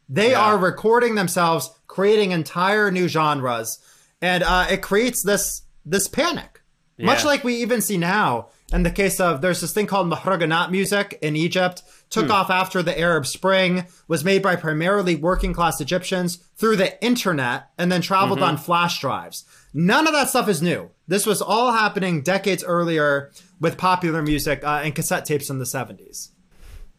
They 0.07 0.31
Yeah. 0.31 0.41
are 0.41 0.57
recording 0.57 1.15
themselves, 1.15 1.71
creating 1.87 2.31
entire 2.31 2.91
new 2.91 3.07
genres, 3.07 3.79
and 4.21 4.43
uh, 4.43 4.67
it 4.69 4.81
creates 4.81 5.23
this 5.23 5.63
this 5.85 6.07
panic. 6.07 6.61
Much 6.97 7.25
like 7.25 7.43
we 7.43 7.55
even 7.55 7.81
see 7.81 7.97
now 7.97 8.47
in 8.73 8.83
the 8.83 8.91
case 8.91 9.19
of 9.19 9.41
there's 9.41 9.61
this 9.61 9.71
thing 9.71 9.85
called 9.85 10.11
mahraganat 10.11 10.71
music 10.71 11.19
in 11.21 11.35
Egypt, 11.35 11.83
took 12.09 12.29
off 12.29 12.49
after 12.49 12.81
the 12.81 12.99
Arab 12.99 13.25
Spring, 13.25 13.85
was 14.07 14.25
made 14.25 14.41
by 14.41 14.55
primarily 14.55 15.15
working 15.15 15.53
class 15.53 15.79
Egyptians 15.79 16.37
through 16.55 16.75
the 16.75 17.01
internet, 17.03 17.69
and 17.77 17.91
then 17.91 18.01
traveled 18.01 18.41
on 18.41 18.57
flash 18.57 18.99
drives. 18.99 19.45
None 19.73 20.07
of 20.07 20.13
that 20.13 20.29
stuff 20.29 20.49
is 20.49 20.61
new. 20.61 20.89
This 21.07 21.25
was 21.25 21.41
all 21.41 21.71
happening 21.71 22.21
decades 22.21 22.63
earlier 22.63 23.31
with 23.59 23.77
popular 23.77 24.21
music 24.21 24.63
uh, 24.63 24.81
and 24.83 24.95
cassette 24.95 25.25
tapes 25.25 25.49
in 25.49 25.59
the 25.59 25.65
70s. 25.65 26.29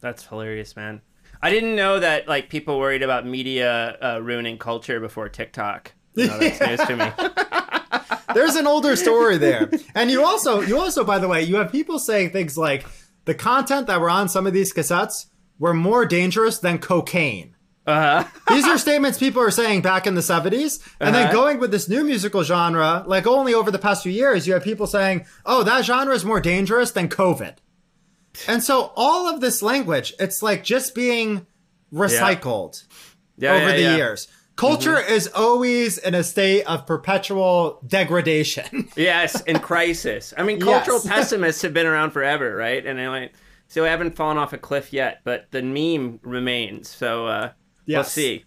That's 0.00 0.26
hilarious, 0.26 0.76
man. 0.76 1.02
I 1.42 1.50
didn't 1.50 1.76
know 1.76 2.00
that 2.00 2.28
like 2.28 2.48
people 2.48 2.78
worried 2.78 3.02
about 3.02 3.26
media 3.26 3.98
uh, 4.00 4.20
ruining 4.22 4.58
culture 4.58 5.00
before 5.00 5.28
TikTok. 5.28 5.92
Know, 6.16 6.38
that's 6.38 6.60
news 6.60 6.80
to 6.88 6.96
me. 6.96 7.10
There's 8.34 8.56
an 8.56 8.66
older 8.66 8.96
story 8.96 9.36
there. 9.38 9.70
And 9.94 10.10
you 10.10 10.24
also, 10.24 10.60
you 10.60 10.78
also, 10.78 11.04
by 11.04 11.18
the 11.18 11.28
way, 11.28 11.42
you 11.42 11.56
have 11.56 11.70
people 11.70 11.98
saying 11.98 12.30
things 12.30 12.58
like 12.58 12.84
the 13.26 13.34
content 13.34 13.86
that 13.86 14.00
were 14.00 14.10
on 14.10 14.28
some 14.28 14.46
of 14.46 14.52
these 14.52 14.72
cassettes 14.72 15.26
were 15.58 15.74
more 15.74 16.04
dangerous 16.04 16.58
than 16.58 16.78
cocaine. 16.78 17.54
Uh-huh. 17.86 18.24
These 18.54 18.64
are 18.66 18.78
statements 18.78 19.18
people 19.18 19.42
are 19.42 19.50
saying 19.50 19.82
back 19.82 20.06
in 20.06 20.14
the 20.14 20.20
70s. 20.22 20.80
And 21.00 21.14
then 21.14 21.24
Uh-huh. 21.26 21.32
going 21.32 21.60
with 21.60 21.70
this 21.70 21.88
new 21.88 22.02
musical 22.02 22.42
genre, 22.42 23.04
like 23.06 23.26
only 23.26 23.52
over 23.54 23.70
the 23.70 23.78
past 23.78 24.02
few 24.02 24.10
years, 24.12 24.46
you 24.46 24.54
have 24.54 24.64
people 24.64 24.86
saying, 24.86 25.26
oh, 25.44 25.62
that 25.64 25.84
genre 25.84 26.14
is 26.14 26.24
more 26.24 26.40
dangerous 26.40 26.90
than 26.92 27.08
COVID. 27.08 27.56
And 28.48 28.62
so 28.64 28.92
all 28.96 29.28
of 29.28 29.40
this 29.40 29.62
language, 29.62 30.12
it's 30.18 30.42
like 30.42 30.64
just 30.64 30.94
being 30.94 31.46
recycled 31.92 32.84
Yeah, 33.36 33.52
over 33.54 33.68
yeah, 33.68 33.76
the 33.76 33.82
yeah. 33.82 33.96
years. 33.96 34.28
Culture 34.56 34.98
is 34.98 35.26
always 35.34 35.98
in 35.98 36.14
a 36.14 36.22
state 36.22 36.62
of 36.64 36.86
perpetual 36.86 37.80
degradation. 37.86 38.88
Yes, 38.96 39.40
in 39.42 39.58
crisis. 39.58 40.32
I 40.36 40.42
mean, 40.44 40.60
cultural 40.60 40.98
Yes. 40.98 41.06
pessimists 41.08 41.62
have 41.62 41.74
been 41.74 41.86
around 41.86 42.12
forever, 42.12 42.54
right? 42.54 42.84
And 42.86 42.98
they 42.98 43.08
like, 43.08 43.32
so 43.66 43.82
we 43.82 43.88
haven't 43.88 44.14
fallen 44.14 44.38
off 44.38 44.52
a 44.52 44.58
cliff 44.58 44.92
yet, 44.92 45.20
but 45.24 45.46
the 45.50 45.62
meme 45.62 46.20
remains. 46.22 46.88
So 46.88 47.26
uh, 47.26 47.50
we'll 47.86 47.96
Yes. 47.98 48.12
see. 48.12 48.44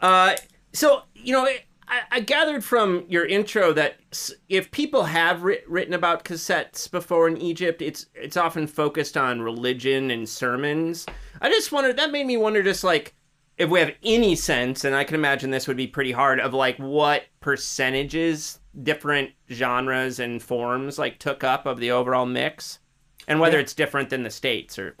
Uh, 0.00 0.36
so 0.72 1.02
you 1.14 1.32
know, 1.32 1.44
I, 1.88 2.00
I 2.12 2.20
gathered 2.20 2.62
from 2.62 3.04
your 3.08 3.26
intro 3.26 3.72
that 3.72 3.96
if 4.48 4.70
people 4.70 5.04
have 5.04 5.42
writ- 5.42 5.64
written 5.68 5.92
about 5.94 6.24
cassettes 6.24 6.88
before 6.88 7.26
in 7.26 7.36
Egypt, 7.38 7.82
it's 7.82 8.06
it's 8.14 8.36
often 8.36 8.66
focused 8.68 9.16
on 9.16 9.42
religion 9.42 10.10
and 10.12 10.28
sermons. 10.28 11.04
I 11.40 11.48
just 11.50 11.72
wondered. 11.72 11.96
That 11.96 12.12
made 12.12 12.26
me 12.26 12.36
wonder, 12.36 12.62
just 12.62 12.84
like 12.84 13.14
if 13.60 13.68
we 13.68 13.78
have 13.80 13.92
any 14.02 14.34
sense, 14.34 14.84
and 14.84 14.94
I 14.96 15.04
can 15.04 15.14
imagine 15.14 15.50
this 15.50 15.68
would 15.68 15.76
be 15.76 15.86
pretty 15.86 16.12
hard, 16.12 16.40
of 16.40 16.54
like 16.54 16.78
what 16.78 17.24
percentages 17.40 18.58
different 18.82 19.30
genres 19.52 20.18
and 20.18 20.42
forms 20.42 20.98
like 20.98 21.18
took 21.18 21.44
up 21.44 21.66
of 21.66 21.78
the 21.78 21.90
overall 21.90 22.24
mix, 22.26 22.78
and 23.28 23.38
whether 23.38 23.58
Yeah. 23.58 23.62
it's 23.62 23.74
different 23.74 24.08
than 24.10 24.22
the 24.22 24.30
states 24.30 24.78
or 24.78 24.96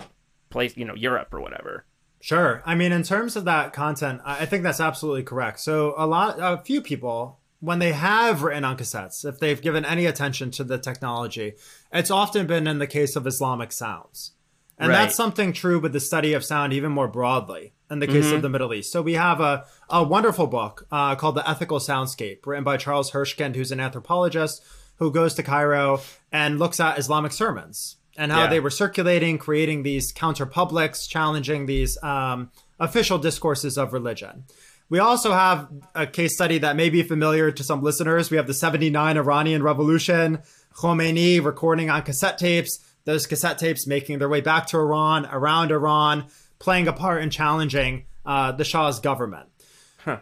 place, 0.50 0.76
you 0.76 0.84
know, 0.84 0.94
Europe 0.94 1.32
or 1.32 1.40
whatever. 1.40 1.86
Sure. 2.20 2.62
I 2.66 2.74
mean, 2.74 2.92
in 2.92 3.02
terms 3.02 3.34
of 3.34 3.46
that 3.46 3.72
content, 3.72 4.20
I 4.26 4.44
think 4.44 4.62
that's 4.62 4.80
absolutely 4.80 5.22
correct. 5.22 5.60
So, 5.60 5.94
a 5.96 6.06
lot, 6.06 6.36
a 6.38 6.58
few 6.62 6.82
people, 6.82 7.38
when 7.60 7.78
they 7.78 7.92
have 7.92 8.42
written 8.42 8.64
on 8.64 8.76
cassettes, 8.76 9.24
if 9.24 9.38
they've 9.38 9.62
given 9.62 9.86
any 9.86 10.04
attention 10.04 10.50
to 10.52 10.64
the 10.64 10.76
technology, 10.78 11.54
it's 11.92 12.10
often 12.10 12.46
been 12.46 12.66
in 12.66 12.78
the 12.78 12.86
case 12.86 13.16
of 13.16 13.26
Islamic 13.26 13.72
sounds. 13.72 14.32
And 14.78 14.90
Right. 14.90 14.96
that's 14.96 15.14
something 15.14 15.54
true 15.54 15.78
with 15.78 15.92
the 15.94 16.00
study 16.00 16.34
of 16.34 16.44
sound 16.44 16.72
even 16.74 16.92
more 16.92 17.08
broadly 17.08 17.72
in 17.90 17.98
the 17.98 18.06
case 18.06 18.30
of 18.30 18.42
the 18.42 18.48
Middle 18.48 18.72
East. 18.72 18.92
So 18.92 19.02
we 19.02 19.14
have 19.14 19.40
a, 19.40 19.64
a 19.88 20.02
wonderful 20.04 20.46
book 20.46 20.86
uh, 20.92 21.14
called 21.16 21.34
The 21.34 21.48
Ethical 21.48 21.78
Soundscape, 21.78 22.46
written 22.46 22.64
by 22.64 22.76
Charles 22.76 23.10
Hirschkind, 23.10 23.56
who's 23.56 23.72
an 23.72 23.80
anthropologist 23.80 24.62
who 24.96 25.10
goes 25.10 25.34
to 25.34 25.42
Cairo 25.42 26.00
and 26.30 26.58
looks 26.58 26.78
at 26.78 26.98
Islamic 26.98 27.32
sermons 27.32 27.96
and 28.16 28.30
how 28.30 28.42
Yeah. 28.44 28.46
they 28.50 28.60
were 28.60 28.70
circulating, 28.70 29.38
creating 29.38 29.82
these 29.82 30.12
counter 30.12 30.46
publics, 30.46 31.06
challenging 31.06 31.66
these 31.66 32.00
um, 32.02 32.50
official 32.78 33.18
discourses 33.18 33.76
of 33.78 33.92
religion. 33.92 34.44
We 34.88 34.98
also 34.98 35.32
have 35.32 35.68
a 35.94 36.06
case 36.06 36.34
study 36.34 36.58
that 36.58 36.76
may 36.76 36.90
be 36.90 37.02
familiar 37.02 37.50
to 37.52 37.62
some 37.64 37.82
listeners. 37.82 38.30
We 38.30 38.36
have 38.36 38.46
the 38.46 38.54
79 38.54 39.16
Iranian 39.16 39.62
Revolution, 39.62 40.40
Khomeini 40.74 41.42
recording 41.44 41.90
on 41.90 42.02
cassette 42.02 42.38
tapes, 42.38 42.78
those 43.04 43.26
cassette 43.26 43.58
tapes 43.58 43.86
making 43.86 44.18
their 44.18 44.28
way 44.28 44.40
back 44.40 44.66
to 44.68 44.76
Iran, 44.78 45.26
around 45.26 45.70
Iran, 45.70 46.26
playing 46.60 46.86
a 46.86 46.92
part 46.92 47.22
in 47.22 47.30
challenging 47.30 48.04
uh, 48.24 48.52
the 48.52 48.64
Shah's 48.64 49.00
government. 49.00 49.48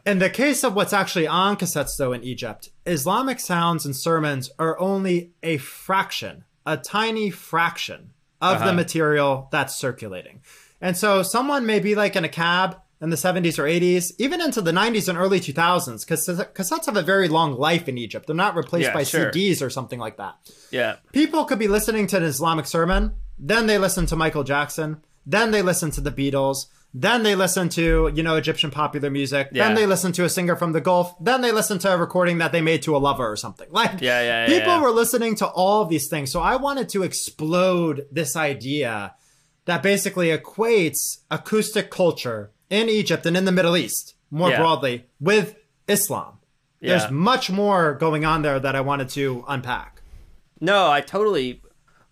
In 0.05 0.19
the 0.19 0.29
case 0.31 0.65
of 0.65 0.75
what's 0.75 0.93
actually 0.93 1.27
on 1.29 1.57
cassettes, 1.57 1.97
though, 1.97 2.13
in 2.13 2.25
Egypt, 2.25 2.71
Islamic 2.85 3.39
sounds 3.39 3.85
and 3.87 3.95
sermons 3.95 4.51
are 4.59 4.79
only 4.81 5.31
a 5.43 5.59
fraction, 5.59 6.45
a 6.67 6.77
tiny 6.77 7.31
fraction 7.31 8.11
of 8.41 8.65
the 8.65 8.73
material 8.73 9.49
that's 9.53 9.77
circulating. 9.77 10.41
And 10.81 10.97
so 10.97 11.23
someone 11.23 11.65
may 11.67 11.79
be 11.81 11.95
like 11.95 12.17
in 12.17 12.25
a 12.25 12.29
cab 12.29 12.81
in 13.01 13.11
the 13.11 13.17
70s 13.17 13.57
or 13.59 13.65
80s, 13.65 14.13
even 14.19 14.41
into 14.41 14.61
the 14.61 14.73
90s 14.73 15.09
and 15.09 15.17
early 15.17 15.39
2000s, 15.39 16.05
because 16.05 16.27
cassettes 16.27 16.87
have 16.87 16.97
a 16.97 17.03
very 17.03 17.29
long 17.29 17.53
life 17.57 17.89
in 17.89 17.97
Egypt. 17.99 18.27
They're 18.27 18.35
not 18.35 18.57
replaced 18.57 18.89
Yeah, 18.89 18.95
by 18.95 19.05
sure. 19.05 19.31
CDs 19.31 19.63
or 19.63 19.71
something 19.71 20.01
like 20.01 20.17
that. 20.17 20.35
Yeah. 20.73 20.97
People 21.13 21.45
could 21.45 21.61
be 21.61 21.69
listening 21.69 22.09
to 22.09 22.17
an 22.17 22.25
Islamic 22.25 22.67
sermon, 22.67 23.15
then 23.39 23.69
they 23.69 23.79
listen 23.79 24.07
to 24.07 24.17
Michael 24.17 24.43
Jackson, 24.43 25.03
then 25.29 25.51
they 25.51 25.63
listen 25.63 25.91
to 25.93 26.01
the 26.01 26.11
Beatles, 26.11 26.67
then 26.95 27.23
they 27.23 27.35
listen 27.35 27.69
to, 27.69 28.11
you 28.15 28.23
know, 28.23 28.37
Egyptian 28.37 28.71
popular 28.71 29.11
music, 29.11 29.49
Yeah. 29.53 29.67
then 29.67 29.75
they 29.77 29.85
listen 29.85 30.11
to 30.13 30.25
a 30.25 30.29
singer 30.29 30.57
from 30.57 30.73
the 30.73 30.81
Gulf, 30.81 31.15
then 31.21 31.43
they 31.43 31.53
listen 31.53 31.79
to 31.81 31.93
a 31.93 31.97
recording 31.99 32.39
that 32.39 32.51
they 32.51 32.63
made 32.63 32.81
to 32.85 32.97
a 32.97 32.99
lover 32.99 33.31
or 33.31 33.37
something. 33.37 33.69
Like, 33.71 34.01
Yeah, 34.01 34.23
yeah, 34.23 34.47
yeah, 34.47 34.47
people 34.47 34.73
yeah. 34.77 34.81
were 34.81 34.91
listening 34.91 35.35
to 35.37 35.47
all 35.47 35.83
of 35.83 35.91
these 35.91 36.09
things. 36.09 36.33
So 36.33 36.41
I 36.41 36.57
wanted 36.57 36.89
to 36.91 37.03
explode 37.03 38.07
this 38.11 38.35
idea 38.37 39.15
that 39.67 39.83
basically 39.83 40.29
equates 40.29 41.19
acoustic 41.31 41.91
culture 41.91 42.51
in 42.71 42.89
Egypt 42.89 43.27
and 43.27 43.37
in 43.37 43.45
the 43.45 43.53
Middle 43.53 43.77
East 43.77 44.15
more 44.31 44.51
broadly 44.57 45.05
with 45.21 45.57
Islam. 45.89 46.39
There's 46.81 47.11
much 47.11 47.51
more 47.51 47.93
going 47.95 48.25
on 48.25 48.41
there 48.43 48.59
that 48.61 48.75
I 48.75 48.81
wanted 48.81 49.11
to 49.11 49.45
unpack. 49.47 50.01
No, 50.61 50.91
I 50.91 51.01
totally 51.03 51.61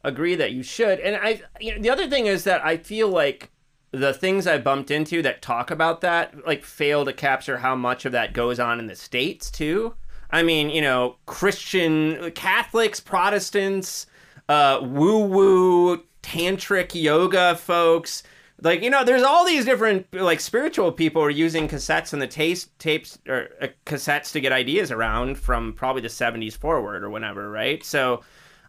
agree 0.07 0.37
that 0.37 0.53
you 0.53 0.63
should. 0.63 1.01
And 1.01 1.17
I, 1.17 1.43
you 1.61 1.75
know, 1.75 1.83
the 1.83 1.91
other 1.91 2.09
thing 2.09 2.27
is 2.27 2.45
that 2.45 2.65
I 2.65 2.77
feel 2.77 3.09
like 3.09 3.51
the 3.91 4.15
things 4.15 4.47
I 4.47 4.59
bumped 4.59 4.91
into 4.91 5.21
that 5.23 5.43
talk 5.43 5.71
about 5.71 6.01
that 6.03 6.47
like 6.47 6.65
fail 6.65 7.05
to 7.05 7.13
capture 7.13 7.59
how 7.59 7.75
much 7.75 8.05
of 8.05 8.13
that 8.13 8.33
goes 8.33 8.61
on 8.61 8.79
in 8.79 8.87
the 8.87 8.97
states 8.97 9.51
too. 9.51 9.95
I 10.31 10.43
mean, 10.43 10.71
you 10.71 10.81
know, 10.81 11.17
Christian 11.27 12.31
Catholics, 12.33 13.01
Protestants, 13.01 14.07
uh, 14.49 14.81
woo 14.83 15.25
woo, 15.25 16.05
tantric 16.23 16.95
yoga 16.95 17.57
folks. 17.57 18.23
Like 18.63 18.83
you 18.83 18.91
know, 18.91 19.05
there's 19.05 19.23
all 19.23 19.45
these 19.45 19.65
different 19.65 20.07
like 20.15 20.41
spiritual 20.41 20.93
people 20.93 21.23
are 21.23 21.31
using 21.31 21.69
cassettes 21.69 22.13
and 22.13 22.23
the 22.23 22.27
taste 22.27 22.77
tapes 22.79 23.19
or 23.29 23.49
uh, 23.61 23.69
cassettes 23.85 24.33
to 24.33 24.41
get 24.41 24.53
ideas 24.53 24.91
around 24.91 25.39
from 25.39 25.73
probably 25.75 26.03
the 26.03 26.09
70s 26.09 26.57
forward 26.57 27.03
or 27.03 27.11
whenever, 27.11 27.51
right? 27.51 27.85
So, 27.85 28.23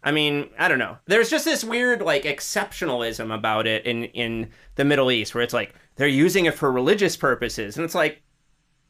I 0.03 0.11
mean, 0.11 0.49
I 0.57 0.67
don't 0.67 0.79
know. 0.79 0.97
There's 1.05 1.29
just 1.29 1.45
this 1.45 1.63
weird 1.63 2.01
like 2.01 2.23
exceptionalism 2.23 3.33
about 3.33 3.67
it 3.67 3.85
in 3.85 4.05
in 4.05 4.49
the 4.75 4.85
Middle 4.85 5.11
East 5.11 5.33
where 5.35 5.43
it's 5.43 5.53
like 5.53 5.73
they're 5.95 6.07
using 6.07 6.45
it 6.45 6.53
for 6.53 6.71
religious 6.71 7.17
purposes, 7.17 7.77
and 7.77 7.83
it's 7.85 7.95
like 7.95 8.21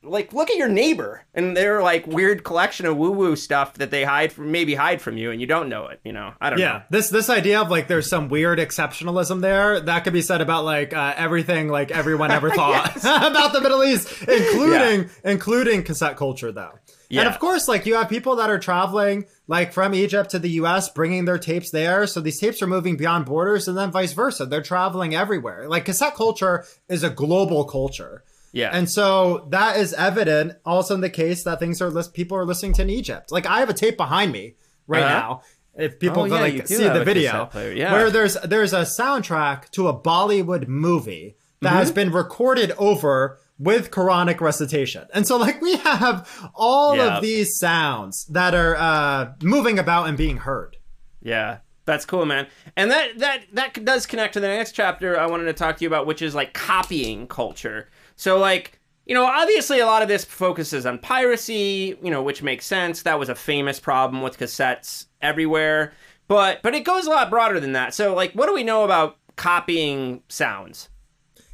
like 0.04 0.32
look 0.32 0.50
at 0.50 0.56
your 0.58 0.70
neighbor 0.70 1.26
and 1.34 1.58
their 1.58 1.82
like 1.82 2.06
weird 2.08 2.44
collection 2.44 2.86
of 2.86 2.96
woo 2.96 3.12
woo 3.12 3.36
stuff 3.36 3.74
that 3.74 3.90
they 3.92 4.04
hide 4.04 4.32
from 4.32 4.52
maybe 4.52 4.76
hide 4.76 5.02
from 5.02 5.18
you 5.18 5.32
and 5.32 5.42
you 5.42 5.48
don't 5.48 5.68
know 5.70 5.88
it. 5.88 6.00
You 6.04 6.14
know, 6.14 6.34
I 6.40 6.50
don't 6.50 6.60
Yeah, 6.60 6.72
know. 6.74 6.82
this 6.92 7.10
this 7.10 7.30
idea 7.30 7.60
of 7.60 7.72
like 7.72 7.88
there's 7.88 8.08
some 8.08 8.30
weird 8.30 8.60
exceptionalism 8.60 9.42
there 9.42 9.80
that 9.82 10.04
could 10.04 10.14
be 10.14 10.22
said 10.22 10.40
about 10.40 10.66
like 10.66 10.94
uh, 10.94 11.14
everything 11.18 11.68
like 11.68 11.90
everyone 11.92 12.32
ever 12.32 12.50
thought 12.56 12.96
about 13.00 13.54
the 13.54 13.60
Middle 13.62 13.84
East, 13.84 14.08
including 14.28 15.10
including 15.24 15.84
cassette 15.84 16.16
culture 16.16 16.52
though. 16.52 16.78
Yeah. 17.10 17.22
And 17.22 17.30
of 17.30 17.40
course, 17.40 17.68
like 17.68 17.86
you 17.86 17.96
have 17.96 18.10
people 18.10 18.36
that 18.38 18.50
are 18.50 18.60
traveling 18.60 19.26
like 19.48 19.72
from 19.72 19.94
Egypt 19.94 20.32
to 20.32 20.40
the 20.40 20.50
U.S., 20.52 20.90
bringing 20.90 21.26
their 21.26 21.38
tapes 21.38 21.72
there. 21.72 22.06
So 22.08 22.20
these 22.20 22.40
tapes 22.40 22.62
are 22.62 22.68
moving 22.68 22.98
beyond 22.98 23.26
borders, 23.26 23.68
and 23.68 23.78
then 23.78 23.92
vice 23.92 24.14
versa. 24.14 24.46
They're 24.46 24.62
traveling 24.62 25.16
everywhere. 25.16 25.70
Like 25.70 25.86
cassette 25.86 26.16
culture 26.16 26.66
is 26.90 27.04
a 27.04 27.10
global 27.10 27.64
culture. 27.66 28.24
Yeah. 28.52 28.72
And 28.74 28.90
so 28.90 29.48
that 29.52 29.78
is 29.78 29.94
evident 29.94 30.54
also 30.66 30.96
in 30.96 31.02
the 31.02 31.10
case 31.10 31.44
that 31.44 31.60
things 31.60 31.82
are 31.82 31.90
list 31.90 32.14
people 32.14 32.38
are 32.38 32.46
listening 32.46 32.74
to 32.74 32.82
in 32.82 32.90
Egypt. 32.90 33.32
Like 33.32 33.46
I 33.46 33.60
have 33.60 33.70
a 33.70 33.74
tape 33.74 33.98
behind 33.98 34.32
me 34.32 34.56
right 34.88 35.04
Uh-huh. 35.04 35.20
now. 35.20 35.42
If 35.76 36.00
people 36.00 36.24
Oh, 36.24 36.26
can 36.26 36.34
yeah, 36.34 36.42
like 36.42 36.68
see 36.68 36.88
the 36.88 37.04
video, 37.04 37.50
yeah. 37.54 37.92
where 37.94 38.10
there's 38.10 38.34
there's 38.42 38.74
a 38.74 38.82
soundtrack 38.82 39.70
to 39.72 39.88
a 39.88 39.94
Bollywood 39.98 40.68
movie 40.68 41.36
that 41.62 41.70
mm-hmm. 41.70 41.78
has 41.78 41.92
been 41.92 42.12
recorded 42.12 42.72
over 42.80 43.38
with 43.60 43.92
Quranic 43.92 44.40
recitation. 44.42 45.08
And 45.14 45.26
so 45.26 45.38
like 45.38 45.62
we 45.62 45.76
have 45.78 46.50
all 46.54 46.96
yeah. 46.96 47.18
of 47.18 47.22
these 47.22 47.58
sounds 47.58 48.26
that 48.26 48.54
are 48.54 48.76
uh, 48.76 49.34
moving 49.42 49.80
about 49.80 50.08
and 50.08 50.18
being 50.18 50.38
heard. 50.38 50.78
Yeah. 51.22 51.60
That's 51.88 52.06
cool, 52.06 52.26
man. 52.26 52.48
And 52.76 52.92
that 52.92 53.18
that 53.20 53.46
that 53.54 53.86
does 53.86 54.06
connect 54.06 54.34
to 54.34 54.42
the 54.42 54.48
next 54.48 54.74
chapter 54.74 55.18
I 55.18 55.26
wanted 55.26 55.46
to 55.46 55.54
talk 55.54 55.78
to 55.78 55.84
you 55.86 55.88
about, 55.88 56.06
which 56.06 56.22
is 56.22 56.36
like 56.36 56.54
copying 56.54 57.28
culture. 57.28 57.90
So 58.18 58.38
like, 58.38 58.82
you 59.06 59.16
know, 59.16 59.24
obviously 59.24 59.80
a 59.80 59.86
lot 59.86 60.02
of 60.02 60.10
this 60.10 60.26
focuses 60.26 60.86
on 60.86 61.00
piracy, 61.00 61.98
you 62.04 62.12
know, 62.12 62.22
which 62.22 62.44
makes 62.44 62.66
sense. 62.66 63.04
That 63.04 63.18
was 63.18 63.30
a 63.30 63.36
famous 63.36 63.80
problem 63.80 64.22
with 64.22 64.38
cassettes 64.38 65.06
everywhere. 65.22 65.94
But 66.28 66.62
but 66.62 66.76
it 66.76 66.84
goes 66.84 67.08
a 67.08 67.10
lot 67.10 67.30
broader 67.30 67.58
than 67.62 67.72
that. 67.72 67.94
So 67.94 68.14
like 68.14 68.34
what 68.34 68.48
do 68.48 68.54
we 68.54 68.64
know 68.64 68.84
about 68.84 69.18
copying 69.38 70.24
sounds? 70.28 70.90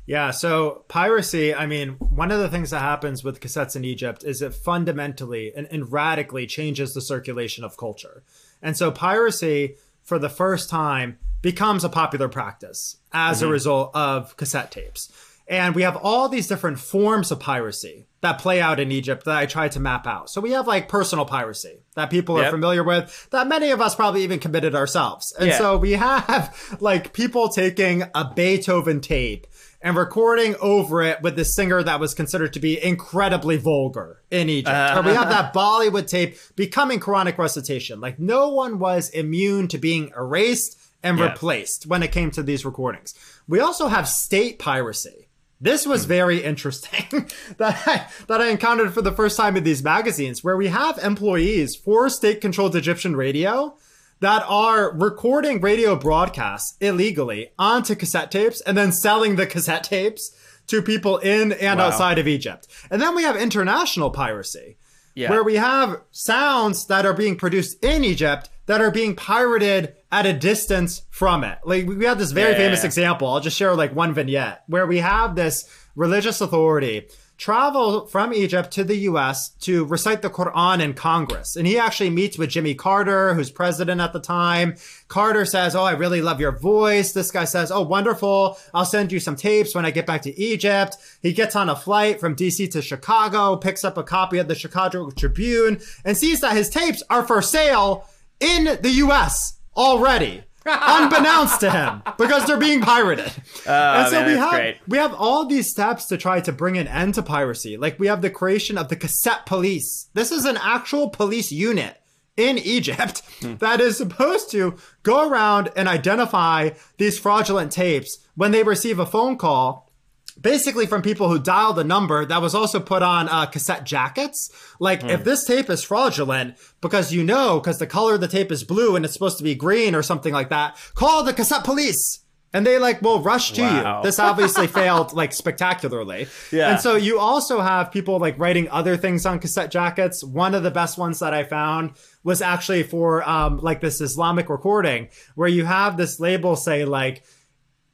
Yeah, 0.06 0.32
so 0.32 0.84
piracy, 0.90 1.54
I 1.54 1.66
mean, 1.66 1.92
one 1.92 2.32
of 2.32 2.40
the 2.40 2.50
things 2.50 2.72
that 2.72 2.82
happens 2.82 3.24
with 3.24 3.40
cassettes 3.40 3.76
in 3.76 3.86
Egypt 3.86 4.24
is 4.26 4.42
it 4.42 4.54
fundamentally 4.54 5.54
and, 5.56 5.68
and 5.72 5.92
radically 5.92 6.46
changes 6.46 6.94
the 6.94 7.02
circulation 7.02 7.64
of 7.64 7.78
culture. 7.78 8.24
And 8.62 8.76
so 8.76 8.92
piracy, 8.92 9.76
for 10.04 10.20
the 10.20 10.30
first 10.30 10.70
time, 10.70 11.18
becomes 11.42 11.84
a 11.84 11.90
popular 11.90 12.28
practice 12.28 12.98
as 13.14 13.38
mm-hmm. 13.38 13.48
a 13.48 13.52
result 13.52 13.96
of 13.96 14.36
cassette 14.36 14.72
tapes. 14.72 15.12
And 15.48 15.76
we 15.76 15.82
have 15.82 15.98
all 15.98 16.30
these 16.30 16.48
different 16.48 16.80
forms 16.80 17.32
of 17.32 17.40
piracy 17.40 18.06
that 18.22 18.40
play 18.40 18.62
out 18.62 18.80
in 18.80 18.92
Egypt 18.94 19.26
that 19.26 19.38
I 19.38 19.46
tried 19.46 19.74
to 19.74 19.82
map 19.82 20.08
out. 20.08 20.30
So 20.30 20.40
we 20.40 20.52
have 20.52 20.68
like 20.68 20.88
personal 20.88 21.26
piracy 21.26 21.80
that 21.96 22.10
people 22.10 22.38
yep. 22.38 22.48
are 22.48 22.52
familiar 22.52 22.84
with, 22.84 23.28
that 23.32 23.48
many 23.48 23.72
of 23.72 23.82
us 23.82 23.94
probably 23.94 24.24
even 24.24 24.40
committed 24.40 24.74
ourselves. 24.74 25.34
And 25.38 25.50
yeah. 25.50 25.58
so 25.58 25.78
we 25.78 25.92
have 25.92 26.78
like 26.80 27.12
people 27.12 27.50
taking 27.50 28.04
a 28.16 28.32
Beethoven 28.34 29.02
tape 29.02 29.46
and 29.84 29.98
recording 29.98 30.56
over 30.62 31.04
it 31.04 31.22
with 31.22 31.36
the 31.36 31.44
singer 31.44 31.84
that 31.84 32.00
was 32.00 32.14
considered 32.14 32.54
to 32.54 32.60
be 32.60 32.82
incredibly 32.82 33.58
vulgar 33.58 34.22
in 34.32 34.48
Egypt. 34.48 34.74
Uh, 34.74 34.96
or 34.98 35.04
we 35.04 35.14
have 35.14 35.30
that 35.30 35.54
Bollywood 35.54 36.08
tape 36.08 36.38
becoming 36.56 37.02
Quranic 37.02 37.38
recitation. 37.38 38.00
Like 38.00 38.18
no 38.18 38.50
one 38.50 38.80
was 38.80 39.10
immune 39.10 39.68
to 39.68 39.78
being 39.78 40.12
erased 40.16 40.80
and 41.04 41.20
yeah. 41.20 41.26
replaced 41.30 41.86
when 41.86 42.02
it 42.02 42.14
came 42.14 42.32
to 42.32 42.42
these 42.42 42.64
recordings. 42.64 43.14
We 43.46 43.60
also 43.60 43.90
have 43.90 44.08
state 44.08 44.58
piracy. 44.58 45.28
This 45.60 45.86
was 45.86 46.06
very 46.06 46.42
interesting 46.42 47.30
that 47.58 47.84
I, 47.86 48.08
that 48.28 48.42
I 48.42 48.48
encountered 48.48 48.94
for 48.94 49.02
the 49.02 49.12
first 49.12 49.36
time 49.36 49.58
in 49.58 49.66
these 49.66 49.84
magazines 49.84 50.46
where 50.46 50.56
we 50.56 50.68
have 50.68 50.98
employees 50.98 51.76
for 51.76 52.10
state 52.10 52.40
controlled 52.40 52.78
Egyptian 52.78 53.18
radio 53.18 53.76
that 54.24 54.46
are 54.48 54.96
recording 54.96 55.60
radio 55.60 55.98
broadcasts 55.98 56.78
illegally 56.80 57.50
onto 57.60 57.94
cassette 57.94 58.32
tapes 58.32 58.62
and 58.62 58.78
then 58.78 58.90
selling 58.90 59.36
the 59.36 59.46
cassette 59.46 59.84
tapes 59.84 60.34
to 60.66 60.82
people 60.82 61.18
in 61.18 61.52
and 61.52 61.78
wow. 61.78 61.88
outside 61.88 62.18
of 62.18 62.26
Egypt. 62.26 62.66
And 62.90 63.02
then 63.02 63.16
we 63.18 63.24
have 63.24 63.36
international 63.36 64.12
piracy. 64.12 64.78
Yeah. 65.14 65.30
Where 65.30 65.44
we 65.44 65.56
have 65.56 66.02
sounds 66.12 66.88
that 66.88 67.06
are 67.06 67.14
being 67.14 67.36
produced 67.36 67.84
in 67.84 68.06
Egypt 68.06 68.50
that 68.68 68.80
are 68.80 68.92
being 68.92 69.14
pirated 69.14 69.94
at 70.10 70.26
a 70.26 70.32
distance 70.32 71.02
from 71.10 71.44
it. 71.44 71.60
Like 71.66 71.86
we 71.86 72.06
have 72.06 72.18
this 72.18 72.32
very 72.32 72.54
yeah, 72.54 72.60
famous 72.60 72.86
example. 72.86 73.28
I'll 73.28 73.42
just 73.42 73.58
share 73.58 73.76
like 73.76 73.94
one 73.94 74.14
vignette 74.14 74.64
where 74.68 74.88
we 74.88 75.00
have 75.00 75.36
this 75.36 75.70
religious 75.96 76.40
authority 76.40 77.10
travel 77.38 78.06
from 78.06 78.34
Egypt 78.34 78.72
to 78.72 78.84
the 78.84 78.96
US 79.10 79.50
to 79.62 79.86
recite 79.86 80.22
the 80.22 80.30
Quran 80.30 80.82
in 80.82 80.94
Congress. 80.94 81.56
And 81.56 81.68
he 81.68 81.78
actually 81.78 82.10
meets 82.10 82.38
with 82.38 82.50
Jimmy 82.50 82.76
Carter, 82.76 83.34
who's 83.34 83.52
president 83.52 84.02
at 84.02 84.14
the 84.14 84.20
time. 84.20 84.76
Carter 85.08 85.46
says, 85.46 85.76
Oh, 85.76 85.84
I 85.84 85.92
really 85.92 86.22
love 86.22 86.40
your 86.40 86.58
voice. 86.58 87.12
This 87.12 87.32
guy 87.32 87.46
says, 87.46 87.72
Oh, 87.72 87.82
wonderful. 87.82 88.58
I'll 88.74 88.86
send 88.86 89.12
you 89.12 89.20
some 89.20 89.36
tapes 89.36 89.76
when 89.76 89.86
I 89.86 89.92
get 89.92 90.06
back 90.06 90.22
to 90.24 90.40
Egypt. 90.40 90.98
He 91.22 91.34
gets 91.34 91.56
on 91.56 91.70
a 91.70 91.76
flight 91.76 92.20
from 92.20 92.36
DC 92.36 92.72
to 92.72 92.82
Chicago, 92.82 93.56
picks 93.56 93.84
up 93.84 93.98
a 93.98 94.04
copy 94.04 94.38
of 94.38 94.48
the 94.48 94.56
Chicago 94.56 95.10
Tribune 95.10 95.82
and 96.06 96.18
sees 96.18 96.42
that 96.42 96.56
his 96.56 96.70
tapes 96.70 97.04
are 97.10 97.26
for 97.26 97.42
sale 97.42 98.08
in 98.40 98.78
the 98.82 98.92
US 99.06 99.60
already. 99.76 100.44
Unbeknownst 100.66 101.60
to 101.62 101.70
him 101.70 102.02
because 102.18 102.46
they're 102.46 102.58
being 102.58 102.82
pirated. 102.82 103.32
Oh, 103.66 103.72
and 103.72 104.10
so 104.10 104.20
man, 104.20 104.28
we 104.28 104.38
have 104.38 104.52
great. 104.52 104.78
we 104.88 104.98
have 104.98 105.14
all 105.14 105.46
these 105.46 105.70
steps 105.70 106.08
to 106.08 106.18
try 106.18 106.42
to 106.42 106.52
bring 106.52 106.78
an 106.78 106.88
end 106.88 107.14
to 107.14 107.24
piracy. 107.24 107.78
Like 107.78 107.98
we 107.98 108.08
have 108.08 108.22
the 108.22 108.30
creation 108.30 108.78
of 108.78 108.90
the 108.90 108.96
cassette 108.96 109.46
police. 109.46 110.10
This 110.14 110.32
is 110.32 110.44
an 110.44 110.58
actual 110.58 111.10
police 111.10 111.52
unit 111.52 111.98
in 112.36 112.58
Egypt 112.58 113.20
hmm. 113.40 113.56
that 113.58 113.80
is 113.80 113.98
supposed 113.98 114.52
to 114.52 114.76
go 115.04 115.30
around 115.30 115.70
and 115.76 115.88
identify 115.88 116.72
these 116.98 117.18
fraudulent 117.18 117.72
tapes 117.72 118.18
when 118.36 118.52
they 118.52 118.64
receive 118.64 119.00
a 119.00 119.06
phone 119.06 119.38
call 119.38 119.93
basically 120.40 120.86
from 120.86 121.02
people 121.02 121.30
who 121.30 121.40
dialed 121.40 121.76
the 121.76 121.84
number 121.84 122.26
that 122.26 122.42
was 122.42 122.56
also 122.56 122.80
put 122.80 123.04
on 123.04 123.30
uh, 123.30 123.46
cassette 123.46 123.86
jackets. 123.86 124.50
Like, 124.80 125.02
mm. 125.02 125.10
if 125.10 125.22
hmm. 125.22 125.26
this 125.26 125.46
tape 125.46 125.70
is 125.70 125.84
fraudulent 125.84 126.58
because 126.82 127.14
you 127.14 127.24
know, 127.24 127.60
because 127.60 127.80
the 127.80 127.88
color 127.88 128.16
of 128.16 128.22
the 128.22 128.28
tape 128.28 128.52
is 128.52 128.64
blue 128.64 128.96
and 128.96 129.06
it's 129.06 129.14
supposed 129.14 129.38
to 129.38 129.44
be 129.44 129.56
green 129.56 129.96
or 129.96 130.04
something 130.04 130.34
like 130.34 130.50
that, 130.50 130.78
call 130.96 131.24
the 131.24 131.34
cassette 131.34 131.64
police. 131.64 132.20
And 132.56 132.68
they 132.68 132.78
like 132.78 133.02
will 133.02 133.20
rush 133.20 133.52
to 133.54 133.64
wow. 133.64 133.98
you. 133.98 134.04
This 134.04 134.20
obviously 134.20 134.68
failed 134.82 135.12
like 135.12 135.34
spectacularly. 135.34 136.28
Yeah. 136.52 136.70
And 136.70 136.80
so 136.80 136.96
you 136.96 137.18
also 137.18 137.62
have 137.62 137.92
people 137.92 138.20
like 138.20 138.38
writing 138.38 138.70
other 138.70 138.96
things 138.96 139.26
on 139.26 139.40
cassette 139.40 139.72
jackets. 139.72 140.24
One 140.24 140.54
of 140.54 140.62
the 140.62 140.70
best 140.70 141.00
ones 141.00 141.18
that 141.20 141.34
I 141.34 141.46
found 141.46 141.94
was 142.24 142.44
actually 142.44 142.84
for 142.84 143.28
um 143.28 143.58
like 143.58 143.82
this 143.82 144.02
Islamic 144.02 144.50
recording 144.50 145.10
where 145.34 145.48
you 145.48 145.66
have 145.66 145.98
this 145.98 146.20
label 146.20 146.56
say 146.56 146.86
like 146.86 147.24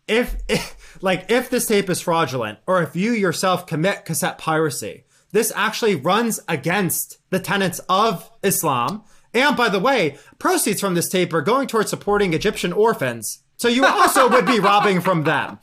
if, 0.10 0.36
if 0.47 0.97
like 1.01 1.30
if 1.30 1.49
this 1.49 1.66
tape 1.66 1.89
is 1.89 2.01
fraudulent 2.01 2.60
or 2.68 2.82
if 2.82 2.95
you 2.95 3.12
yourself 3.12 3.66
commit 3.66 4.05
cassette 4.05 4.38
piracy, 4.38 5.05
this 5.32 5.51
actually 5.55 5.95
runs 5.95 6.39
against 6.47 7.20
the 7.30 7.39
tenets 7.39 7.80
of 7.88 8.30
Islam. 8.43 9.03
And 9.34 9.55
by 9.55 9.70
the 9.70 9.80
way, 9.80 10.18
proceeds 10.39 10.82
from 10.82 10.95
this 10.95 11.10
tape 11.10 11.34
are 11.34 11.41
going 11.41 11.68
towards 11.68 11.91
supporting 11.91 12.34
Egyptian 12.34 12.74
orphans. 12.74 13.43
So 13.57 13.68
you 13.68 13.86
also 13.86 14.30
would 14.30 14.45
be 14.45 14.60
robbing 14.60 15.01
from 15.01 15.24
them. 15.24 15.60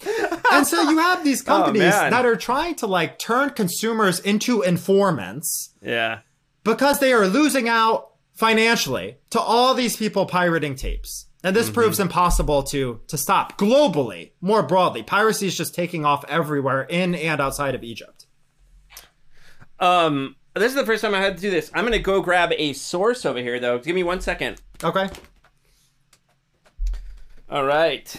And 0.52 0.66
so 0.66 0.90
you 0.90 0.98
have 0.98 1.24
these 1.24 1.42
oh, 1.42 1.44
companies 1.46 1.94
oh, 1.94 2.10
that 2.10 2.26
are 2.26 2.36
trying 2.36 2.74
to 2.76 2.86
like 2.86 3.18
turn 3.18 3.50
consumers 3.50 4.20
into 4.20 4.62
informants. 4.62 5.70
Yeah. 5.82 6.20
Because 6.62 7.00
they 7.00 7.12
are 7.12 7.26
losing 7.26 7.68
out 7.68 8.10
financially 8.36 9.16
to 9.30 9.40
all 9.40 9.74
these 9.74 9.96
people 9.96 10.26
pirating 10.26 10.76
tapes. 10.76 11.26
And 11.42 11.56
this 11.56 11.66
mm-hmm. 11.66 11.74
proves 11.74 12.00
impossible 12.00 12.62
to 12.64 13.00
to 13.08 13.18
stop 13.18 13.58
globally, 13.58 14.32
more 14.40 14.62
broadly. 14.62 15.02
Piracy 15.02 15.46
is 15.46 15.56
just 15.56 15.74
taking 15.74 16.04
off 16.04 16.24
everywhere 16.28 16.82
in 16.82 17.14
and 17.14 17.40
outside 17.40 17.74
of 17.74 17.82
Egypt. 17.82 18.26
Um, 19.78 20.36
this 20.54 20.70
is 20.70 20.74
the 20.74 20.86
first 20.86 21.02
time 21.02 21.14
I 21.14 21.20
had 21.20 21.36
to 21.36 21.42
do 21.42 21.50
this. 21.50 21.70
I'm 21.74 21.84
gonna 21.84 21.98
go 21.98 22.20
grab 22.20 22.52
a 22.56 22.72
source 22.72 23.24
over 23.24 23.38
here, 23.38 23.58
though. 23.58 23.78
Give 23.78 23.94
me 23.94 24.02
one 24.02 24.20
second. 24.20 24.60
Okay. 24.82 25.08
All 27.48 27.64
right. 27.64 28.14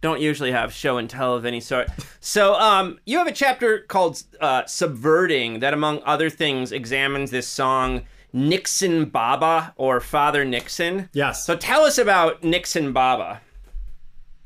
Don't 0.00 0.20
usually 0.20 0.52
have 0.52 0.72
show 0.72 0.98
and 0.98 1.08
tell 1.08 1.34
of 1.34 1.44
any 1.44 1.60
sort. 1.60 1.88
So, 2.20 2.54
um, 2.54 2.98
you 3.04 3.18
have 3.18 3.26
a 3.26 3.32
chapter 3.32 3.80
called 3.80 4.22
uh, 4.40 4.64
"Subverting" 4.66 5.60
that, 5.60 5.74
among 5.74 6.00
other 6.04 6.30
things, 6.30 6.70
examines 6.70 7.30
this 7.30 7.48
song 7.48 8.02
Nixon 8.32 9.06
Baba 9.06 9.74
or 9.76 10.00
Father 10.00 10.44
Nixon. 10.44 11.08
Yes. 11.12 11.44
So 11.44 11.56
tell 11.56 11.82
us 11.82 11.98
about 11.98 12.42
Nixon 12.42 12.92
Baba. 12.92 13.40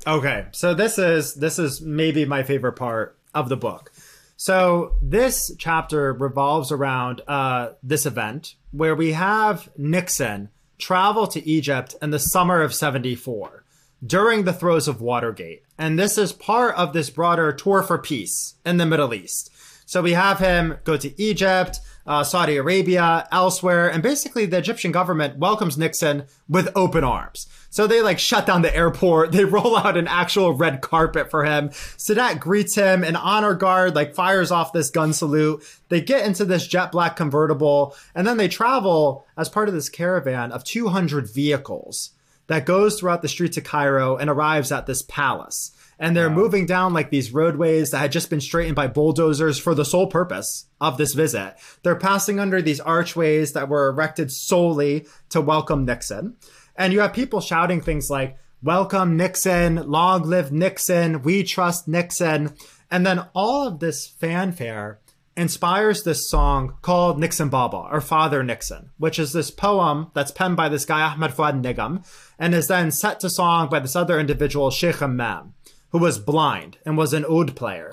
Okay, 0.05 0.45
so 0.51 0.73
this 0.73 0.97
is 0.97 1.35
this 1.35 1.59
is 1.59 1.81
maybe 1.81 2.25
my 2.25 2.43
favorite 2.43 2.73
part 2.73 3.17
of 3.33 3.49
the 3.49 3.57
book. 3.57 3.91
So 4.37 4.95
this 5.01 5.51
chapter 5.57 6.13
revolves 6.13 6.71
around 6.71 7.21
uh, 7.27 7.69
this 7.81 8.05
event 8.05 8.55
where 8.71 8.95
we 8.95 9.13
have 9.13 9.69
Nixon 9.77 10.49
travel 10.77 11.27
to 11.27 11.45
Egypt 11.45 11.95
in 12.01 12.11
the 12.11 12.19
summer 12.19 12.61
of 12.61 12.73
'74 12.73 13.65
during 14.05 14.43
the 14.43 14.53
throes 14.53 14.87
of 14.87 15.01
Watergate, 15.01 15.63
and 15.77 15.97
this 15.97 16.17
is 16.17 16.31
part 16.31 16.75
of 16.75 16.93
this 16.93 17.09
broader 17.09 17.51
tour 17.51 17.81
for 17.81 17.97
peace 17.97 18.55
in 18.65 18.77
the 18.77 18.85
Middle 18.85 19.13
East. 19.13 19.51
So 19.85 20.01
we 20.01 20.13
have 20.13 20.39
him 20.39 20.77
go 20.83 20.97
to 20.97 21.21
Egypt 21.21 21.79
uh, 22.07 22.23
Saudi 22.23 22.57
Arabia, 22.57 23.27
elsewhere. 23.31 23.91
And 23.91 24.01
basically, 24.01 24.45
the 24.45 24.57
Egyptian 24.57 24.91
government 24.91 25.37
welcomes 25.37 25.77
Nixon 25.77 26.23
with 26.47 26.69
open 26.75 27.03
arms. 27.03 27.47
So 27.69 27.85
they 27.85 28.01
like 28.01 28.17
shut 28.17 28.45
down 28.45 28.61
the 28.61 28.75
airport. 28.75 29.31
They 29.37 29.45
roll 29.45 29.77
out 29.77 29.97
an 29.97 30.07
actual 30.07 30.53
red 30.53 30.81
carpet 30.81 31.29
for 31.29 31.45
him. 31.45 31.69
Sadat 31.69 32.39
greets 32.39 32.73
him. 32.73 33.03
An 33.03 33.15
honor 33.15 33.53
guard 33.53 33.93
like 33.93 34.15
fires 34.15 34.51
off 34.51 34.73
this 34.73 34.89
gun 34.89 35.13
salute. 35.13 35.63
They 35.89 36.01
get 36.01 36.25
into 36.25 36.43
this 36.43 36.65
jet 36.65 36.91
black 36.91 37.15
convertible 37.15 37.95
and 38.15 38.25
then 38.25 38.37
they 38.37 38.47
travel 38.47 39.27
as 39.37 39.47
part 39.47 39.67
of 39.67 39.75
this 39.75 39.89
caravan 39.89 40.51
of 40.51 40.63
200 40.63 41.31
vehicles 41.31 42.11
that 42.47 42.65
goes 42.65 42.99
throughout 42.99 43.21
the 43.21 43.27
streets 43.27 43.57
of 43.57 43.63
Cairo 43.63 44.17
and 44.17 44.29
arrives 44.29 44.71
at 44.71 44.87
this 44.87 45.03
palace 45.03 45.71
and 45.99 46.15
they're 46.15 46.29
wow. 46.29 46.35
moving 46.35 46.65
down 46.65 46.93
like 46.93 47.09
these 47.09 47.33
roadways 47.33 47.91
that 47.91 47.99
had 47.99 48.11
just 48.11 48.29
been 48.29 48.41
straightened 48.41 48.75
by 48.75 48.87
bulldozers 48.87 49.59
for 49.59 49.73
the 49.73 49.85
sole 49.85 50.07
purpose 50.07 50.67
of 50.79 50.97
this 50.97 51.13
visit. 51.13 51.55
They're 51.83 51.95
passing 51.95 52.39
under 52.39 52.61
these 52.61 52.79
archways 52.79 53.53
that 53.53 53.69
were 53.69 53.89
erected 53.89 54.31
solely 54.31 55.07
to 55.29 55.41
welcome 55.41 55.85
Nixon. 55.85 56.35
And 56.75 56.93
you 56.93 56.99
have 56.99 57.13
people 57.13 57.41
shouting 57.41 57.81
things 57.81 58.09
like, 58.09 58.37
welcome 58.61 59.17
Nixon, 59.17 59.75
long 59.89 60.23
live 60.23 60.51
Nixon, 60.51 61.21
we 61.23 61.43
trust 61.43 61.87
Nixon. 61.87 62.55
And 62.91 63.05
then 63.05 63.25
all 63.33 63.67
of 63.67 63.79
this 63.79 64.07
fanfare 64.07 64.99
inspires 65.37 66.03
this 66.03 66.27
song 66.29 66.75
called 66.81 67.19
Nixon 67.19 67.49
Baba 67.49 67.87
or 67.91 68.01
Father 68.01 68.43
Nixon, 68.43 68.89
which 68.97 69.19
is 69.19 69.33
this 69.33 69.51
poem 69.51 70.09
that's 70.15 70.31
penned 70.31 70.57
by 70.57 70.67
this 70.67 70.83
guy 70.83 71.01
Ahmed 71.01 71.31
Fuad 71.31 71.63
Negm 71.63 72.03
and 72.39 72.55
is 72.55 72.67
then 72.67 72.89
set 72.89 73.19
to 73.19 73.29
song 73.29 73.69
by 73.69 73.79
this 73.79 73.95
other 73.95 74.19
individual, 74.19 74.71
Sheikh 74.71 75.01
Imam, 75.01 75.53
who 75.91 75.99
was 75.99 76.19
blind 76.19 76.77
and 76.85 76.97
was 76.97 77.13
an 77.13 77.25
oud 77.29 77.55
player. 77.55 77.91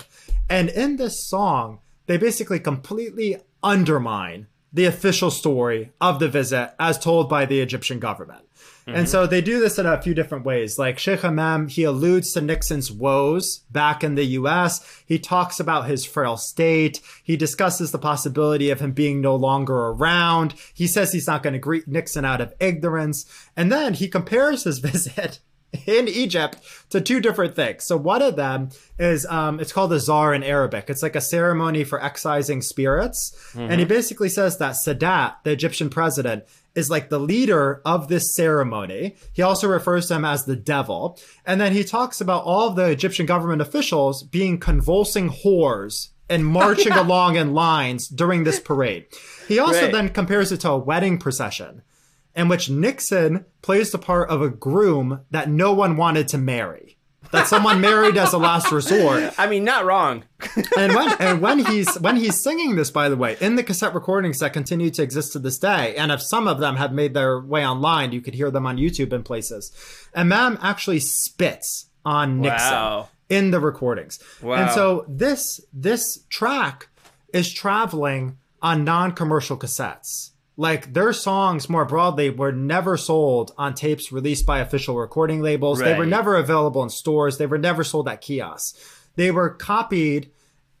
And 0.49 0.69
in 0.69 0.97
this 0.97 1.23
song, 1.23 1.79
they 2.05 2.17
basically 2.17 2.59
completely 2.59 3.37
undermine 3.63 4.47
the 4.71 4.85
official 4.85 5.31
story 5.31 5.91
of 6.01 6.19
the 6.19 6.27
visit 6.27 6.73
as 6.79 6.99
told 6.99 7.29
by 7.29 7.45
the 7.45 7.61
Egyptian 7.61 7.99
government. 7.99 8.45
Mm-hmm. 8.85 8.99
And 8.99 9.09
so 9.09 9.25
they 9.25 9.41
do 9.41 9.59
this 9.59 9.79
in 9.79 9.85
a 9.85 10.01
few 10.01 10.13
different 10.13 10.45
ways. 10.45 10.77
Like 10.77 10.99
Sheikh 10.99 11.25
Imam, 11.25 11.67
he 11.69 11.83
alludes 11.83 12.33
to 12.33 12.41
Nixon's 12.41 12.91
woes 12.91 13.63
back 13.71 14.03
in 14.03 14.15
the 14.15 14.25
US. 14.25 15.03
He 15.05 15.17
talks 15.17 15.59
about 15.59 15.87
his 15.87 16.05
frail 16.05 16.37
state. 16.37 17.01
He 17.23 17.35
discusses 17.35 17.91
the 17.91 17.97
possibility 17.97 18.69
of 18.69 18.81
him 18.81 18.91
being 18.91 19.21
no 19.21 19.35
longer 19.35 19.75
around. 19.75 20.53
He 20.73 20.85
says 20.85 21.11
he's 21.11 21.27
not 21.27 21.41
going 21.41 21.53
to 21.53 21.59
greet 21.59 21.87
Nixon 21.87 22.25
out 22.25 22.41
of 22.41 22.53
ignorance. 22.59 23.25
And 23.55 23.71
then 23.71 23.95
he 23.95 24.07
compares 24.07 24.65
his 24.65 24.79
visit 24.79 25.39
in 25.85 26.07
Egypt 26.07 26.57
to 26.89 27.01
two 27.01 27.19
different 27.19 27.55
things. 27.55 27.85
So 27.85 27.97
one 27.97 28.21
of 28.21 28.35
them 28.35 28.69
is 28.99 29.25
um, 29.25 29.59
it's 29.59 29.73
called 29.73 29.93
a 29.93 29.99
zar 29.99 30.33
in 30.33 30.43
Arabic. 30.43 30.89
It's 30.89 31.03
like 31.03 31.15
a 31.15 31.21
ceremony 31.21 31.83
for 31.83 32.01
excising 32.01 32.61
spirits, 32.61 33.35
mm-hmm. 33.53 33.71
and 33.71 33.79
he 33.79 33.85
basically 33.85 34.29
says 34.29 34.57
that 34.57 34.73
Sadat, 34.73 35.35
the 35.43 35.51
Egyptian 35.51 35.89
president, 35.89 36.45
is 36.75 36.89
like 36.89 37.09
the 37.09 37.19
leader 37.19 37.81
of 37.85 38.07
this 38.07 38.35
ceremony. 38.35 39.15
He 39.33 39.41
also 39.41 39.67
refers 39.67 40.07
to 40.07 40.15
him 40.15 40.25
as 40.25 40.45
the 40.45 40.55
devil, 40.55 41.19
and 41.45 41.59
then 41.59 41.73
he 41.73 41.83
talks 41.83 42.21
about 42.21 42.43
all 42.43 42.69
the 42.71 42.89
Egyptian 42.89 43.25
government 43.25 43.61
officials 43.61 44.23
being 44.23 44.59
convulsing 44.59 45.29
whores 45.29 46.09
and 46.29 46.45
marching 46.61 46.93
along 46.93 47.35
in 47.35 47.53
lines 47.53 48.07
during 48.07 48.43
this 48.43 48.59
parade. 48.59 49.05
He 49.47 49.59
also 49.59 49.83
right. 49.83 49.91
then 49.91 50.09
compares 50.09 50.51
it 50.51 50.61
to 50.61 50.71
a 50.71 50.77
wedding 50.77 51.17
procession 51.17 51.81
in 52.35 52.47
which 52.47 52.69
Nixon 52.69 53.45
plays 53.61 53.91
the 53.91 53.97
part 53.97 54.29
of 54.29 54.41
a 54.41 54.49
groom 54.49 55.21
that 55.31 55.49
no 55.49 55.73
one 55.73 55.95
wanted 55.95 56.27
to 56.29 56.37
marry. 56.37 56.97
That 57.31 57.47
someone 57.47 57.81
married 57.81 58.17
as 58.17 58.33
a 58.33 58.37
last 58.37 58.71
resort. 58.71 59.33
I 59.39 59.47
mean, 59.47 59.63
not 59.63 59.85
wrong. 59.85 60.25
and 60.77 60.93
when 60.93 61.15
and 61.19 61.41
when 61.41 61.59
he's 61.59 61.95
when 61.95 62.17
he's 62.17 62.41
singing 62.41 62.75
this, 62.75 62.91
by 62.91 63.09
the 63.09 63.15
way, 63.15 63.35
in 63.41 63.55
the 63.55 63.63
cassette 63.63 63.95
recordings 63.95 64.39
that 64.39 64.53
continue 64.53 64.91
to 64.91 65.01
exist 65.01 65.33
to 65.33 65.39
this 65.39 65.57
day, 65.57 65.95
and 65.95 66.11
if 66.11 66.21
some 66.21 66.47
of 66.47 66.59
them 66.59 66.75
have 66.75 66.93
made 66.93 67.13
their 67.13 67.39
way 67.39 67.65
online, 67.65 68.11
you 68.11 68.21
could 68.21 68.35
hear 68.35 68.51
them 68.51 68.67
on 68.67 68.77
YouTube 68.77 69.11
in 69.11 69.23
places. 69.23 69.71
And 70.13 70.29
Mam 70.29 70.59
actually 70.61 70.99
spits 70.99 71.87
on 72.05 72.41
Nixon 72.41 72.71
wow. 72.71 73.09
in 73.27 73.49
the 73.51 73.59
recordings. 73.59 74.19
Wow. 74.41 74.55
And 74.55 74.71
so 74.71 75.05
this 75.07 75.59
this 75.73 76.23
track 76.29 76.89
is 77.33 77.51
traveling 77.51 78.37
on 78.61 78.83
non-commercial 78.83 79.57
cassettes 79.57 80.31
like 80.57 80.93
their 80.93 81.13
songs 81.13 81.69
more 81.69 81.85
broadly 81.85 82.29
were 82.29 82.51
never 82.51 82.97
sold 82.97 83.53
on 83.57 83.73
tapes 83.73 84.11
released 84.11 84.45
by 84.45 84.59
official 84.59 84.95
recording 84.95 85.41
labels. 85.41 85.81
Right. 85.81 85.91
They 85.91 85.97
were 85.97 86.05
never 86.05 86.35
available 86.35 86.81
in 86.83 86.89
stores. 86.89 87.37
They 87.37 87.45
were 87.45 87.57
never 87.57 87.83
sold 87.83 88.07
at 88.07 88.21
kiosks. 88.21 89.07
They 89.15 89.31
were 89.31 89.49
copied 89.49 90.31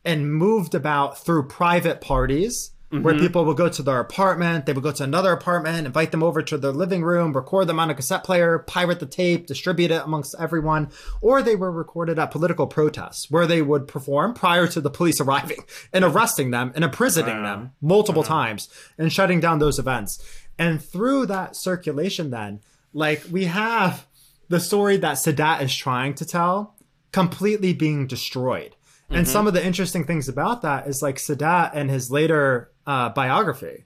and 0.03 0.33
moved 0.33 0.75
about 0.75 1.17
through 1.17 1.47
private 1.47 1.99
parties 1.99 2.71
mm-hmm. 2.95 3.03
where 3.03 3.17
people 3.17 3.45
would 3.45 3.57
go 3.57 3.69
to 3.69 3.83
their 3.83 3.99
apartment, 3.99 4.65
they 4.65 4.73
would 4.73 4.83
go 4.83 4.91
to 4.91 5.03
another 5.03 5.31
apartment, 5.31 5.85
invite 5.85 6.11
them 6.11 6.23
over 6.23 6.41
to 6.41 6.57
their 6.57 6.71
living 6.71 7.03
room, 7.03 7.33
record 7.33 7.67
them 7.67 7.79
on 7.79 7.89
a 7.89 7.95
cassette 7.95 8.23
player, 8.23 8.59
pirate 8.59 8.99
the 8.99 9.05
tape, 9.05 9.47
distribute 9.47 9.91
it 9.91 10.03
amongst 10.03 10.35
everyone, 10.39 10.89
or 11.21 11.41
they 11.41 11.55
were 11.55 11.71
recorded 11.71 12.19
at 12.19 12.31
political 12.31 12.67
protests 12.67 13.29
where 13.29 13.47
they 13.47 13.61
would 13.61 13.87
perform 13.87 14.33
prior 14.33 14.67
to 14.67 14.81
the 14.81 14.89
police 14.89 15.19
arriving 15.21 15.59
and 15.93 16.03
arresting 16.03 16.51
them 16.51 16.71
and 16.75 16.83
imprisoning 16.83 17.43
them 17.43 17.71
multiple 17.81 18.23
times 18.23 18.69
and 18.97 19.11
shutting 19.11 19.39
down 19.39 19.59
those 19.59 19.79
events. 19.79 20.23
And 20.57 20.81
through 20.83 21.25
that 21.27 21.55
circulation, 21.55 22.29
then, 22.29 22.61
like 22.93 23.23
we 23.29 23.45
have 23.45 24.07
the 24.47 24.59
story 24.59 24.97
that 24.97 25.17
Sadat 25.17 25.61
is 25.61 25.75
trying 25.75 26.13
to 26.15 26.25
tell 26.25 26.75
completely 27.11 27.73
being 27.73 28.07
destroyed. 28.07 28.75
And 29.09 29.25
mm-hmm. 29.25 29.31
some 29.31 29.47
of 29.47 29.53
the 29.53 29.65
interesting 29.65 30.05
things 30.05 30.27
about 30.27 30.61
that 30.63 30.87
is 30.87 31.01
like 31.01 31.17
Sadat 31.17 31.71
and 31.73 31.89
his 31.89 32.09
later 32.09 32.71
uh, 32.85 33.09
biography 33.09 33.85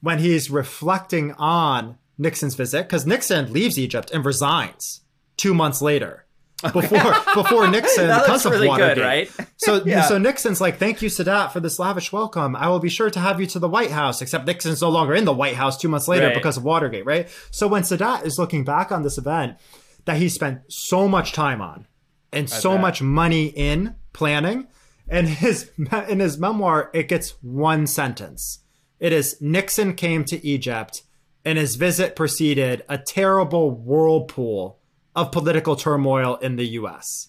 when 0.00 0.18
he's 0.18 0.50
reflecting 0.50 1.32
on 1.32 1.98
Nixon's 2.18 2.54
visit 2.54 2.84
because 2.84 3.06
Nixon 3.06 3.52
leaves 3.52 3.78
Egypt 3.78 4.10
and 4.12 4.24
resigns 4.24 5.02
two 5.36 5.54
months 5.54 5.80
later. 5.82 6.26
Before 6.72 7.12
before 7.34 7.66
Nixon 7.66 8.06
because 8.06 8.46
of 8.46 8.52
really 8.52 8.68
Watergate, 8.68 8.94
good, 8.94 9.02
right? 9.02 9.30
so 9.56 9.82
yeah. 9.84 10.02
so 10.02 10.16
Nixon's 10.16 10.60
like, 10.60 10.76
"Thank 10.76 11.02
you, 11.02 11.08
Sadat, 11.08 11.50
for 11.50 11.58
this 11.58 11.80
lavish 11.80 12.12
welcome. 12.12 12.54
I 12.54 12.68
will 12.68 12.78
be 12.78 12.88
sure 12.88 13.10
to 13.10 13.18
have 13.18 13.40
you 13.40 13.46
to 13.48 13.58
the 13.58 13.68
White 13.68 13.90
House." 13.90 14.22
Except 14.22 14.46
Nixon's 14.46 14.80
no 14.80 14.88
longer 14.88 15.12
in 15.12 15.24
the 15.24 15.32
White 15.32 15.56
House 15.56 15.76
two 15.76 15.88
months 15.88 16.06
later 16.06 16.26
right. 16.26 16.36
because 16.36 16.56
of 16.56 16.62
Watergate, 16.62 17.04
right? 17.04 17.28
So 17.50 17.66
when 17.66 17.82
Sadat 17.82 18.24
is 18.26 18.38
looking 18.38 18.62
back 18.62 18.92
on 18.92 19.02
this 19.02 19.18
event 19.18 19.56
that 20.04 20.18
he 20.18 20.28
spent 20.28 20.60
so 20.68 21.08
much 21.08 21.32
time 21.32 21.60
on 21.60 21.88
and 22.32 22.44
I 22.44 22.56
so 22.56 22.74
bet. 22.74 22.80
much 22.80 23.02
money 23.02 23.46
in 23.46 23.96
planning, 24.12 24.68
and 25.12 25.28
his 25.28 25.70
in 26.08 26.20
his 26.20 26.38
memoir, 26.38 26.90
it 26.94 27.06
gets 27.06 27.36
one 27.42 27.86
sentence. 27.86 28.60
It 28.98 29.12
is 29.12 29.36
Nixon 29.40 29.94
came 29.94 30.24
to 30.24 30.44
Egypt, 30.44 31.02
and 31.44 31.58
his 31.58 31.76
visit 31.76 32.16
preceded 32.16 32.82
a 32.88 32.96
terrible 32.96 33.70
whirlpool 33.70 34.78
of 35.14 35.30
political 35.30 35.76
turmoil 35.76 36.36
in 36.36 36.56
the 36.56 36.66
U.S. 36.68 37.28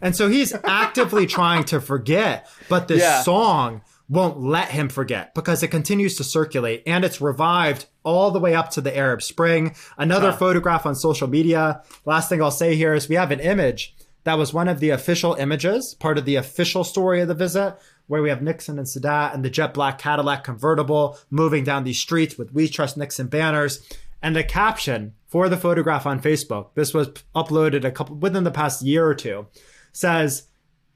And 0.00 0.16
so 0.16 0.28
he's 0.28 0.54
actively 0.64 1.26
trying 1.38 1.64
to 1.64 1.80
forget, 1.80 2.48
but 2.68 2.88
this 2.88 3.02
yeah. 3.02 3.22
song 3.22 3.82
won't 4.08 4.40
let 4.40 4.70
him 4.70 4.88
forget 4.88 5.34
because 5.34 5.62
it 5.62 5.68
continues 5.68 6.16
to 6.16 6.24
circulate 6.24 6.82
and 6.86 7.04
it's 7.04 7.20
revived 7.20 7.84
all 8.04 8.30
the 8.30 8.40
way 8.40 8.54
up 8.54 8.70
to 8.70 8.80
the 8.80 8.96
Arab 8.96 9.20
Spring. 9.20 9.74
Another 9.98 10.30
huh. 10.30 10.38
photograph 10.38 10.86
on 10.86 10.94
social 10.94 11.28
media. 11.28 11.82
Last 12.06 12.30
thing 12.30 12.40
I'll 12.40 12.50
say 12.50 12.74
here 12.74 12.94
is 12.94 13.06
we 13.06 13.16
have 13.16 13.32
an 13.32 13.40
image 13.40 13.94
that 14.24 14.38
was 14.38 14.52
one 14.52 14.68
of 14.68 14.80
the 14.80 14.90
official 14.90 15.34
images, 15.34 15.94
part 15.94 16.18
of 16.18 16.24
the 16.24 16.36
official 16.36 16.84
story 16.84 17.20
of 17.20 17.28
the 17.28 17.34
visit, 17.34 17.76
where 18.06 18.22
we 18.22 18.28
have 18.28 18.42
Nixon 18.42 18.78
and 18.78 18.86
Sadat 18.86 19.34
and 19.34 19.44
the 19.44 19.50
jet 19.50 19.74
black 19.74 19.98
Cadillac 19.98 20.44
convertible 20.44 21.18
moving 21.30 21.64
down 21.64 21.84
these 21.84 22.00
streets 22.00 22.36
with 22.36 22.52
We 22.52 22.68
Trust 22.68 22.96
Nixon 22.96 23.28
banners. 23.28 23.86
And 24.20 24.34
the 24.34 24.42
caption 24.42 25.14
for 25.26 25.48
the 25.48 25.56
photograph 25.56 26.06
on 26.06 26.20
Facebook, 26.20 26.68
this 26.74 26.92
was 26.92 27.08
uploaded 27.34 27.84
a 27.84 27.90
couple 27.90 28.16
within 28.16 28.44
the 28.44 28.50
past 28.50 28.82
year 28.82 29.06
or 29.06 29.14
two, 29.14 29.46
says 29.92 30.48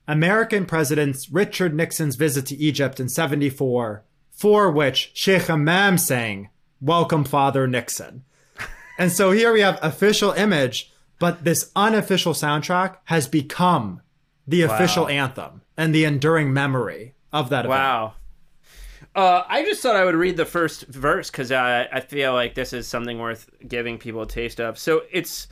American 0.09 0.66
President 0.66 1.29
Richard 1.31 1.75
Nixon's 1.75 2.16
visit 2.16 2.47
to 2.47 2.57
Egypt 2.57 2.99
in 2.99 3.09
74, 3.09 4.05
for 4.31 4.70
which 4.70 5.12
Sheikh 5.14 5.49
Imam 5.49 5.99
sang, 5.99 6.49
Welcome 6.81 7.25
Father 7.25 7.68
Nixon. 7.68 8.25
And 8.99 9.12
so 9.12 9.31
here 9.31 9.53
we 9.53 9.61
have 9.61 9.79
official 9.83 10.33
image 10.33 10.91
but 11.23 11.45
this 11.45 11.70
unofficial 11.77 12.33
soundtrack 12.33 12.97
has 13.05 13.29
become 13.29 14.03
the 14.45 14.66
wow. 14.66 14.75
official 14.75 15.07
anthem 15.07 15.62
and 15.77 15.95
the 15.95 16.05
enduring 16.05 16.53
memory 16.53 17.14
of 17.33 17.49
that 17.49 17.64
event. 17.64 17.79
Wow. 17.79 18.14
Uh, 19.14 19.45
I 19.47 19.64
just 19.64 19.81
thought 19.81 19.95
I 19.95 20.05
would 20.05 20.16
read 20.16 20.37
the 20.37 20.45
first 20.45 20.83
verse 20.89 21.31
because 21.31 21.53
I, 21.53 21.85
I 21.85 22.01
feel 22.01 22.33
like 22.33 22.57
this 22.57 22.73
is 22.73 22.89
something 22.89 23.20
worth 23.20 23.49
giving 23.68 23.99
people 23.99 24.23
a 24.23 24.27
taste 24.27 24.61
of. 24.61 24.77
So 24.77 25.03
it's 25.12 25.47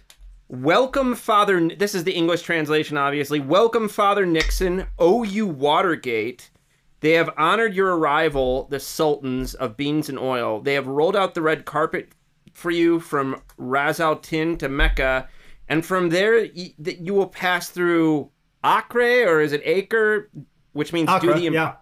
Welcome, 0.49 1.15
Father. 1.15 1.69
This 1.69 1.95
is 1.95 2.03
the 2.03 2.17
English 2.17 2.43
translation, 2.43 2.97
obviously. 2.97 3.39
Welcome, 3.39 3.89
Father 3.89 4.27
Nixon. 4.27 4.89
Oh, 4.99 5.23
you 5.23 5.47
Watergate. 5.47 6.51
They 6.99 7.13
have 7.13 7.31
honored 7.39 7.77
your 7.77 7.97
arrival, 7.97 8.67
the 8.71 8.81
sultans 8.81 9.55
of 9.55 9.77
beans 9.77 10.09
and 10.09 10.19
oil. 10.19 10.61
They 10.61 10.75
have 10.75 10.89
rolled 10.89 11.15
out 11.15 11.35
the 11.35 11.43
red 11.43 11.65
carpet 11.65 12.09
for 12.53 12.73
you 12.73 12.99
from 12.99 13.41
Ras 13.57 14.01
Al 14.01 14.17
Tin 14.17 14.59
to 14.59 14.69
Mecca 14.69 15.29
and 15.71 15.87
from 15.87 16.11
there 16.11 16.45
you, 16.45 16.71
you 16.79 17.15
will 17.15 17.29
pass 17.29 17.71
through 17.71 18.31
Acre 18.63 19.27
or 19.27 19.41
is 19.41 19.53
it 19.53 19.63
Acre, 19.65 20.31
which 20.73 20.93
means 20.93 21.09
Acre, 21.09 21.29
do 21.29 21.35
the 21.35 21.55
yeah. 21.55 21.75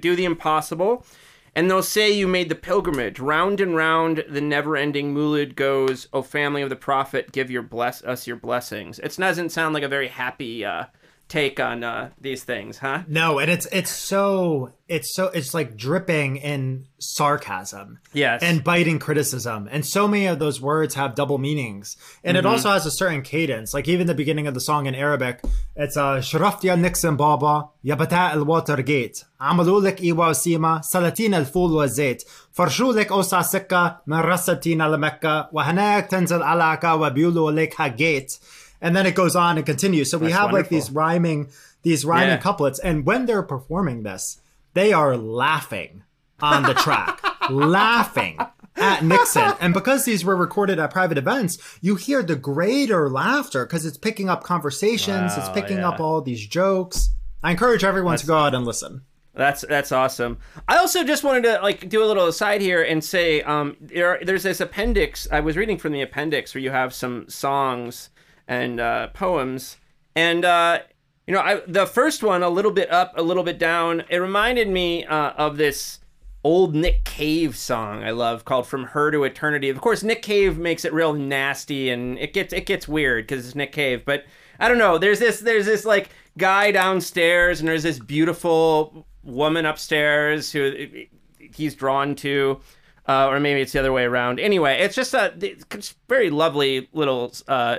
do 0.00 0.14
the 0.14 0.26
impossible. 0.26 1.06
And 1.54 1.68
they'll 1.68 1.82
say 1.82 2.12
you 2.12 2.28
made 2.28 2.50
the 2.50 2.54
pilgrimage. 2.54 3.18
Round 3.18 3.60
and 3.60 3.74
round 3.74 4.22
the 4.28 4.40
never-ending 4.40 5.12
Mulid 5.12 5.56
goes. 5.56 6.06
O 6.12 6.22
family 6.22 6.62
of 6.62 6.68
the 6.68 6.76
Prophet, 6.76 7.32
give 7.32 7.50
your 7.50 7.62
bless 7.62 8.04
us 8.04 8.28
your 8.28 8.36
blessings. 8.36 9.00
It 9.00 9.16
doesn't 9.16 9.48
sound 9.50 9.74
like 9.74 9.82
a 9.82 9.88
very 9.88 10.06
happy 10.06 10.64
uh, 10.64 10.84
take 11.33 11.59
on 11.59 11.83
uh, 11.83 12.09
these 12.21 12.43
things, 12.43 12.77
huh? 12.77 13.03
No, 13.07 13.39
and 13.39 13.49
it's 13.49 13.65
it's 13.71 13.89
so 13.89 14.73
it's 14.87 15.13
so 15.13 15.27
it's 15.27 15.53
like 15.53 15.75
dripping 15.75 16.37
in 16.37 16.85
sarcasm, 16.99 17.99
yes, 18.13 18.43
and 18.43 18.63
biting 18.63 18.99
criticism, 18.99 19.67
and 19.71 19.85
so 19.85 20.07
many 20.07 20.27
of 20.27 20.37
those 20.39 20.61
words 20.61 20.93
have 20.95 21.15
double 21.15 21.39
meanings, 21.39 21.97
and 22.23 22.37
mm-hmm. 22.37 22.45
it 22.45 22.49
also 22.49 22.69
has 22.69 22.85
a 22.85 22.91
certain 22.91 23.23
cadence. 23.23 23.73
Like 23.73 23.87
even 23.87 24.05
the 24.05 24.13
beginning 24.13 24.47
of 24.47 24.53
the 24.53 24.61
song 24.61 24.85
in 24.85 24.95
Arabic, 24.95 25.41
it's 25.75 25.97
uh, 25.97 26.17
"Sharaft 26.17 26.63
ya 26.63 26.75
Nixon 26.75 27.15
Baba 27.15 27.69
ya 27.81 27.95
bata 27.95 28.31
al 28.33 28.43
Watergate 28.43 29.25
عملوا 29.43 29.81
لك 29.81 30.01
إيوا 30.01 30.27
وسيما 30.27 30.81
سلطين 30.81 31.33
الفول 31.33 31.71
والزيت 31.71 32.23
فرشوا 32.51 32.93
لك 32.93 33.11
أوسع 33.11 33.41
سكة 33.41 34.01
من 34.07 34.17
رصتين 34.17 34.81
لمكة 34.81 35.49
وهناك 35.51 36.05
تنزل 36.05 36.43
علاقة 36.43 36.95
وبيقولوا 36.95 37.51
لك 37.51 37.81
هاجيت 37.81 38.33
and 38.80 38.94
then 38.94 39.06
it 39.06 39.14
goes 39.14 39.36
on 39.36 39.56
and 39.56 39.66
continues. 39.66 40.10
So 40.10 40.18
we 40.18 40.28
That's 40.28 40.38
have 40.38 40.52
like 40.52 40.68
these 40.68 40.90
rhyming 40.90 41.50
these 41.82 42.04
rhyming 42.04 42.30
Yeah. 42.30 42.36
couplets, 42.38 42.78
and 42.78 43.06
when 43.06 43.26
they're 43.26 43.42
performing 43.42 44.02
this, 44.02 44.40
they 44.74 44.92
are 44.92 45.16
laughing 45.16 46.02
on 46.40 46.64
the 46.64 46.74
track, 46.74 47.22
laughing 47.50 48.38
at 48.76 49.04
Nixon. 49.04 49.52
And 49.60 49.74
because 49.74 50.04
these 50.04 50.24
were 50.24 50.36
recorded 50.36 50.78
at 50.78 50.92
private 50.92 51.18
events, 51.18 51.58
you 51.80 51.96
hear 51.96 52.22
the 52.22 52.36
greater 52.36 53.08
laughter 53.08 53.64
because 53.64 53.86
it's 53.86 53.96
picking 53.96 54.28
up 54.28 54.42
conversations, 54.42 55.36
it's 55.36 55.48
picking 55.50 55.78
yeah. 55.78 55.88
up 55.88 56.00
all 56.00 56.20
these 56.20 56.46
jokes. 56.46 57.10
I 57.42 57.52
encourage 57.52 57.84
everyone 57.84 58.18
to 58.18 58.26
go 58.26 58.36
out 58.36 58.54
and 58.54 58.64
listen. 58.64 59.02
That's 59.34 59.62
that's 59.68 59.92
awesome. 59.92 60.38
I 60.66 60.78
also 60.78 61.04
just 61.04 61.22
wanted 61.22 61.44
to 61.44 61.60
like 61.62 61.88
do 61.88 62.02
a 62.02 62.06
little 62.06 62.26
aside 62.26 62.60
here 62.60 62.82
and 62.82 63.04
say 63.04 63.40
um, 63.42 63.76
there 63.80 64.18
there's 64.20 64.42
this 64.42 64.60
appendix. 64.60 65.28
I 65.30 65.38
was 65.38 65.56
reading 65.56 65.78
from 65.78 65.92
the 65.92 66.02
appendix 66.02 66.54
where 66.54 66.62
you 66.62 66.70
have 66.70 66.92
some 66.92 67.28
songs 67.28 68.10
and 68.48 68.80
uh, 68.80 69.08
poems, 69.08 69.76
and 70.16 70.44
uh, 70.44 70.80
you 71.26 71.34
know 71.34 71.40
I, 71.40 71.60
the 71.68 71.86
first 71.86 72.22
one 72.22 72.42
a 72.42 72.48
little 72.48 72.72
bit 72.72 72.90
up, 72.90 73.12
a 73.16 73.22
little 73.22 73.44
bit 73.44 73.58
down. 73.58 74.02
It 74.08 74.16
reminded 74.16 74.68
me 74.68 75.04
uh, 75.04 75.30
of 75.32 75.58
this 75.58 76.00
old 76.42 76.74
Nick 76.74 77.04
Cave 77.04 77.56
song 77.56 78.02
I 78.02 78.10
love 78.10 78.44
called 78.44 78.66
"From 78.66 78.84
Her 78.84 79.10
to 79.10 79.24
Eternity." 79.24 79.68
Of 79.68 79.80
course, 79.80 80.02
Nick 80.02 80.22
Cave 80.22 80.58
makes 80.58 80.84
it 80.84 80.92
real 80.92 81.12
nasty 81.12 81.90
and 81.90 82.18
it 82.18 82.32
gets 82.32 82.52
it 82.52 82.66
gets 82.66 82.88
weird 82.88 83.26
because 83.26 83.46
it's 83.46 83.54
Nick 83.54 83.72
Cave. 83.72 84.04
But 84.04 84.24
I 84.58 84.68
don't 84.68 84.78
know. 84.78 84.98
There's 84.98 85.18
this 85.18 85.40
there's 85.40 85.66
this 85.66 85.84
like 85.84 86.10
guy 86.38 86.72
downstairs 86.72 87.60
and 87.60 87.68
there's 87.68 87.82
this 87.82 87.98
beautiful 87.98 89.06
woman 89.22 89.66
upstairs 89.66 90.50
who 90.50 91.04
he's 91.52 91.74
drawn 91.74 92.14
to. 92.16 92.60
Uh, 93.06 93.26
or 93.28 93.40
maybe 93.40 93.62
it's 93.62 93.72
the 93.72 93.78
other 93.78 93.92
way 93.92 94.04
around. 94.04 94.38
Anyway, 94.38 94.78
it's 94.80 94.94
just 94.94 95.14
a 95.14 95.32
it's 95.40 95.94
very 96.10 96.28
lovely 96.28 96.90
little 96.92 97.32
uh, 97.48 97.78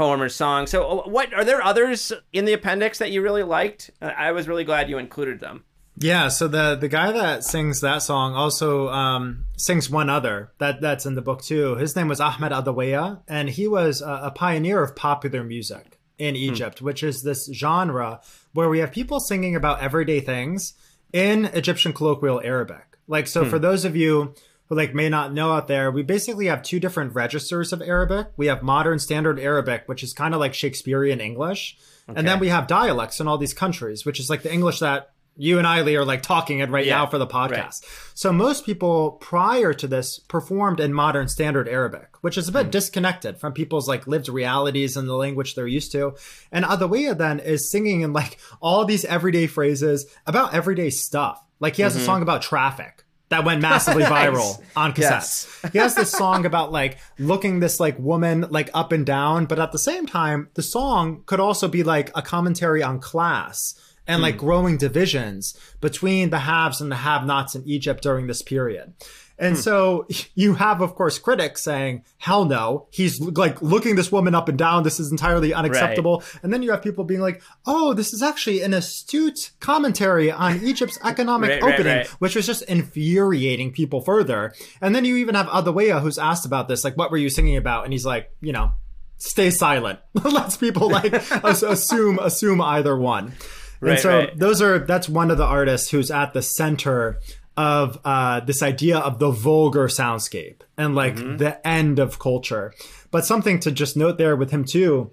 poem 0.00 0.22
or 0.22 0.30
song. 0.30 0.66
So, 0.66 1.00
uh, 1.00 1.08
what 1.08 1.34
are 1.34 1.44
there 1.44 1.62
others 1.62 2.10
in 2.32 2.46
the 2.46 2.54
appendix 2.54 2.98
that 2.98 3.10
you 3.10 3.20
really 3.20 3.42
liked? 3.42 3.90
Uh, 4.00 4.06
I 4.06 4.32
was 4.32 4.48
really 4.48 4.64
glad 4.64 4.88
you 4.88 4.96
included 4.96 5.40
them. 5.40 5.64
Yeah, 5.96 6.28
so 6.28 6.48
the 6.48 6.74
the 6.74 6.88
guy 6.88 7.12
that 7.12 7.44
sings 7.44 7.82
that 7.82 7.98
song 7.98 8.34
also 8.34 8.88
um, 8.88 9.44
sings 9.58 9.90
one 9.90 10.08
other 10.08 10.52
that 10.56 10.80
that's 10.80 11.04
in 11.04 11.16
the 11.16 11.20
book 11.20 11.42
too. 11.42 11.76
His 11.76 11.94
name 11.94 12.08
was 12.08 12.18
Ahmed 12.18 12.50
Adawiya, 12.50 13.20
and 13.28 13.50
he 13.50 13.68
was 13.68 14.00
a, 14.00 14.20
a 14.24 14.30
pioneer 14.30 14.82
of 14.82 14.96
popular 14.96 15.44
music 15.44 15.98
in 16.16 16.34
Egypt, 16.34 16.80
which 16.80 17.02
is 17.02 17.22
this 17.22 17.52
genre 17.52 18.20
where 18.54 18.70
we 18.70 18.78
have 18.78 18.92
people 18.92 19.20
singing 19.20 19.54
about 19.54 19.82
everyday 19.82 20.20
things 20.20 20.72
in 21.12 21.44
Egyptian 21.46 21.92
colloquial 21.92 22.40
Arabic. 22.42 22.96
Like, 23.06 23.26
so 23.26 23.44
for 23.44 23.58
those 23.58 23.84
of 23.84 23.96
you 23.96 24.34
who 24.70 24.76
like 24.76 24.94
may 24.94 25.10
not 25.10 25.34
know 25.34 25.52
out 25.52 25.68
there, 25.68 25.90
we 25.90 26.02
basically 26.02 26.46
have 26.46 26.62
two 26.62 26.80
different 26.80 27.14
registers 27.14 27.72
of 27.72 27.82
Arabic. 27.82 28.28
We 28.36 28.46
have 28.46 28.62
modern 28.62 29.00
standard 29.00 29.38
Arabic, 29.38 29.82
which 29.86 30.02
is 30.02 30.14
kind 30.14 30.32
of 30.32 30.40
like 30.40 30.54
Shakespearean 30.54 31.20
English, 31.20 31.76
and 32.08 32.26
then 32.26 32.38
we 32.38 32.48
have 32.48 32.66
dialects 32.66 33.20
in 33.20 33.28
all 33.28 33.36
these 33.36 33.52
countries, 33.52 34.06
which 34.06 34.18
is 34.18 34.30
like 34.30 34.42
the 34.42 34.52
English 34.52 34.78
that 34.78 35.10
you 35.36 35.58
and 35.58 35.66
I, 35.66 35.82
Lee, 35.82 35.96
are 35.96 36.04
like 36.04 36.22
talking 36.22 36.58
in 36.58 36.70
right 36.70 36.84
Yeah, 36.84 36.98
now 36.98 37.06
for 37.06 37.18
the 37.18 37.26
podcast. 37.26 37.84
So 38.14 38.32
most 38.32 38.66
people 38.66 39.12
prior 39.12 39.72
to 39.72 39.86
this 39.86 40.18
performed 40.18 40.80
in 40.80 40.92
modern 40.92 41.28
standard 41.28 41.68
Arabic, 41.68 42.08
which 42.20 42.36
is 42.36 42.48
a 42.48 42.52
bit 42.52 42.64
hmm. 42.64 42.70
disconnected 42.70 43.38
from 43.38 43.52
people's 43.52 43.88
like 43.88 44.06
lived 44.06 44.28
realities 44.28 44.96
and 44.96 45.08
the 45.08 45.14
language 45.14 45.54
they're 45.54 45.66
used 45.66 45.92
to. 45.92 46.14
And 46.52 46.64
Adawiya 46.64 47.16
then 47.16 47.40
is 47.40 47.70
singing 47.70 48.02
in 48.02 48.12
like 48.12 48.38
all 48.60 48.84
these 48.84 49.04
everyday 49.04 49.46
phrases 49.46 50.06
about 50.26 50.52
everyday 50.54 50.90
stuff. 50.90 51.42
Like 51.58 51.76
he 51.76 51.82
has 51.82 51.94
a 51.94 51.98
mm-hmm. 51.98 52.06
song 52.06 52.22
about 52.22 52.42
traffic 52.42 53.04
that 53.30 53.44
went 53.44 53.62
massively 53.62 54.04
viral 54.16 54.62
on 54.76 54.92
cassettes. 54.92 55.62
Yes. 55.62 55.72
he 55.72 55.78
has 55.78 55.94
this 55.94 56.10
song 56.10 56.44
about 56.44 56.70
like 56.70 56.98
looking 57.18 57.60
this 57.60 57.80
like 57.80 57.98
woman 57.98 58.46
like 58.50 58.70
up 58.74 58.92
and 58.92 59.06
down, 59.06 59.46
but 59.46 59.58
at 59.58 59.72
the 59.72 59.78
same 59.78 60.06
time, 60.06 60.48
the 60.54 60.62
song 60.62 61.22
could 61.26 61.40
also 61.40 61.66
be 61.66 61.82
like 61.82 62.10
a 62.14 62.22
commentary 62.22 62.82
on 62.82 63.00
class 63.00 63.74
and 64.06 64.20
like 64.20 64.34
hmm. 64.34 64.40
growing 64.40 64.76
divisions 64.76 65.58
between 65.80 66.30
the 66.30 66.40
haves 66.40 66.80
and 66.80 66.90
the 66.90 66.96
have-nots 66.96 67.54
in 67.54 67.66
Egypt 67.66 68.02
during 68.02 68.26
this 68.26 68.42
period. 68.42 68.92
And 69.40 69.56
hmm. 69.56 69.60
so 69.60 70.06
you 70.34 70.54
have, 70.54 70.80
of 70.82 70.94
course, 70.94 71.18
critics 71.18 71.62
saying, 71.62 72.04
hell 72.18 72.44
no, 72.44 72.86
he's 72.90 73.20
like 73.20 73.60
looking 73.60 73.96
this 73.96 74.12
woman 74.12 74.34
up 74.34 74.48
and 74.48 74.58
down. 74.58 74.84
This 74.84 75.00
is 75.00 75.10
entirely 75.10 75.52
unacceptable. 75.52 76.22
And 76.42 76.52
then 76.52 76.62
you 76.62 76.70
have 76.70 76.82
people 76.82 77.04
being 77.04 77.20
like, 77.20 77.42
oh, 77.66 77.94
this 77.94 78.12
is 78.12 78.22
actually 78.22 78.62
an 78.62 78.74
astute 78.74 79.50
commentary 79.58 80.30
on 80.30 80.60
Egypt's 80.62 80.98
economic 81.02 81.50
Right, 81.50 81.62
right, 81.62 81.74
opening, 81.74 81.96
right. 81.96 82.06
which 82.20 82.36
was 82.36 82.46
just 82.46 82.62
infuriating 82.62 83.72
people 83.72 84.02
further. 84.02 84.52
And 84.80 84.94
then 84.94 85.04
you 85.04 85.16
even 85.16 85.34
have 85.34 85.46
Adawiya 85.46 86.02
who's 86.02 86.18
asked 86.18 86.44
about 86.44 86.68
this, 86.68 86.84
like, 86.84 86.96
what 86.96 87.10
were 87.10 87.16
you 87.16 87.30
singing 87.30 87.56
about? 87.56 87.84
And 87.84 87.92
he's 87.92 88.04
like, 88.04 88.30
you 88.42 88.52
know, 88.52 88.72
stay 89.16 89.50
silent. 89.50 90.00
Let's 90.14 90.56
people 90.56 90.90
like 90.90 91.12
assume 91.42 92.18
assume 92.18 92.60
either 92.60 92.96
one. 92.96 93.34
and 93.80 93.98
so 93.98 94.18
right. 94.18 94.38
those 94.38 94.60
are 94.60 94.80
that's 94.80 95.08
one 95.08 95.30
of 95.30 95.38
the 95.38 95.44
artists 95.44 95.90
who's 95.90 96.10
at 96.10 96.34
the 96.34 96.42
center 96.42 97.18
of 97.60 97.98
uh, 98.04 98.40
this 98.40 98.62
idea 98.62 98.98
of 98.98 99.18
the 99.18 99.30
vulgar 99.30 99.86
soundscape 99.88 100.60
and 100.78 100.94
like 100.94 101.16
Mm-hmm. 101.16 101.36
the 101.36 101.66
end 101.66 101.98
of 101.98 102.18
culture. 102.18 102.72
But 103.10 103.26
something 103.26 103.58
to 103.60 103.70
just 103.70 103.96
note 103.96 104.16
there 104.18 104.36
with 104.36 104.50
him 104.50 104.64
too 104.64 105.10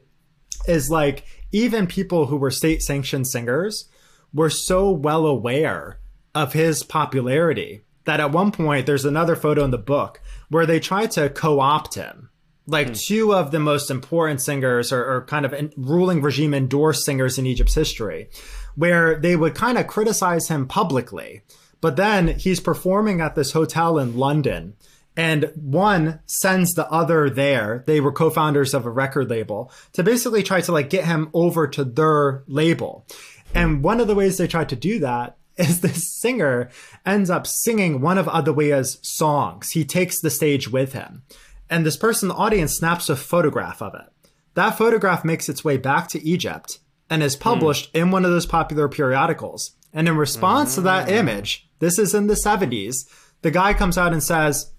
is 0.68 0.90
like 0.90 1.26
even 1.52 1.88
people 1.88 2.28
who 2.28 2.38
were 2.38 2.52
state 2.52 2.82
sanctioned 2.82 3.28
singers 3.28 3.90
were 4.34 4.50
so 4.50 4.92
well 4.92 5.26
aware 5.26 6.00
of 6.36 6.54
his 6.54 6.84
popularity 6.84 7.82
that 8.06 8.20
at 8.20 8.32
one 8.32 8.52
point 8.52 8.86
there's 8.86 9.06
another 9.06 9.36
photo 9.36 9.64
in 9.66 9.72
the 9.72 9.78
book 9.78 10.22
where 10.50 10.66
they 10.66 10.80
tried 10.80 11.12
to 11.12 11.30
co-opt 11.30 11.96
him 11.96 12.30
like 12.70 12.94
two 12.94 13.34
of 13.34 13.52
the 13.52 13.60
most 13.60 13.90
important 13.90 14.42
singers 14.42 14.92
or, 14.92 15.04
or 15.12 15.26
kind 15.26 15.46
of 15.46 15.54
en- 15.54 15.72
ruling 15.78 16.22
regime 16.22 16.54
endorsed 16.54 17.06
singers 17.06 17.38
in 17.38 17.46
Egypt's 17.46 17.76
history, 17.76 18.30
where 18.76 19.16
they 19.18 19.38
would 19.38 19.56
kind 19.56 19.78
of 19.78 19.88
criticize 19.88 20.50
him 20.50 20.68
publicly. 20.68 21.44
But 21.82 21.96
then 21.96 22.28
he's 22.40 22.60
performing 22.60 23.22
at 23.22 23.36
this 23.36 23.52
hotel 23.52 24.00
in 24.00 24.18
London, 24.18 24.76
and 25.16 25.52
one 25.56 26.20
sends 26.26 26.74
the 26.74 26.90
other 26.92 27.30
there. 27.30 27.84
They 27.88 28.00
were 28.00 28.12
co-founders 28.12 28.74
of 28.74 28.86
a 28.86 28.92
record 28.92 29.30
label 29.30 29.72
to 29.94 30.04
basically 30.04 30.44
try 30.44 30.62
to 30.62 30.72
like 30.72 30.90
get 30.90 31.06
him 31.06 31.30
over 31.34 31.68
to 31.68 31.84
their 31.84 32.44
label. 32.48 33.06
And 33.54 33.84
one 33.84 34.00
of 34.00 34.08
the 34.08 34.16
ways 34.16 34.38
they 34.38 34.48
tried 34.48 34.70
to 34.70 34.76
do 34.76 35.00
that 35.00 35.38
is 35.58 35.82
this 35.82 36.20
singer 36.20 36.70
ends 37.06 37.30
up 37.30 37.48
singing 37.48 38.00
one 38.00 38.18
of 38.18 38.28
Adawiya's 38.28 39.00
songs. 39.02 39.72
He 39.72 39.84
takes 39.84 40.22
the 40.22 40.30
stage 40.30 40.70
with 40.70 40.94
him. 40.94 41.24
And 41.70 41.86
this 41.86 41.98
person 41.98 42.30
in 42.30 42.36
the 42.36 42.42
audience 42.42 42.78
snaps 42.78 43.10
a 43.10 43.16
photograph 43.16 43.82
of 43.82 43.94
it. 43.96 44.30
That 44.54 44.78
photograph 44.78 45.26
makes 45.26 45.50
its 45.50 45.64
way 45.64 45.78
back 45.78 46.08
to 46.10 46.24
Egypt 46.24 46.80
and 47.10 47.24
is 47.24 47.36
hmm. 47.36 47.42
published 47.42 47.94
in 47.96 48.12
one 48.12 48.24
of 48.24 48.32
those 48.32 48.46
popular 48.46 48.88
periodicals. 48.88 49.76
And 49.94 50.08
in 50.08 50.16
response 50.16 50.76
to 50.76 50.82
that 50.82 51.08
hmm. 51.08 51.16
image, 51.16 51.67
this 51.80 51.98
is 52.00 52.14
in 52.14 52.28
the 52.28 52.34
70s, 52.34 52.96
the 53.42 53.52
guy 53.52 53.74
comes 53.74 53.98
out 53.98 54.14
and 54.14 54.24
says, 54.24 54.72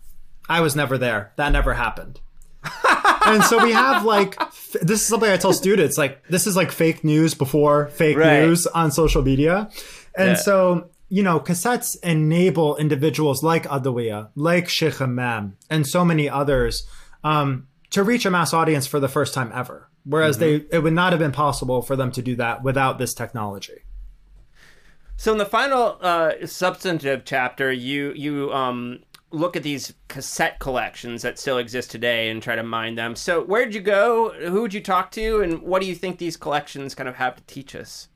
I 0.49 0.61
was 0.61 0.74
never 0.74 0.99
there. 0.99 1.32
That 1.36 1.53
never 1.53 1.74
happened. 1.74 2.20
and 3.26 3.42
so 3.44 3.62
we 3.62 3.72
have 3.72 4.05
like 4.05 4.36
f- 4.40 4.76
this 4.82 5.01
is 5.01 5.07
something 5.07 5.30
I 5.30 5.36
tell 5.36 5.53
students 5.53 5.96
like 5.96 6.26
this 6.28 6.46
is 6.46 6.57
like 6.57 6.72
fake 6.72 7.05
news 7.05 7.34
before 7.34 7.86
fake 7.88 8.16
Right. 8.16 8.42
news 8.42 8.66
on 8.66 8.90
social 8.90 9.22
media. 9.22 9.70
And 10.16 10.30
Yeah. 10.30 10.34
so, 10.34 10.90
you 11.09 11.22
know, 11.22 11.38
cassettes 11.38 11.96
enable 12.03 12.76
individuals 12.76 13.42
like 13.44 13.64
Adawiya, 13.66 14.30
like 14.34 14.68
Sheikh 14.68 15.01
Imam, 15.01 15.57
and 15.70 15.86
so 15.86 16.05
many 16.05 16.28
others 16.28 16.86
um, 17.22 17.68
to 17.90 18.03
reach 18.03 18.26
a 18.26 18.30
mass 18.30 18.53
audience 18.53 18.86
for 18.86 18.99
the 19.01 19.09
first 19.09 19.32
time 19.34 19.51
ever. 19.55 19.88
Whereas 20.05 20.38
they 20.38 20.64
it 20.72 20.82
would 20.82 20.94
not 20.94 21.12
have 21.12 21.18
been 21.20 21.32
possible 21.32 21.82
for 21.82 21.94
them 21.94 22.11
to 22.12 22.22
do 22.22 22.34
that 22.36 22.62
without 22.64 22.99
this 22.99 23.14
technology. 23.14 23.82
So 25.19 25.33
in 25.33 25.39
the 25.39 25.47
final 25.47 25.99
uh, 26.01 26.47
substantive 26.47 27.25
chapter, 27.25 27.73
you 27.73 28.12
you 28.14 28.53
um, 28.53 29.01
look 29.33 29.57
at 29.57 29.64
these 29.64 29.93
cassette 30.07 30.61
collections 30.61 31.23
that 31.23 31.41
still 31.41 31.59
exist 31.59 31.91
today 31.91 32.31
and 32.31 32.41
try 32.41 32.55
to 32.55 32.62
mine 32.62 32.95
them. 32.95 33.16
So 33.16 33.43
where'd 33.43 33.75
you 33.75 33.81
go? 33.81 34.31
Who 34.31 34.62
would 34.62 34.73
you 34.73 34.81
talk 34.81 35.11
to? 35.12 35.43
And 35.43 35.61
what 35.62 35.83
do 35.83 35.89
you 35.89 35.97
think 35.97 36.19
these 36.19 36.37
collections 36.37 36.95
kind 36.95 37.09
of 37.09 37.16
have 37.16 37.35
to 37.35 37.43
teach 37.43 37.75
us? 37.75 38.09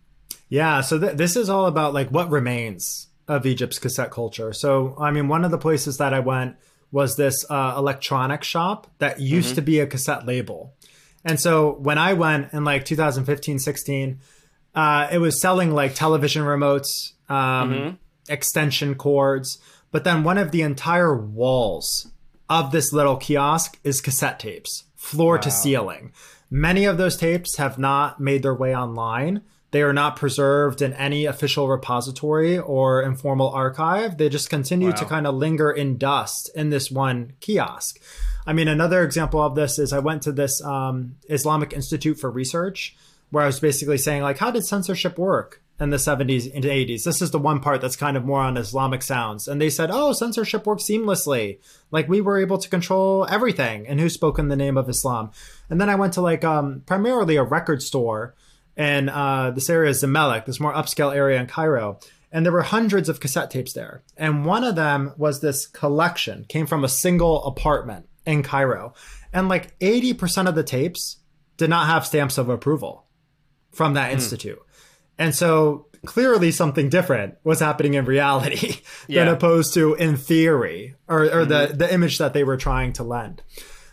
Yeah, 0.49 0.81
so 0.81 0.97
th- 0.97 1.17
this 1.17 1.35
is 1.35 1.51
all 1.51 1.67
about 1.67 1.93
like 1.93 2.09
what 2.11 2.31
remains 2.31 3.09
of 3.27 3.47
Egypt's 3.47 3.81
cassette 3.81 4.13
culture. 4.13 4.53
So, 4.53 4.95
I 4.97 5.11
mean, 5.11 5.27
one 5.27 5.45
of 5.45 5.51
the 5.51 5.59
places 5.59 5.97
that 5.99 6.15
I 6.15 6.21
went 6.21 6.57
was 6.93 7.17
this 7.17 7.45
uh, 7.51 7.75
electronic 7.77 8.45
shop 8.45 8.87
that 8.99 9.19
used 9.19 9.57
to 9.57 9.63
be 9.63 9.81
a 9.81 9.89
cassette 9.89 10.25
label. 10.25 10.73
And 11.25 11.41
so 11.41 11.73
when 11.81 11.99
I 11.99 12.13
went 12.13 12.53
in 12.53 12.63
like 12.65 12.85
2015, 12.85 13.59
16, 13.59 14.21
uh, 14.75 15.09
it 15.11 15.19
was 15.19 15.41
selling 15.41 15.73
like 15.73 15.95
television 15.95 16.43
remotes, 16.43 17.13
um, 17.29 17.99
extension 18.29 18.95
cords. 18.95 19.59
But 19.91 20.05
then 20.05 20.25
one 20.25 20.39
of 20.39 20.51
the 20.51 20.63
entire 20.63 21.15
walls 21.15 22.11
of 22.49 22.73
this 22.73 22.93
little 22.93 23.17
kiosk 23.17 23.79
is 23.85 24.01
cassette 24.01 24.39
tapes, 24.39 24.85
floor 24.97 25.39
to 25.39 25.51
ceiling. 25.51 26.13
Many 26.51 26.85
of 26.85 26.99
those 26.99 27.17
tapes 27.17 27.57
have 27.57 27.79
not 27.79 28.21
made 28.21 28.43
their 28.43 28.55
way 28.55 28.75
online. 28.75 29.43
They 29.71 29.83
are 29.83 29.95
not 29.95 30.17
preserved 30.17 30.83
in 30.83 30.93
any 30.93 31.25
official 31.25 31.67
repository 31.67 32.59
or 32.59 33.03
informal 33.03 33.51
archive. 33.51 34.19
They 34.19 34.29
just 34.29 34.51
continue 34.51 34.93
to 34.93 35.05
kind 35.07 35.27
of 35.27 35.35
linger 35.35 35.71
in 35.71 35.97
dust 35.97 36.51
in 36.55 36.69
this 36.69 36.91
one 36.91 37.33
kiosk. 37.41 37.99
I 38.47 38.53
mean, 38.53 38.69
another 38.69 39.03
example 39.03 39.41
of 39.41 39.55
this 39.55 39.79
is 39.79 39.95
I 39.95 39.99
went 40.01 40.23
to 40.23 40.33
this 40.33 40.63
um, 40.63 41.17
Islamic 41.31 41.73
Institute 41.73 42.19
for 42.19 42.31
Research 42.31 42.97
where 43.33 43.43
I 43.43 43.47
was 43.47 43.59
basically 43.59 43.99
saying, 43.99 44.23
like, 44.23 44.39
how 44.39 44.51
did 44.51 44.65
censorship 44.65 45.19
work 45.19 45.63
in 45.81 45.91
the 45.91 45.97
70s 45.97 46.55
and 46.55 46.65
80s? 46.65 47.03
This 47.03 47.23
is 47.23 47.31
the 47.33 47.39
one 47.39 47.61
part 47.61 47.81
that's 47.81 47.97
kind 47.97 48.17
of 48.17 48.25
more 48.25 48.41
on 48.41 48.59
Islamic 48.59 49.03
sounds. 49.03 49.49
And 49.49 49.61
they 49.61 49.71
said, 49.71 49.91
oh, 49.91 50.13
censorship 50.13 50.67
worked 50.67 50.83
seamlessly. 50.83 51.59
Like, 51.91 52.09
we 52.09 52.21
were 52.21 52.39
able 52.39 52.59
to 52.59 52.69
control 52.69 53.27
everything 53.29 53.89
and 53.89 53.99
who 53.99 54.11
spoke 54.11 54.39
in 54.39 54.49
the 54.49 54.57
name 54.57 54.77
of 54.77 54.89
Islam. 54.89 55.31
And 55.71 55.81
then 55.81 55.89
I 55.89 55.95
went 55.95 56.13
to, 56.13 56.21
like, 56.21 56.45
um, 56.45 56.83
primarily 56.85 57.37
a 57.37 57.43
record 57.43 57.83
store 57.83 58.35
in 58.77 59.09
uh, 59.09 59.51
this 59.51 59.71
area, 59.71 59.91
is 59.91 60.03
Zamalek, 60.03 60.45
this 60.45 60.61
more 60.61 60.73
upscale 60.73 61.15
area 61.15 61.41
in 61.41 61.47
Cairo 61.47 61.99
and 62.33 62.47
there 62.47 62.53
were 62.53 62.63
hundreds 62.63 63.11
of 63.11 63.21
cassette 63.21 63.51
tapes 63.51 63.75
there. 63.75 64.03
And 64.17 64.47
one 64.47 64.65
of 64.65 64.75
them 64.75 65.13
was 65.19 65.41
this 65.41 65.67
collection, 65.67 66.47
came 66.49 66.67
from 66.67 66.83
a 66.83 66.89
single 66.89 67.45
apartment 67.45 68.09
in 68.25 68.43
Cairo. 68.43 68.95
And 69.35 69.51
like 69.51 69.79
80% 69.81 70.49
of 70.49 70.55
the 70.55 70.63
tapes 70.63 71.19
did 71.59 71.69
not 71.69 71.87
have 71.87 72.07
stamps 72.07 72.39
of 72.39 72.49
approval 72.49 73.05
from 73.73 73.95
that 73.95 74.11
mm. 74.11 74.15
institute. 74.15 74.61
And 75.19 75.35
so 75.35 75.87
clearly 76.05 76.51
something 76.51 76.89
different 76.89 77.37
was 77.45 77.61
happening 77.61 77.95
in 77.95 78.05
reality 78.05 78.81
yeah. 79.09 79.25
than 79.25 79.35
opposed 79.35 79.75
to 79.75 79.95
in 79.95 80.17
theory 80.17 80.97
or, 81.09 81.23
or 81.23 81.29
mm-hmm. 81.29 81.49
the, 81.49 81.77
the 81.77 81.95
image 81.95 82.19
that 82.19 82.33
they 82.33 82.45
were 82.45 82.57
trying 82.57 82.93
to 82.95 83.05
lend. 83.05 83.43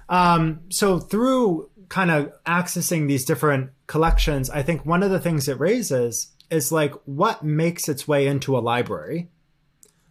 Um, 0.07 0.61
so 0.69 0.99
through 0.99 1.69
kind 1.87 2.11
of 2.11 2.31
accessing 2.45 3.07
these 3.07 3.25
different 3.25 3.71
collections, 3.87 4.49
I 4.49 4.63
think 4.63 4.85
one 4.85 5.03
of 5.03 5.11
the 5.11 5.19
things 5.19 5.47
it 5.47 5.59
raises 5.59 6.33
is 6.49 6.71
like 6.71 6.93
what 7.05 7.43
makes 7.43 7.87
its 7.87 8.07
way 8.07 8.25
into 8.25 8.57
a 8.57 8.59
library? 8.59 9.29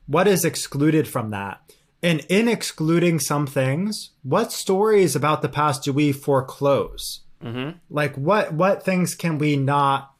What 0.06 0.28
is 0.28 0.44
excluded 0.44 1.08
from 1.08 1.30
that? 1.30 1.60
And 2.02 2.24
in 2.28 2.46
excluding 2.46 3.18
some 3.18 3.46
things, 3.46 4.10
what 4.22 4.52
stories 4.52 5.16
about 5.16 5.42
the 5.42 5.48
past 5.48 5.82
do 5.82 5.92
we 5.92 6.12
foreclose? 6.12 7.22
Mm-hmm. 7.42 7.78
Like 7.90 8.14
what 8.16 8.52
what 8.52 8.84
things 8.84 9.14
can 9.14 9.38
we 9.38 9.56
not 9.56 10.12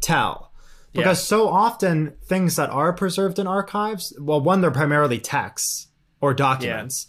tell? 0.00 0.52
Because 0.92 1.20
yeah. 1.20 1.26
so 1.26 1.48
often 1.48 2.16
things 2.24 2.56
that 2.56 2.70
are 2.70 2.92
preserved 2.92 3.38
in 3.38 3.46
archives, 3.46 4.12
well, 4.20 4.40
one 4.40 4.60
they're 4.60 4.72
primarily 4.72 5.20
texts 5.20 5.88
or 6.20 6.34
documents. 6.34 7.06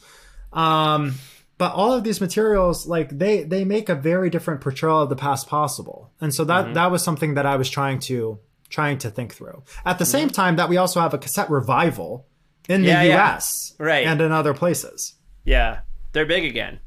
Yeah. 0.54 0.94
Um, 0.94 1.16
but 1.58 1.74
all 1.74 1.94
of 1.94 2.04
these 2.04 2.22
materials, 2.22 2.88
like 2.88 3.10
they 3.10 3.44
they 3.44 3.66
make 3.66 3.90
a 3.90 3.96
very 3.96 4.30
different 4.30 4.62
portrayal 4.62 5.02
of 5.02 5.10
the 5.10 5.16
past 5.16 5.48
possible, 5.48 6.12
and 6.20 6.34
so 6.34 6.44
that 6.46 6.66
mm-hmm. 6.66 6.74
that 6.74 6.92
was 6.92 7.04
something 7.04 7.36
that 7.36 7.46
I 7.46 7.56
was 7.56 7.70
trying 7.70 8.00
to 8.02 8.40
trying 8.70 8.98
to 9.00 9.12
think 9.12 9.34
through. 9.34 9.64
At 9.86 10.00
the 10.00 10.06
mm-hmm. 10.06 10.12
same 10.12 10.30
time 10.30 10.56
that 10.56 10.70
we 10.70 10.78
also 10.78 11.02
have 11.02 11.14
a 11.14 11.18
cassette 11.18 11.50
revival 11.50 12.26
in 12.68 12.82
the 12.82 12.90
yeah, 12.90 13.20
US 13.20 13.74
right. 13.78 14.08
and 14.08 14.22
in 14.22 14.32
other 14.32 14.54
places. 14.54 15.16
Yeah. 15.44 15.82
They're 16.14 16.26
big 16.26 16.46
again. 16.46 16.80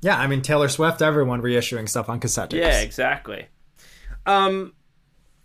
Yeah, 0.00 0.18
I 0.18 0.26
mean 0.26 0.42
Taylor 0.42 0.68
Swift, 0.68 1.02
everyone 1.02 1.42
reissuing 1.42 1.88
stuff 1.88 2.08
on 2.08 2.20
cassette. 2.20 2.52
Yeah, 2.52 2.80
exactly. 2.80 3.46
Um 4.26 4.74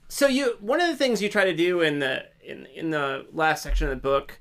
so 0.09 0.27
you 0.27 0.57
one 0.59 0.81
of 0.81 0.87
the 0.87 0.95
things 0.95 1.21
you 1.21 1.29
try 1.29 1.45
to 1.45 1.55
do 1.55 1.81
in 1.81 1.99
the 1.99 2.25
in 2.43 2.67
in 2.67 2.89
the 2.91 3.25
last 3.31 3.63
section 3.63 3.87
of 3.87 3.91
the 3.91 4.01
book 4.01 4.39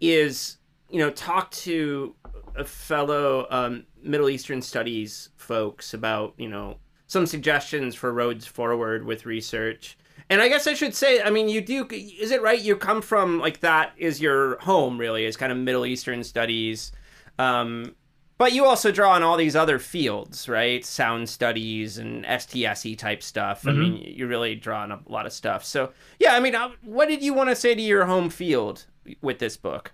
is, 0.00 0.58
you 0.90 0.98
know, 0.98 1.10
talk 1.10 1.50
to 1.50 2.14
a 2.56 2.64
fellow 2.64 3.46
um, 3.50 3.86
Middle 4.02 4.28
Eastern 4.28 4.62
studies 4.62 5.30
folks 5.36 5.94
about, 5.94 6.34
you 6.36 6.48
know, 6.48 6.78
some 7.06 7.26
suggestions 7.26 7.94
for 7.94 8.12
roads 8.12 8.46
forward 8.46 9.04
with 9.04 9.26
research. 9.26 9.96
And 10.30 10.40
I 10.40 10.48
guess 10.48 10.66
I 10.66 10.74
should 10.74 10.94
say, 10.94 11.20
I 11.20 11.30
mean, 11.30 11.48
you 11.48 11.60
do, 11.60 11.86
is 11.90 12.30
it 12.30 12.42
right? 12.42 12.60
You 12.60 12.76
come 12.76 13.02
from, 13.02 13.38
like, 13.38 13.60
that 13.60 13.92
is 13.98 14.20
your 14.20 14.58
home, 14.60 14.98
really, 14.98 15.26
is 15.26 15.36
kind 15.36 15.52
of 15.52 15.58
Middle 15.58 15.84
Eastern 15.84 16.24
studies. 16.24 16.92
Um, 17.38 17.94
but 18.36 18.52
you 18.52 18.64
also 18.64 18.90
draw 18.90 19.12
on 19.12 19.22
all 19.22 19.36
these 19.36 19.54
other 19.54 19.78
fields, 19.78 20.48
right? 20.48 20.84
Sound 20.84 21.28
studies 21.28 21.98
and 21.98 22.24
STSE 22.24 22.98
type 22.98 23.22
stuff. 23.22 23.62
Mm-hmm. 23.62 23.68
I 23.68 23.72
mean, 23.72 24.14
you 24.16 24.26
really 24.26 24.54
draw 24.56 24.82
on 24.82 24.92
a 24.92 25.00
lot 25.06 25.26
of 25.26 25.32
stuff. 25.32 25.64
So, 25.64 25.92
yeah, 26.18 26.34
I 26.34 26.40
mean, 26.40 26.54
uh, 26.54 26.70
what 26.82 27.08
did 27.08 27.22
you 27.22 27.32
want 27.32 27.50
to 27.50 27.56
say 27.56 27.74
to 27.74 27.82
your 27.82 28.06
home 28.06 28.30
field 28.30 28.86
with 29.20 29.38
this 29.38 29.56
book? 29.56 29.92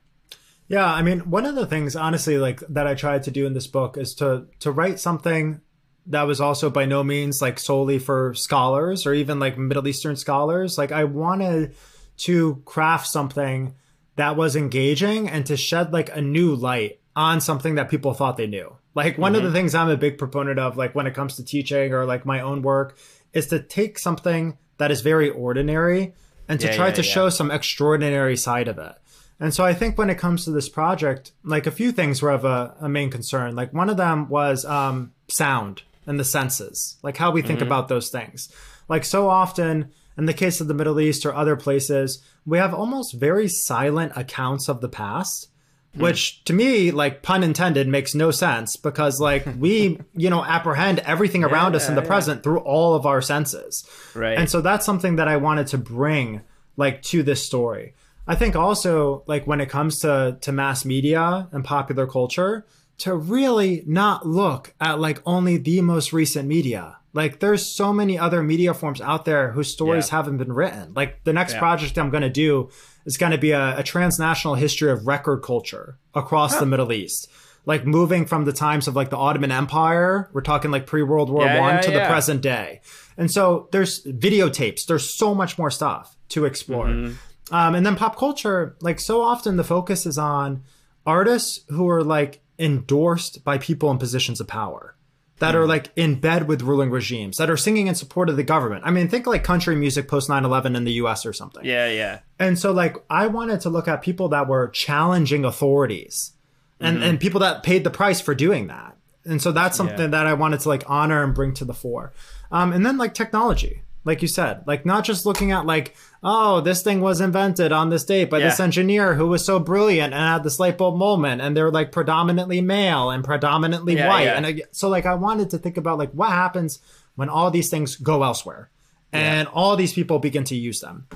Yeah, 0.69 0.87
I 0.87 1.03
mean, 1.03 1.31
one 1.31 1.47
of 1.47 1.57
the 1.57 1.67
things, 1.67 1.97
honestly, 1.97 2.39
like 2.39 2.61
that 2.69 2.87
I 2.87 2.95
tried 2.95 3.25
to 3.25 3.31
do 3.31 3.45
in 3.45 3.55
this 3.55 3.67
book 3.67 3.97
is 3.97 4.15
to 4.17 4.47
to 4.61 4.71
write 4.71 5.01
something 5.01 5.61
that 6.07 6.23
was 6.23 6.41
also 6.41 6.71
by 6.71 6.87
no 6.87 7.03
means 7.03 7.43
like 7.43 7.59
solely 7.59 7.99
for 7.99 8.35
scholars 8.35 9.05
or 9.05 9.13
even 9.13 9.39
like 9.39 9.59
Middle 9.59 9.87
Eastern 9.87 10.17
scholars. 10.17 10.79
Like 10.79 10.93
I 10.93 11.05
wanted 11.05 11.75
to 12.19 12.63
craft 12.65 13.09
something 13.09 13.75
that 14.17 14.37
was 14.37 14.55
engaging 14.55 15.29
and 15.29 15.45
to 15.47 15.57
shed 15.57 15.93
like 15.93 16.15
a 16.15 16.21
new 16.21 16.55
light 16.55 17.00
on 17.17 17.41
something 17.41 17.75
that 17.75 17.91
people 17.91 18.15
thought 18.15 18.37
they 18.37 18.47
knew. 18.47 18.77
Like 18.95 19.19
one 19.19 19.33
mm-hmm. 19.33 19.37
of 19.39 19.43
the 19.43 19.49
mm-hmm. 19.49 19.57
things 19.57 19.75
I'm 19.75 19.89
a 19.89 19.97
big 19.97 20.19
proponent 20.19 20.59
of, 20.59 20.77
like 20.77 20.95
when 20.95 21.07
it 21.07 21.15
comes 21.15 21.37
to 21.37 21.45
teaching 21.45 21.93
or 21.93 22.05
like 22.05 22.27
my 22.27 22.41
own 22.41 22.63
work, 22.63 22.97
is 23.33 23.47
to 23.49 23.61
take 23.61 23.99
something 23.99 24.59
that 24.79 24.91
is 24.91 25.01
very 25.01 25.31
ordinary 25.31 26.15
and 26.49 26.59
to 26.61 26.67
yeah, 26.67 26.77
try 26.77 26.87
yeah, 26.89 26.95
to 26.95 27.03
yeah. 27.03 27.13
show 27.13 27.29
some 27.29 27.51
extraordinary 27.51 28.37
side 28.37 28.69
of 28.69 28.79
it. 28.79 28.95
And 29.39 29.55
so 29.55 29.65
I 29.65 29.73
think 29.73 29.97
when 29.97 30.11
it 30.11 30.19
comes 30.19 30.45
to 30.45 30.51
this 30.51 30.69
project, 30.69 31.33
like 31.45 31.67
a 31.67 31.71
few 31.71 31.93
things 31.93 32.21
were 32.21 32.31
of 32.31 32.45
a, 32.45 32.75
a 32.81 32.89
main 32.89 33.11
concern. 33.11 33.55
Like 33.55 33.73
one 33.73 33.89
of 33.89 33.97
them 33.97 34.29
was 34.29 34.65
um, 34.65 35.13
sound 35.29 35.83
and 36.07 36.19
the 36.19 36.25
senses, 36.25 36.99
like 37.03 37.17
how 37.17 37.31
we 37.31 37.41
think 37.43 37.61
mm-hmm. 37.61 37.69
about 37.69 37.89
those 37.89 38.11
things. 38.11 38.53
Like 38.89 39.05
so 39.05 39.29
often 39.29 39.93
in 40.19 40.27
the 40.27 40.35
case 40.35 40.61
of 40.61 40.69
the 40.69 40.75
Middle 40.75 41.01
East 41.01 41.25
or 41.25 41.35
other 41.35 41.57
places, 41.57 42.23
we 42.45 42.59
have 42.59 42.75
almost 42.75 43.15
very 43.15 43.49
silent 43.49 44.13
accounts 44.17 44.69
of 44.69 44.81
the 44.81 44.89
past. 44.89 45.49
Hmm. 45.95 46.03
Which 46.03 46.45
to 46.45 46.53
me, 46.53 46.91
like 46.91 47.23
pun 47.23 47.43
intended, 47.43 47.89
makes 47.89 48.15
no 48.15 48.31
sense 48.31 48.77
because 48.77 49.21
like 49.21 49.47
we, 49.59 49.99
you 50.15 50.31
know, 50.31 50.45
apprehend 50.45 51.01
everything 51.01 51.45
around 51.45 51.75
us 51.75 51.89
in 51.89 51.95
the 51.95 52.03
yeah. 52.03 52.07
present 52.07 52.43
through 52.43 52.61
all 52.61 52.95
of 52.95 53.07
our 53.07 53.21
senses. 53.21 53.89
Right. 54.15 54.39
And 54.39 54.49
so 54.49 54.61
that's 54.61 54.87
something 54.87 55.17
that 55.17 55.29
I 55.29 55.37
wanted 55.37 55.67
to 55.69 55.79
bring 55.79 56.43
like 56.77 57.03
to 57.03 57.23
this 57.23 57.45
story. 57.45 57.95
I 58.27 58.37
think 58.37 58.55
also 58.55 59.25
like 59.27 59.47
when 59.47 59.61
it 59.61 59.69
comes 59.69 59.99
to 60.01 60.39
to 60.41 60.53
mass 60.53 60.85
media 60.85 61.49
and 61.51 61.65
popular 61.65 62.07
culture, 62.07 62.65
to 62.99 63.17
really 63.17 63.83
not 63.87 64.27
look 64.27 64.75
at 64.81 65.01
like 65.01 65.21
only 65.27 65.57
the 65.57 65.81
most 65.81 66.13
recent 66.13 66.47
media. 66.47 66.99
Like 67.13 67.41
there's 67.41 67.75
so 67.75 67.93
many 67.93 68.19
other 68.19 68.43
media 68.43 68.73
forms 68.73 69.01
out 69.01 69.25
there 69.25 69.51
whose 69.53 69.73
stories 69.73 70.09
yeah. 70.09 70.17
haven't 70.17 70.37
been 70.37 70.53
written. 70.53 70.93
Like 70.95 71.25
the 71.25 71.33
next 71.33 71.55
yeah. 71.55 71.59
project 71.59 71.99
I'm 71.99 72.11
going 72.11 72.23
to 72.23 72.31
do 72.31 72.71
is 73.05 73.17
going 73.17 73.33
to 73.33 73.39
be 73.39 73.51
a, 73.51 73.79
a, 73.79 73.83
transnational 73.83 74.55
history 74.55 74.91
of 74.91 75.07
record 75.07 75.43
culture 75.43 75.99
across 76.15 76.55
huh. 76.55 76.61
the 76.61 76.67
Middle 76.67 76.93
East. 76.93 77.29
Like 77.67 77.85
moving 77.85 78.27
from 78.27 78.45
the 78.45 78.53
times 78.53 78.87
of 78.89 78.97
like 78.97 79.11
the 79.11 79.17
Ottoman 79.17 79.51
Empire, 79.51 80.31
we're 80.33 80.41
talking 80.41 80.71
like 80.71 80.87
pre 80.87 81.03
World 81.03 81.31
War 81.31 81.45
yeah, 81.45 81.61
One 81.61 81.83
to 81.83 81.91
the 81.91 82.05
present 82.07 82.43
day. 82.43 82.81
And 83.17 83.31
so 83.31 83.69
there's 83.73 84.05
videotapes. 84.05 84.87
There's 84.87 85.17
so 85.19 85.35
much 85.35 85.59
more 85.59 85.71
stuff 85.71 86.17
to 86.31 86.45
explore. 86.45 86.87
Mm-hmm. 86.87 87.55
Um, 87.55 87.75
and 87.75 87.85
then 87.85 87.97
pop 87.97 88.17
culture, 88.17 88.77
like 88.81 89.01
so 89.01 89.21
often 89.21 89.57
the 89.57 89.65
focus 89.65 90.07
is 90.07 90.17
on 90.17 90.63
artists 91.05 91.61
who 91.69 91.89
are 91.89 92.05
like 92.05 92.41
endorsed 92.59 93.43
by 93.45 93.59
people 93.59 93.91
in 93.91 93.99
positions 93.99 94.41
of 94.41 94.47
power 94.47 94.95
that 95.41 95.57
are 95.57 95.63
hmm. 95.63 95.69
like 95.69 95.91
in 95.97 96.21
bed 96.21 96.47
with 96.47 96.63
ruling 96.63 96.91
regimes 96.91 97.39
that 97.39 97.51
are 97.51 97.57
singing 97.57 97.89
in 97.89 97.95
support 97.95 98.29
of 98.29 98.37
the 98.37 98.45
government. 98.45 98.83
I 98.87 98.91
mean, 98.91 99.09
think 99.09 99.27
like 99.27 99.43
country 99.43 99.75
music 99.75 100.07
post 100.07 100.29
9/11 100.29 100.77
in 100.77 100.85
the 100.85 100.93
US 100.93 101.27
or 101.27 101.33
something. 101.33 101.65
Yeah, 101.65 101.89
yeah. 101.89 102.21
And 102.39 102.59
so 102.59 102.73
like 102.73 102.97
I 103.11 103.27
wanted 103.27 103.61
to 103.63 103.71
look 103.71 103.89
at 103.89 104.03
people 104.03 104.29
that 104.29 104.47
were 104.47 104.69
challenging 104.69 105.45
authorities 105.45 106.33
and 106.79 106.99
mm-hmm. 106.99 107.05
and 107.05 107.21
people 107.21 107.41
that 107.41 107.63
paid 107.63 107.85
the 107.85 107.91
price 107.91 108.21
for 108.21 108.35
doing 108.35 108.69
that. 108.69 108.97
And 109.25 109.43
so 109.43 109.53
that's 109.53 109.77
something 109.77 109.99
yeah. 109.99 110.07
that 110.09 110.27
I 110.27 110.35
wanted 110.35 110.61
to 110.61 110.69
like 110.69 110.85
honor 110.87 111.23
and 111.23 111.35
bring 111.35 111.53
to 111.55 111.65
the 111.65 111.75
fore. 111.75 112.13
Um, 112.53 112.73
and 112.73 112.85
then 112.85 112.97
like 112.97 113.15
technology 113.15 113.83
like 114.05 114.23
you 114.23 114.29
said 114.29 114.63
like 114.67 114.87
not 114.87 115.05
just 115.05 115.27
looking 115.27 115.53
at 115.53 115.67
like 115.67 115.95
oh 116.23 116.61
this 116.61 116.83
thing 116.83 117.01
was 117.01 117.21
invented 117.21 117.71
on 117.71 117.91
this 117.91 118.05
date 118.05 118.31
by 118.31 118.39
yeah. 118.39 118.47
this 118.47 118.61
engineer 118.61 119.15
who 119.15 119.27
was 119.27 119.45
so 119.45 119.59
brilliant 119.59 120.15
and 120.15 120.23
had 120.23 120.43
this 120.43 120.59
light 120.59 120.79
bulb 120.79 120.97
moment 120.97 121.43
and 121.43 121.57
they're 121.57 121.71
like 121.71 121.93
predominantly 121.93 122.61
male 122.61 123.11
and 123.11 123.25
predominantly 123.25 123.97
yeah, 123.97 124.09
white. 124.09 124.25
yeah. 124.25 124.37
and 124.37 124.47
I, 124.47 124.63
so 124.73 124.89
like 124.89 125.07
i 125.07 125.15
wanted 125.15 125.51
to 125.51 125.59
think 125.59 125.77
about 125.77 125.99
like 125.99 126.13
what 126.13 126.31
happens 126.31 126.79
when 127.17 127.29
all 127.29 127.51
these 127.51 127.69
things 127.69 127.97
go 127.97 128.23
elsewhere 128.23 128.71
and 129.13 129.49
all 129.49 129.77
these 129.77 129.93
people 129.93 130.19
begin 130.19 130.45
to 130.45 130.57
use 130.57 130.81
them. 130.81 131.07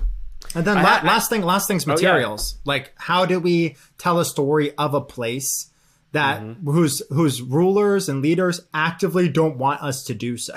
And 0.55 0.65
then 0.65 0.77
la- 0.77 1.01
last 1.03 1.31
thing 1.31 1.43
last 1.43 1.67
thing's 1.69 1.87
materials. 1.87 2.57
Oh, 2.59 2.61
like 2.65 2.93
how 2.97 3.27
do 3.27 3.41
we 3.41 3.77
tell 3.99 4.19
a 4.19 4.25
story 4.25 4.73
of 4.77 4.95
a 4.95 5.01
place 5.01 5.71
that 6.13 6.43
mm-hmm. 6.43 6.71
whose 6.71 7.03
whose 7.09 7.43
rulers 7.43 8.09
and 8.09 8.23
leaders 8.23 8.61
actively 8.73 9.29
don't 9.29 9.59
want 9.59 9.83
us 9.83 10.05
to 10.05 10.15
do 10.15 10.37
so? 10.37 10.55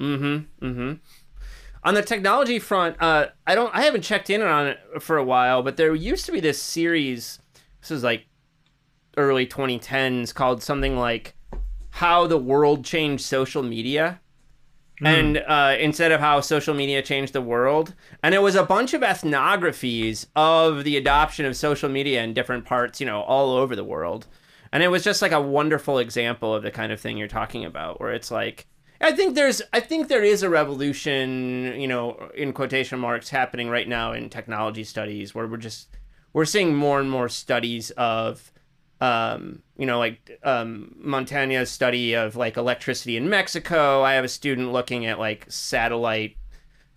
Mm-hmm. 0.00 0.64
Mm-hmm 0.66 0.92
on 1.82 1.94
the 1.94 2.02
technology 2.02 2.58
front, 2.58 2.96
uh, 3.00 3.28
I 3.46 3.54
don't, 3.54 3.74
I 3.74 3.82
haven't 3.82 4.02
checked 4.02 4.30
in 4.30 4.42
on 4.42 4.68
it 4.68 4.78
for 5.00 5.16
a 5.16 5.24
while, 5.24 5.62
but 5.62 5.76
there 5.76 5.94
used 5.94 6.26
to 6.26 6.32
be 6.32 6.40
this 6.40 6.60
series. 6.60 7.38
This 7.80 7.90
is 7.90 8.02
like 8.02 8.26
early 9.16 9.46
2010s, 9.46 10.34
called 10.34 10.62
something 10.62 10.96
like 10.96 11.34
"How 11.90 12.26
the 12.26 12.38
World 12.38 12.84
Changed 12.84 13.24
Social 13.24 13.62
Media," 13.62 14.20
mm. 15.00 15.06
and 15.06 15.38
uh, 15.38 15.76
instead 15.80 16.12
of 16.12 16.20
how 16.20 16.40
social 16.40 16.74
media 16.74 17.02
changed 17.02 17.32
the 17.32 17.40
world, 17.40 17.94
and 18.22 18.34
it 18.34 18.42
was 18.42 18.54
a 18.54 18.64
bunch 18.64 18.92
of 18.92 19.00
ethnographies 19.00 20.26
of 20.36 20.84
the 20.84 20.96
adoption 20.98 21.46
of 21.46 21.56
social 21.56 21.88
media 21.88 22.22
in 22.22 22.34
different 22.34 22.66
parts, 22.66 23.00
you 23.00 23.06
know, 23.06 23.22
all 23.22 23.56
over 23.56 23.74
the 23.74 23.84
world. 23.84 24.26
And 24.72 24.82
it 24.82 24.88
was 24.88 25.02
just 25.02 25.20
like 25.20 25.32
a 25.32 25.40
wonderful 25.40 25.98
example 25.98 26.54
of 26.54 26.62
the 26.62 26.70
kind 26.70 26.92
of 26.92 27.00
thing 27.00 27.16
you're 27.16 27.26
talking 27.26 27.64
about, 27.64 28.00
where 28.00 28.12
it's 28.12 28.30
like, 28.30 28.66
I 29.00 29.12
think 29.12 29.34
there's, 29.34 29.62
I 29.72 29.80
think 29.80 30.08
there 30.08 30.22
is 30.22 30.42
a 30.42 30.50
revolution, 30.50 31.80
you 31.80 31.88
know, 31.88 32.30
in 32.34 32.52
quotation 32.52 32.98
marks, 32.98 33.30
happening 33.30 33.70
right 33.70 33.88
now 33.88 34.12
in 34.12 34.28
technology 34.28 34.84
studies, 34.84 35.34
where 35.34 35.46
we're 35.46 35.56
just, 35.56 35.88
we're 36.32 36.44
seeing 36.44 36.74
more 36.74 37.00
and 37.00 37.10
more 37.10 37.28
studies 37.28 37.90
of, 37.92 38.52
um, 39.00 39.62
you 39.78 39.86
know, 39.86 39.98
like 39.98 40.38
um, 40.42 40.94
Montaño's 41.02 41.70
study 41.70 42.14
of 42.14 42.36
like 42.36 42.58
electricity 42.58 43.16
in 43.16 43.30
Mexico. 43.30 44.02
I 44.02 44.12
have 44.12 44.24
a 44.24 44.28
student 44.28 44.72
looking 44.72 45.06
at 45.06 45.18
like 45.18 45.46
satellite 45.48 46.36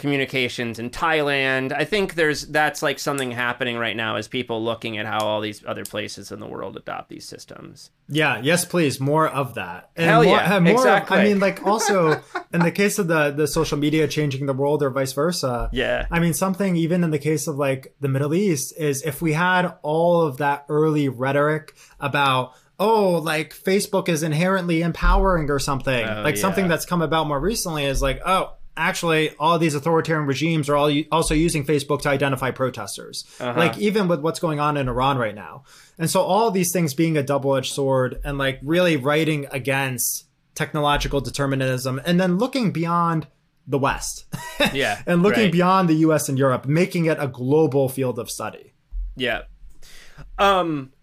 communications 0.03 0.79
in 0.79 0.89
Thailand. 0.89 1.71
I 1.71 1.85
think 1.85 2.15
there's 2.15 2.45
that's 2.47 2.83
like 2.83 2.99
something 2.99 3.31
happening 3.31 3.77
right 3.77 3.95
now 3.95 4.17
as 4.17 4.27
people 4.27 4.61
looking 4.61 4.97
at 4.97 5.05
how 5.05 5.19
all 5.19 5.39
these 5.39 5.63
other 5.65 5.85
places 5.85 6.29
in 6.29 6.41
the 6.41 6.45
world 6.45 6.75
adopt 6.75 7.07
these 7.07 7.25
systems. 7.25 7.89
Yeah, 8.09 8.41
yes, 8.43 8.65
please, 8.65 8.99
more 8.99 9.29
of 9.29 9.55
that. 9.55 9.91
And 9.95 10.09
Hell 10.09 10.23
more, 10.25 10.35
yeah, 10.35 10.55
uh, 10.57 10.59
more 10.59 10.73
exactly. 10.73 11.17
I 11.17 11.23
mean, 11.23 11.39
like 11.39 11.65
also 11.65 12.21
in 12.53 12.59
the 12.59 12.71
case 12.71 12.99
of 12.99 13.07
the 13.07 13.31
the 13.31 13.47
social 13.47 13.77
media 13.77 14.05
changing 14.09 14.45
the 14.45 14.51
world 14.51 14.83
or 14.83 14.89
vice 14.89 15.13
versa. 15.13 15.69
Yeah. 15.71 16.05
I 16.11 16.19
mean, 16.19 16.33
something 16.33 16.75
even 16.75 17.05
in 17.05 17.11
the 17.11 17.19
case 17.19 17.47
of 17.47 17.55
like 17.55 17.95
the 18.01 18.09
Middle 18.09 18.33
East 18.33 18.77
is 18.77 19.03
if 19.03 19.21
we 19.21 19.31
had 19.31 19.73
all 19.83 20.23
of 20.23 20.35
that 20.39 20.65
early 20.67 21.07
rhetoric 21.07 21.77
about 22.01 22.55
oh, 22.77 23.21
like 23.23 23.55
Facebook 23.55 24.09
is 24.09 24.21
inherently 24.21 24.81
empowering 24.81 25.49
or 25.49 25.59
something. 25.59 26.05
Oh, 26.05 26.23
like 26.23 26.35
yeah. 26.35 26.41
something 26.41 26.67
that's 26.67 26.85
come 26.85 27.01
about 27.01 27.27
more 27.27 27.39
recently 27.39 27.85
is 27.85 28.01
like, 28.01 28.19
oh, 28.25 28.57
actually 28.75 29.35
all 29.37 29.59
these 29.59 29.75
authoritarian 29.75 30.25
regimes 30.25 30.69
are 30.69 30.75
all 30.75 30.91
also 31.11 31.33
using 31.33 31.65
Facebook 31.65 32.01
to 32.01 32.09
identify 32.09 32.51
protesters. 32.51 33.25
Uh-huh. 33.39 33.57
Like 33.57 33.77
even 33.77 34.07
with 34.07 34.21
what's 34.21 34.39
going 34.39 34.59
on 34.59 34.77
in 34.77 34.87
Iran 34.87 35.17
right 35.17 35.35
now. 35.35 35.63
And 35.97 36.09
so 36.09 36.21
all 36.21 36.49
these 36.51 36.71
things 36.71 36.93
being 36.93 37.17
a 37.17 37.23
double-edged 37.23 37.71
sword 37.71 38.19
and 38.23 38.37
like 38.37 38.59
really 38.63 38.97
writing 38.97 39.47
against 39.51 40.25
technological 40.55 41.21
determinism 41.21 42.01
and 42.05 42.19
then 42.19 42.37
looking 42.37 42.71
beyond 42.71 43.27
the 43.67 43.77
West. 43.77 44.25
Yeah, 44.71 45.01
and 45.05 45.23
looking 45.23 45.43
right. 45.43 45.51
beyond 45.51 45.89
the 45.89 45.95
US 45.95 46.29
and 46.29 46.37
Europe, 46.37 46.65
making 46.65 47.05
it 47.05 47.17
a 47.19 47.27
global 47.27 47.89
field 47.89 48.17
of 48.17 48.29
study. 48.29 48.73
Yeah. 49.15 49.41
Um 50.37 50.93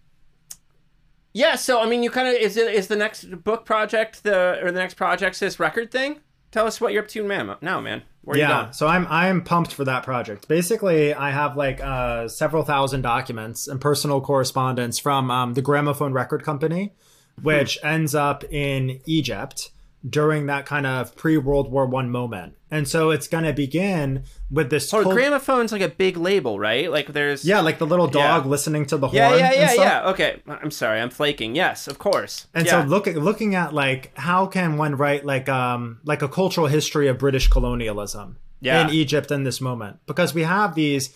Yeah, 1.32 1.56
so 1.56 1.80
I 1.80 1.86
mean 1.86 2.02
you 2.02 2.10
kind 2.10 2.28
of 2.28 2.34
is 2.34 2.56
it 2.56 2.72
is 2.72 2.86
the 2.86 2.96
next 2.96 3.42
book 3.44 3.64
project 3.66 4.22
the 4.22 4.60
or 4.62 4.70
the 4.70 4.78
next 4.78 4.94
project 4.94 5.38
this 5.40 5.60
record 5.60 5.90
thing? 5.90 6.20
Tell 6.50 6.66
us 6.66 6.80
what 6.80 6.92
you're 6.92 7.02
up 7.02 7.08
to 7.10 7.22
man, 7.24 7.54
now, 7.60 7.80
man. 7.80 8.02
Where 8.22 8.36
yeah, 8.36 8.70
so 8.70 8.86
I'm 8.86 9.06
I'm 9.08 9.42
pumped 9.42 9.72
for 9.72 9.84
that 9.84 10.02
project. 10.02 10.46
Basically, 10.46 11.14
I 11.14 11.30
have 11.30 11.56
like 11.56 11.80
uh, 11.82 12.28
several 12.28 12.64
thousand 12.64 13.02
documents 13.02 13.66
and 13.66 13.80
personal 13.80 14.20
correspondence 14.20 14.98
from 14.98 15.30
um, 15.30 15.54
the 15.54 15.62
Gramophone 15.62 16.12
Record 16.12 16.42
Company, 16.44 16.92
which 17.40 17.78
Hmm. 17.80 17.86
ends 17.86 18.14
up 18.14 18.44
in 18.52 19.00
Egypt 19.06 19.70
during 20.08 20.46
that 20.46 20.64
kind 20.66 20.86
of 20.86 21.14
pre 21.16 21.36
World 21.36 21.70
War 21.70 21.86
One 21.86 22.10
moment. 22.10 22.54
And 22.70 22.86
so 22.86 23.10
it's 23.10 23.26
going 23.26 23.44
to 23.44 23.52
begin 23.52 24.22
with 24.50 24.70
this. 24.70 24.92
Oh, 24.94 25.02
cult- 25.02 25.14
gramophone's 25.14 25.72
like 25.72 25.82
a 25.82 25.88
big 25.88 26.16
label, 26.16 26.58
right? 26.58 26.90
Like 26.90 27.08
there's 27.08 27.44
yeah, 27.44 27.60
like 27.60 27.78
the 27.78 27.86
little 27.86 28.06
dog 28.06 28.44
Yeah. 28.44 28.50
listening 28.50 28.86
to 28.86 28.96
the 28.96 29.08
horn. 29.08 29.16
Yeah, 29.16 29.36
yeah, 29.36 29.52
yeah, 29.52 29.72
yeah. 29.74 30.08
Okay. 30.10 30.40
I'm 30.46 30.70
sorry, 30.70 31.00
I'm 31.00 31.10
flaking. 31.10 31.54
Yes, 31.56 31.88
of 31.88 31.98
course. 31.98 32.46
And 32.54 32.64
yeah. 32.66 32.82
so 32.82 32.88
looking 32.88 33.18
looking 33.18 33.54
at 33.56 33.74
like 33.74 34.16
how 34.16 34.46
can 34.46 34.76
one 34.76 34.94
write 34.96 35.24
like 35.26 35.48
um 35.48 35.98
like 36.04 36.22
a 36.22 36.28
cultural 36.28 36.68
history 36.68 37.08
of 37.08 37.18
British 37.18 37.48
colonialism 37.48 38.36
Yeah. 38.60 38.82
in 38.86 38.90
Egypt 38.90 39.30
in 39.30 39.42
this 39.44 39.60
moment 39.60 39.98
because 40.06 40.32
we 40.32 40.44
have 40.44 40.74
these 40.74 41.10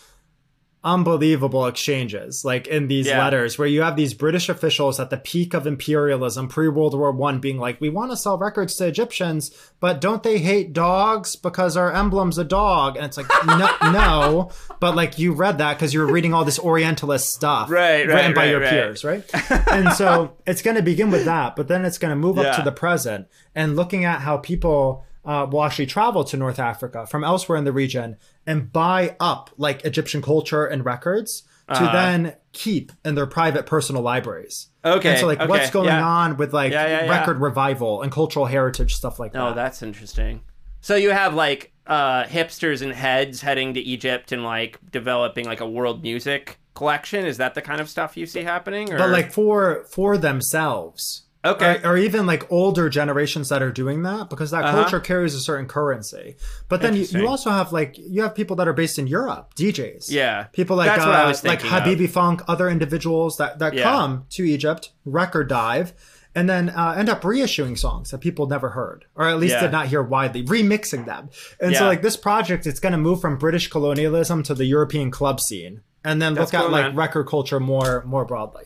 unbelievable 0.85 1.67
exchanges 1.67 2.45
like 2.45 2.67
in 2.67 2.89
these 2.89 3.07
Yeah. 3.07 3.25
letters 3.25 3.59
where 3.59 3.67
you 3.67 3.81
have 3.83 3.97
these 3.97 4.13
British 4.13 4.49
officials 4.49 5.01
at 5.01 5.09
the 5.11 5.17
peak 5.17 5.55
of 5.55 5.67
imperialism 5.67 6.47
pre 6.47 6.69
World 6.69 6.97
War 6.97 7.11
1 7.11 7.39
being 7.41 7.59
like 7.59 7.81
we 7.81 7.89
want 7.89 8.11
to 8.11 8.17
sell 8.17 8.37
records 8.39 8.77
to 8.77 8.87
Egyptians 8.87 9.51
but 9.81 10.01
don't 10.01 10.23
they 10.23 10.39
hate 10.39 10.73
dogs 10.75 11.37
because 11.37 11.77
our 11.77 11.91
emblem's 11.91 12.37
a 12.39 12.45
dog 12.45 12.97
and 12.97 13.07
it's 13.07 13.17
like 13.17 13.27
no 13.47 13.71
no 13.93 14.51
but 14.79 14.95
like 14.95 15.19
you 15.19 15.33
read 15.33 15.59
that 15.59 15.79
cuz 15.79 15.95
you 15.95 16.01
were 16.01 16.13
reading 16.13 16.35
all 16.35 16.45
this 16.45 16.59
orientalist 16.59 17.33
stuff 17.33 17.71
Right, 17.71 18.07
right, 18.07 18.15
written 18.15 18.35
by 18.35 18.43
right, 18.43 18.51
your 18.51 18.61
right. 18.61 18.71
peers 18.71 19.05
right 19.05 19.25
and 19.71 19.93
so 19.95 20.33
it's 20.47 20.61
going 20.63 20.77
to 20.77 20.83
begin 20.83 21.11
with 21.11 21.25
that, 21.25 21.57
but 21.57 21.69
then 21.69 21.85
it's 21.87 21.97
going 21.99 22.11
to 22.13 22.17
move 22.17 22.39
up 22.39 22.55
to 22.57 22.63
the 22.63 22.73
present 22.73 23.27
and 23.55 23.75
looking 23.77 24.05
at 24.05 24.21
how 24.21 24.37
people 24.37 25.05
uh, 25.25 25.47
will 25.51 25.65
actually 25.65 25.87
travel 25.87 26.25
to 26.25 26.37
North 26.37 26.59
Africa 26.59 27.07
from 27.07 27.25
elsewhere 27.25 27.57
in 27.59 27.65
the 27.65 27.73
region 27.73 28.17
and 28.47 28.73
buy 28.73 29.17
up 29.19 29.51
like 29.57 29.85
Egyptian 29.85 30.21
culture 30.23 30.65
and 30.67 30.85
records 30.85 31.43
to 31.69 31.75
Uh-huh. 31.75 31.93
then 31.93 32.37
keep 32.53 32.93
in 33.07 33.15
their 33.15 33.27
private 33.27 33.65
personal 33.65 34.03
libraries. 34.03 34.69
Okay, 34.85 35.11
And 35.11 35.19
so 35.19 35.27
like 35.27 35.41
okay, 35.41 35.49
what's 35.49 35.71
going 35.71 35.87
yeah. 35.87 36.05
on 36.07 36.37
with 36.37 36.53
like 36.53 36.73
Yeah, 36.73 37.05
yeah, 37.05 37.09
record 37.11 37.41
revival 37.41 38.03
and 38.03 38.13
cultural 38.13 38.45
heritage 38.47 38.95
stuff 38.95 39.19
like 39.19 39.33
that. 39.33 39.41
Oh, 39.43 39.55
that's 39.55 39.83
interesting. 39.83 40.43
So 40.83 40.95
you 40.97 41.11
have 41.11 41.33
like 41.35 41.73
uh 41.87 42.25
hipsters 42.25 42.83
and 42.83 42.93
heads 42.93 43.41
heading 43.41 43.75
to 43.75 43.81
Egypt 43.81 44.33
and 44.33 44.43
like 44.45 44.79
developing 44.91 45.47
like 45.47 45.61
a 45.61 45.69
world 45.69 46.03
music 46.03 46.59
collection. 46.75 47.25
Is 47.25 47.39
that 47.39 47.55
the 47.55 47.63
kind 47.63 47.81
of 47.81 47.89
stuff 47.89 48.17
you 48.17 48.27
see 48.27 48.43
happening? 48.43 48.93
Or 48.93 48.99
But 48.99 49.09
like 49.11 49.33
for 49.33 49.85
for 49.91 50.19
themselves. 50.19 51.24
Okay. 51.45 51.81
Or, 51.85 51.91
or 51.93 51.97
even 51.99 52.27
like 52.27 52.51
older 52.51 52.89
generations 52.89 53.49
that 53.51 53.63
are 53.63 53.71
doing 53.73 54.03
that 54.03 54.31
because 54.31 54.51
that 54.51 54.65
Uh-huh. 54.65 54.83
culture 54.83 55.01
carries 55.01 55.35
a 55.35 55.41
certain 55.41 55.67
currency. 55.67 56.37
But 56.69 56.81
then 56.83 56.97
you, 56.97 57.05
you 57.05 57.29
also 57.29 57.51
have 57.51 57.73
like 57.73 57.97
you 57.99 58.23
have 58.23 58.35
people 58.35 58.57
that 58.57 58.67
are 58.69 58.73
based 58.73 58.99
in 58.99 59.07
Europe, 59.07 59.55
DJs. 59.55 60.11
Yeah. 60.11 60.45
People 60.53 60.77
like 60.77 60.91
uh, 60.91 61.05
what 61.05 61.15
I 61.15 61.27
was 61.27 61.45
like 61.45 61.61
thinking 61.61 61.77
of. 61.79 61.85
Habibi 61.85 62.09
Funk, 62.11 62.43
other 62.49 62.69
individuals 62.69 63.37
that 63.37 63.59
that 63.59 63.75
Yeah. 63.75 63.83
come 63.85 64.25
to 64.31 64.45
Egypt, 64.45 64.93
record 65.05 65.49
dive, 65.49 65.93
and 66.35 66.49
then 66.49 66.71
uh, 66.71 66.95
end 66.97 67.09
up 67.09 67.23
reissuing 67.23 67.79
songs 67.79 68.11
that 68.11 68.19
people 68.19 68.47
never 68.47 68.71
heard 68.71 69.05
or 69.15 69.29
at 69.29 69.39
least 69.39 69.55
Yeah. 69.55 69.61
did 69.63 69.73
not 69.73 69.87
hear 69.89 70.03
widely, 70.03 70.45
remixing 70.45 71.05
them. 71.07 71.29
And 71.61 71.77
so 71.77 71.87
like 71.87 72.03
this 72.03 72.17
project, 72.17 72.67
it's 72.67 72.81
going 72.81 72.93
to 72.93 72.99
move 72.99 73.21
from 73.21 73.37
British 73.39 73.69
colonialism 73.69 74.43
to 74.45 74.55
the 74.55 74.65
European 74.65 75.11
club 75.11 75.41
scene, 75.41 75.83
and 76.03 76.21
then 76.23 76.35
That's 76.35 76.53
look 76.53 76.61
at 76.61 76.63
cool, 76.65 76.73
like 76.73 76.87
man. 76.87 76.97
record 76.97 77.25
culture 77.25 77.61
more 77.61 78.03
more 78.07 78.25
broadly. 78.25 78.65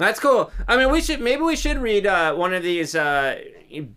That's 0.00 0.18
cool. 0.18 0.50
I 0.66 0.76
mean, 0.76 0.90
we 0.90 1.00
should 1.00 1.20
maybe 1.20 1.42
we 1.42 1.54
should 1.56 1.78
read 1.78 2.06
uh, 2.06 2.34
one 2.34 2.54
of 2.54 2.62
these 2.62 2.94
uh, 2.94 3.38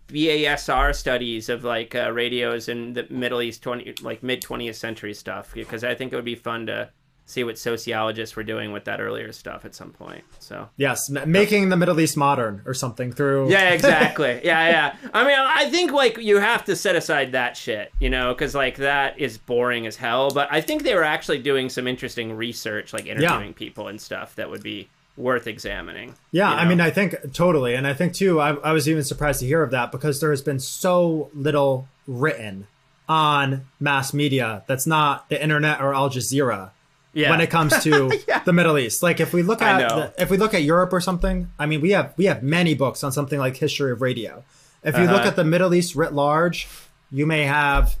BASR 0.08 0.94
studies 0.94 1.48
of 1.48 1.64
like 1.64 1.94
uh, 1.94 2.12
radios 2.12 2.68
in 2.68 2.92
the 2.92 3.06
Middle 3.10 3.42
East 3.42 3.62
twenty 3.62 3.94
like 4.02 4.22
mid 4.22 4.40
twentieth 4.42 4.76
century 4.76 5.14
stuff 5.14 5.52
because 5.54 5.82
I 5.82 5.94
think 5.94 6.12
it 6.12 6.16
would 6.16 6.24
be 6.24 6.34
fun 6.34 6.66
to 6.66 6.90
see 7.26 7.42
what 7.42 7.58
sociologists 7.58 8.36
were 8.36 8.42
doing 8.42 8.70
with 8.70 8.84
that 8.84 9.00
earlier 9.00 9.32
stuff 9.32 9.64
at 9.64 9.74
some 9.74 9.90
point. 9.92 10.22
So 10.40 10.68
Yes, 10.76 11.10
m- 11.10 11.32
making 11.32 11.70
the 11.70 11.76
Middle 11.76 11.98
East 11.98 12.18
modern 12.18 12.60
or 12.66 12.74
something 12.74 13.12
through. 13.12 13.50
yeah, 13.50 13.70
exactly. 13.70 14.42
yeah, 14.44 14.68
yeah. 14.68 14.96
I 15.14 15.24
mean, 15.24 15.38
I 15.38 15.70
think 15.70 15.90
like 15.90 16.18
you 16.18 16.38
have 16.38 16.66
to 16.66 16.76
set 16.76 16.96
aside 16.96 17.32
that 17.32 17.56
shit, 17.56 17.92
you 17.98 18.10
know, 18.10 18.34
because 18.34 18.54
like 18.54 18.76
that 18.76 19.18
is 19.18 19.38
boring 19.38 19.86
as 19.86 19.96
hell. 19.96 20.30
But 20.32 20.48
I 20.50 20.60
think 20.60 20.82
they 20.82 20.94
were 20.94 21.02
actually 21.02 21.38
doing 21.38 21.70
some 21.70 21.86
interesting 21.88 22.34
research, 22.36 22.92
like 22.92 23.06
interviewing 23.06 23.54
people 23.54 23.88
and 23.88 23.98
stuff 23.98 24.34
that 24.36 24.50
would 24.50 24.62
be 24.62 24.90
worth 25.16 25.46
examining. 25.46 26.14
Yeah, 26.32 26.50
you 26.50 26.56
I 26.56 26.64
mean, 26.64 26.80
I 26.80 26.90
think 26.90 27.32
totally. 27.32 27.74
And 27.74 27.86
I 27.86 27.94
think, 27.94 28.14
too, 28.14 28.40
I, 28.40 28.54
I 28.56 28.72
was 28.72 28.88
even 28.88 29.04
surprised 29.04 29.40
to 29.40 29.46
hear 29.46 29.62
of 29.62 29.70
that 29.70 29.92
because 29.92 30.20
there 30.20 30.30
has 30.30 30.42
been 30.42 30.58
so 30.58 31.30
little 31.34 31.88
written 32.06 32.66
on 33.08 33.66
mass 33.78 34.14
media 34.14 34.64
that's 34.66 34.86
not 34.86 35.28
the 35.28 35.40
internet 35.42 35.80
or 35.80 35.94
Al 35.94 36.08
Jazeera 36.10 36.70
yeah. 37.12 37.30
when 37.30 37.40
it 37.40 37.50
comes 37.50 37.82
to 37.84 38.10
the 38.44 38.52
Middle 38.52 38.78
East. 38.78 39.02
Like 39.02 39.20
if 39.20 39.32
we 39.32 39.42
look 39.42 39.62
at 39.62 39.88
the, 39.88 40.12
if 40.22 40.30
we 40.30 40.36
look 40.36 40.54
at 40.54 40.62
Europe 40.62 40.92
or 40.92 41.00
something, 41.00 41.50
I 41.58 41.66
mean, 41.66 41.80
we 41.80 41.90
have 41.90 42.14
we 42.16 42.26
have 42.26 42.42
many 42.42 42.74
books 42.74 43.04
on 43.04 43.12
something 43.12 43.38
like 43.38 43.56
history 43.56 43.92
of 43.92 44.00
radio. 44.00 44.42
If 44.82 44.96
you 44.96 45.04
look 45.04 45.20
Uh-huh. 45.20 45.28
at 45.28 45.36
the 45.36 45.44
Middle 45.44 45.74
East 45.74 45.94
writ 45.94 46.12
large, 46.12 46.68
you 47.10 47.24
may 47.26 47.44
have 47.44 47.96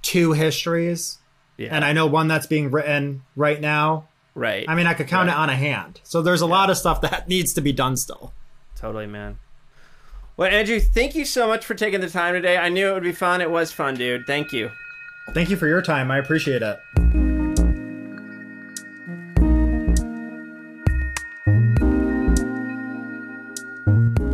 two 0.00 0.32
histories, 0.32 1.18
yeah. 1.58 1.68
and 1.74 1.84
I 1.84 1.92
know 1.92 2.06
one 2.06 2.28
that's 2.28 2.46
being 2.46 2.70
written 2.70 3.22
right 3.36 3.60
now. 3.60 4.08
Right. 4.34 4.64
I 4.68 4.74
mean, 4.74 4.86
I 4.86 4.94
could 4.94 5.08
count 5.08 5.28
Right. 5.28 5.34
it 5.34 5.38
on 5.38 5.50
a 5.50 5.56
hand. 5.56 6.00
So 6.04 6.22
there's 6.22 6.40
a 6.40 6.46
lot 6.46 6.70
of 6.70 6.76
stuff 6.76 7.00
that 7.02 7.28
needs 7.28 7.52
to 7.54 7.60
be 7.60 7.72
done 7.72 7.96
still. 7.96 8.32
Totally, 8.76 9.06
man. 9.06 9.38
Well, 10.36 10.50
Andrew, 10.50 10.80
thank 10.80 11.14
you 11.14 11.24
so 11.24 11.46
much 11.46 11.64
for 11.64 11.74
taking 11.74 12.00
the 12.00 12.10
time 12.10 12.34
today. 12.34 12.56
I 12.58 12.68
knew 12.68 12.90
it 12.90 12.94
would 12.94 13.02
be 13.04 13.12
fun. 13.12 13.40
It 13.40 13.50
was 13.50 13.70
fun, 13.72 13.94
dude. 13.94 14.26
Thank 14.26 14.52
you. 14.52 14.70
Thank 15.32 15.48
you 15.48 15.56
for 15.56 15.68
your 15.68 15.80
time. 15.80 16.10
I 16.10 16.18
appreciate 16.18 16.60
it. 16.62 16.78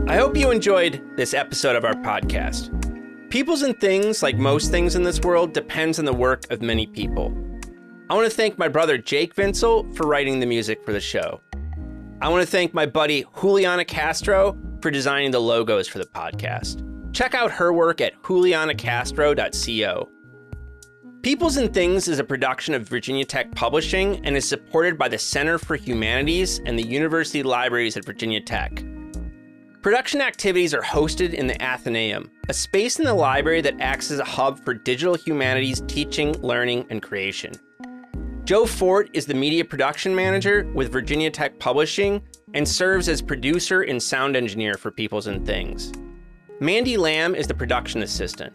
I 0.08 0.16
hope 0.16 0.36
you 0.36 0.50
enjoyed 0.50 1.00
this 1.16 1.34
episode 1.34 1.76
of 1.76 1.84
our 1.84 1.94
podcast. 1.94 2.70
Peoples 3.30 3.62
and 3.62 3.78
things, 3.80 4.22
like 4.24 4.36
most 4.36 4.70
things 4.72 4.96
in 4.96 5.04
this 5.04 5.20
world, 5.20 5.52
depends 5.52 5.98
on 6.00 6.04
the 6.04 6.12
work 6.12 6.50
of 6.50 6.60
many 6.62 6.86
people. 6.86 7.32
I 8.10 8.14
want 8.14 8.28
to 8.28 8.36
thank 8.36 8.58
my 8.58 8.66
brother 8.66 8.98
Jake 8.98 9.36
Vinsel 9.36 9.94
for 9.96 10.04
writing 10.04 10.40
the 10.40 10.46
music 10.46 10.84
for 10.84 10.92
the 10.92 10.98
show. 10.98 11.40
I 12.20 12.28
want 12.28 12.44
to 12.44 12.50
thank 12.50 12.74
my 12.74 12.84
buddy 12.84 13.24
Juliana 13.40 13.84
Castro 13.84 14.58
for 14.82 14.90
designing 14.90 15.30
the 15.30 15.38
logos 15.38 15.86
for 15.86 15.98
the 15.98 16.06
podcast. 16.06 16.82
Check 17.12 17.36
out 17.36 17.52
her 17.52 17.72
work 17.72 18.00
at 18.00 18.20
julianacastro.co. 18.24 20.08
Peoples 21.22 21.56
and 21.56 21.72
Things 21.72 22.08
is 22.08 22.18
a 22.18 22.24
production 22.24 22.74
of 22.74 22.88
Virginia 22.88 23.24
Tech 23.24 23.54
Publishing 23.54 24.26
and 24.26 24.36
is 24.36 24.48
supported 24.48 24.98
by 24.98 25.06
the 25.06 25.16
Center 25.16 25.56
for 25.56 25.76
Humanities 25.76 26.60
and 26.66 26.76
the 26.76 26.88
University 26.88 27.44
Libraries 27.44 27.96
at 27.96 28.04
Virginia 28.04 28.40
Tech. 28.40 28.82
Production 29.82 30.20
activities 30.20 30.74
are 30.74 30.82
hosted 30.82 31.32
in 31.32 31.46
the 31.46 31.62
Athenaeum, 31.62 32.28
a 32.48 32.54
space 32.54 32.98
in 32.98 33.04
the 33.04 33.14
library 33.14 33.60
that 33.60 33.80
acts 33.80 34.10
as 34.10 34.18
a 34.18 34.24
hub 34.24 34.58
for 34.64 34.74
digital 34.74 35.14
humanities 35.14 35.80
teaching, 35.86 36.32
learning, 36.42 36.86
and 36.90 37.02
creation. 37.02 37.52
Joe 38.50 38.66
Fort 38.66 39.08
is 39.12 39.26
the 39.26 39.34
media 39.34 39.64
production 39.64 40.12
manager 40.12 40.68
with 40.74 40.90
Virginia 40.90 41.30
Tech 41.30 41.60
Publishing 41.60 42.20
and 42.52 42.68
serves 42.68 43.08
as 43.08 43.22
producer 43.22 43.82
and 43.82 44.02
sound 44.02 44.34
engineer 44.34 44.74
for 44.74 44.90
Peoples 44.90 45.28
and 45.28 45.46
Things. 45.46 45.92
Mandy 46.58 46.96
Lamb 46.96 47.36
is 47.36 47.46
the 47.46 47.54
production 47.54 48.02
assistant. 48.02 48.52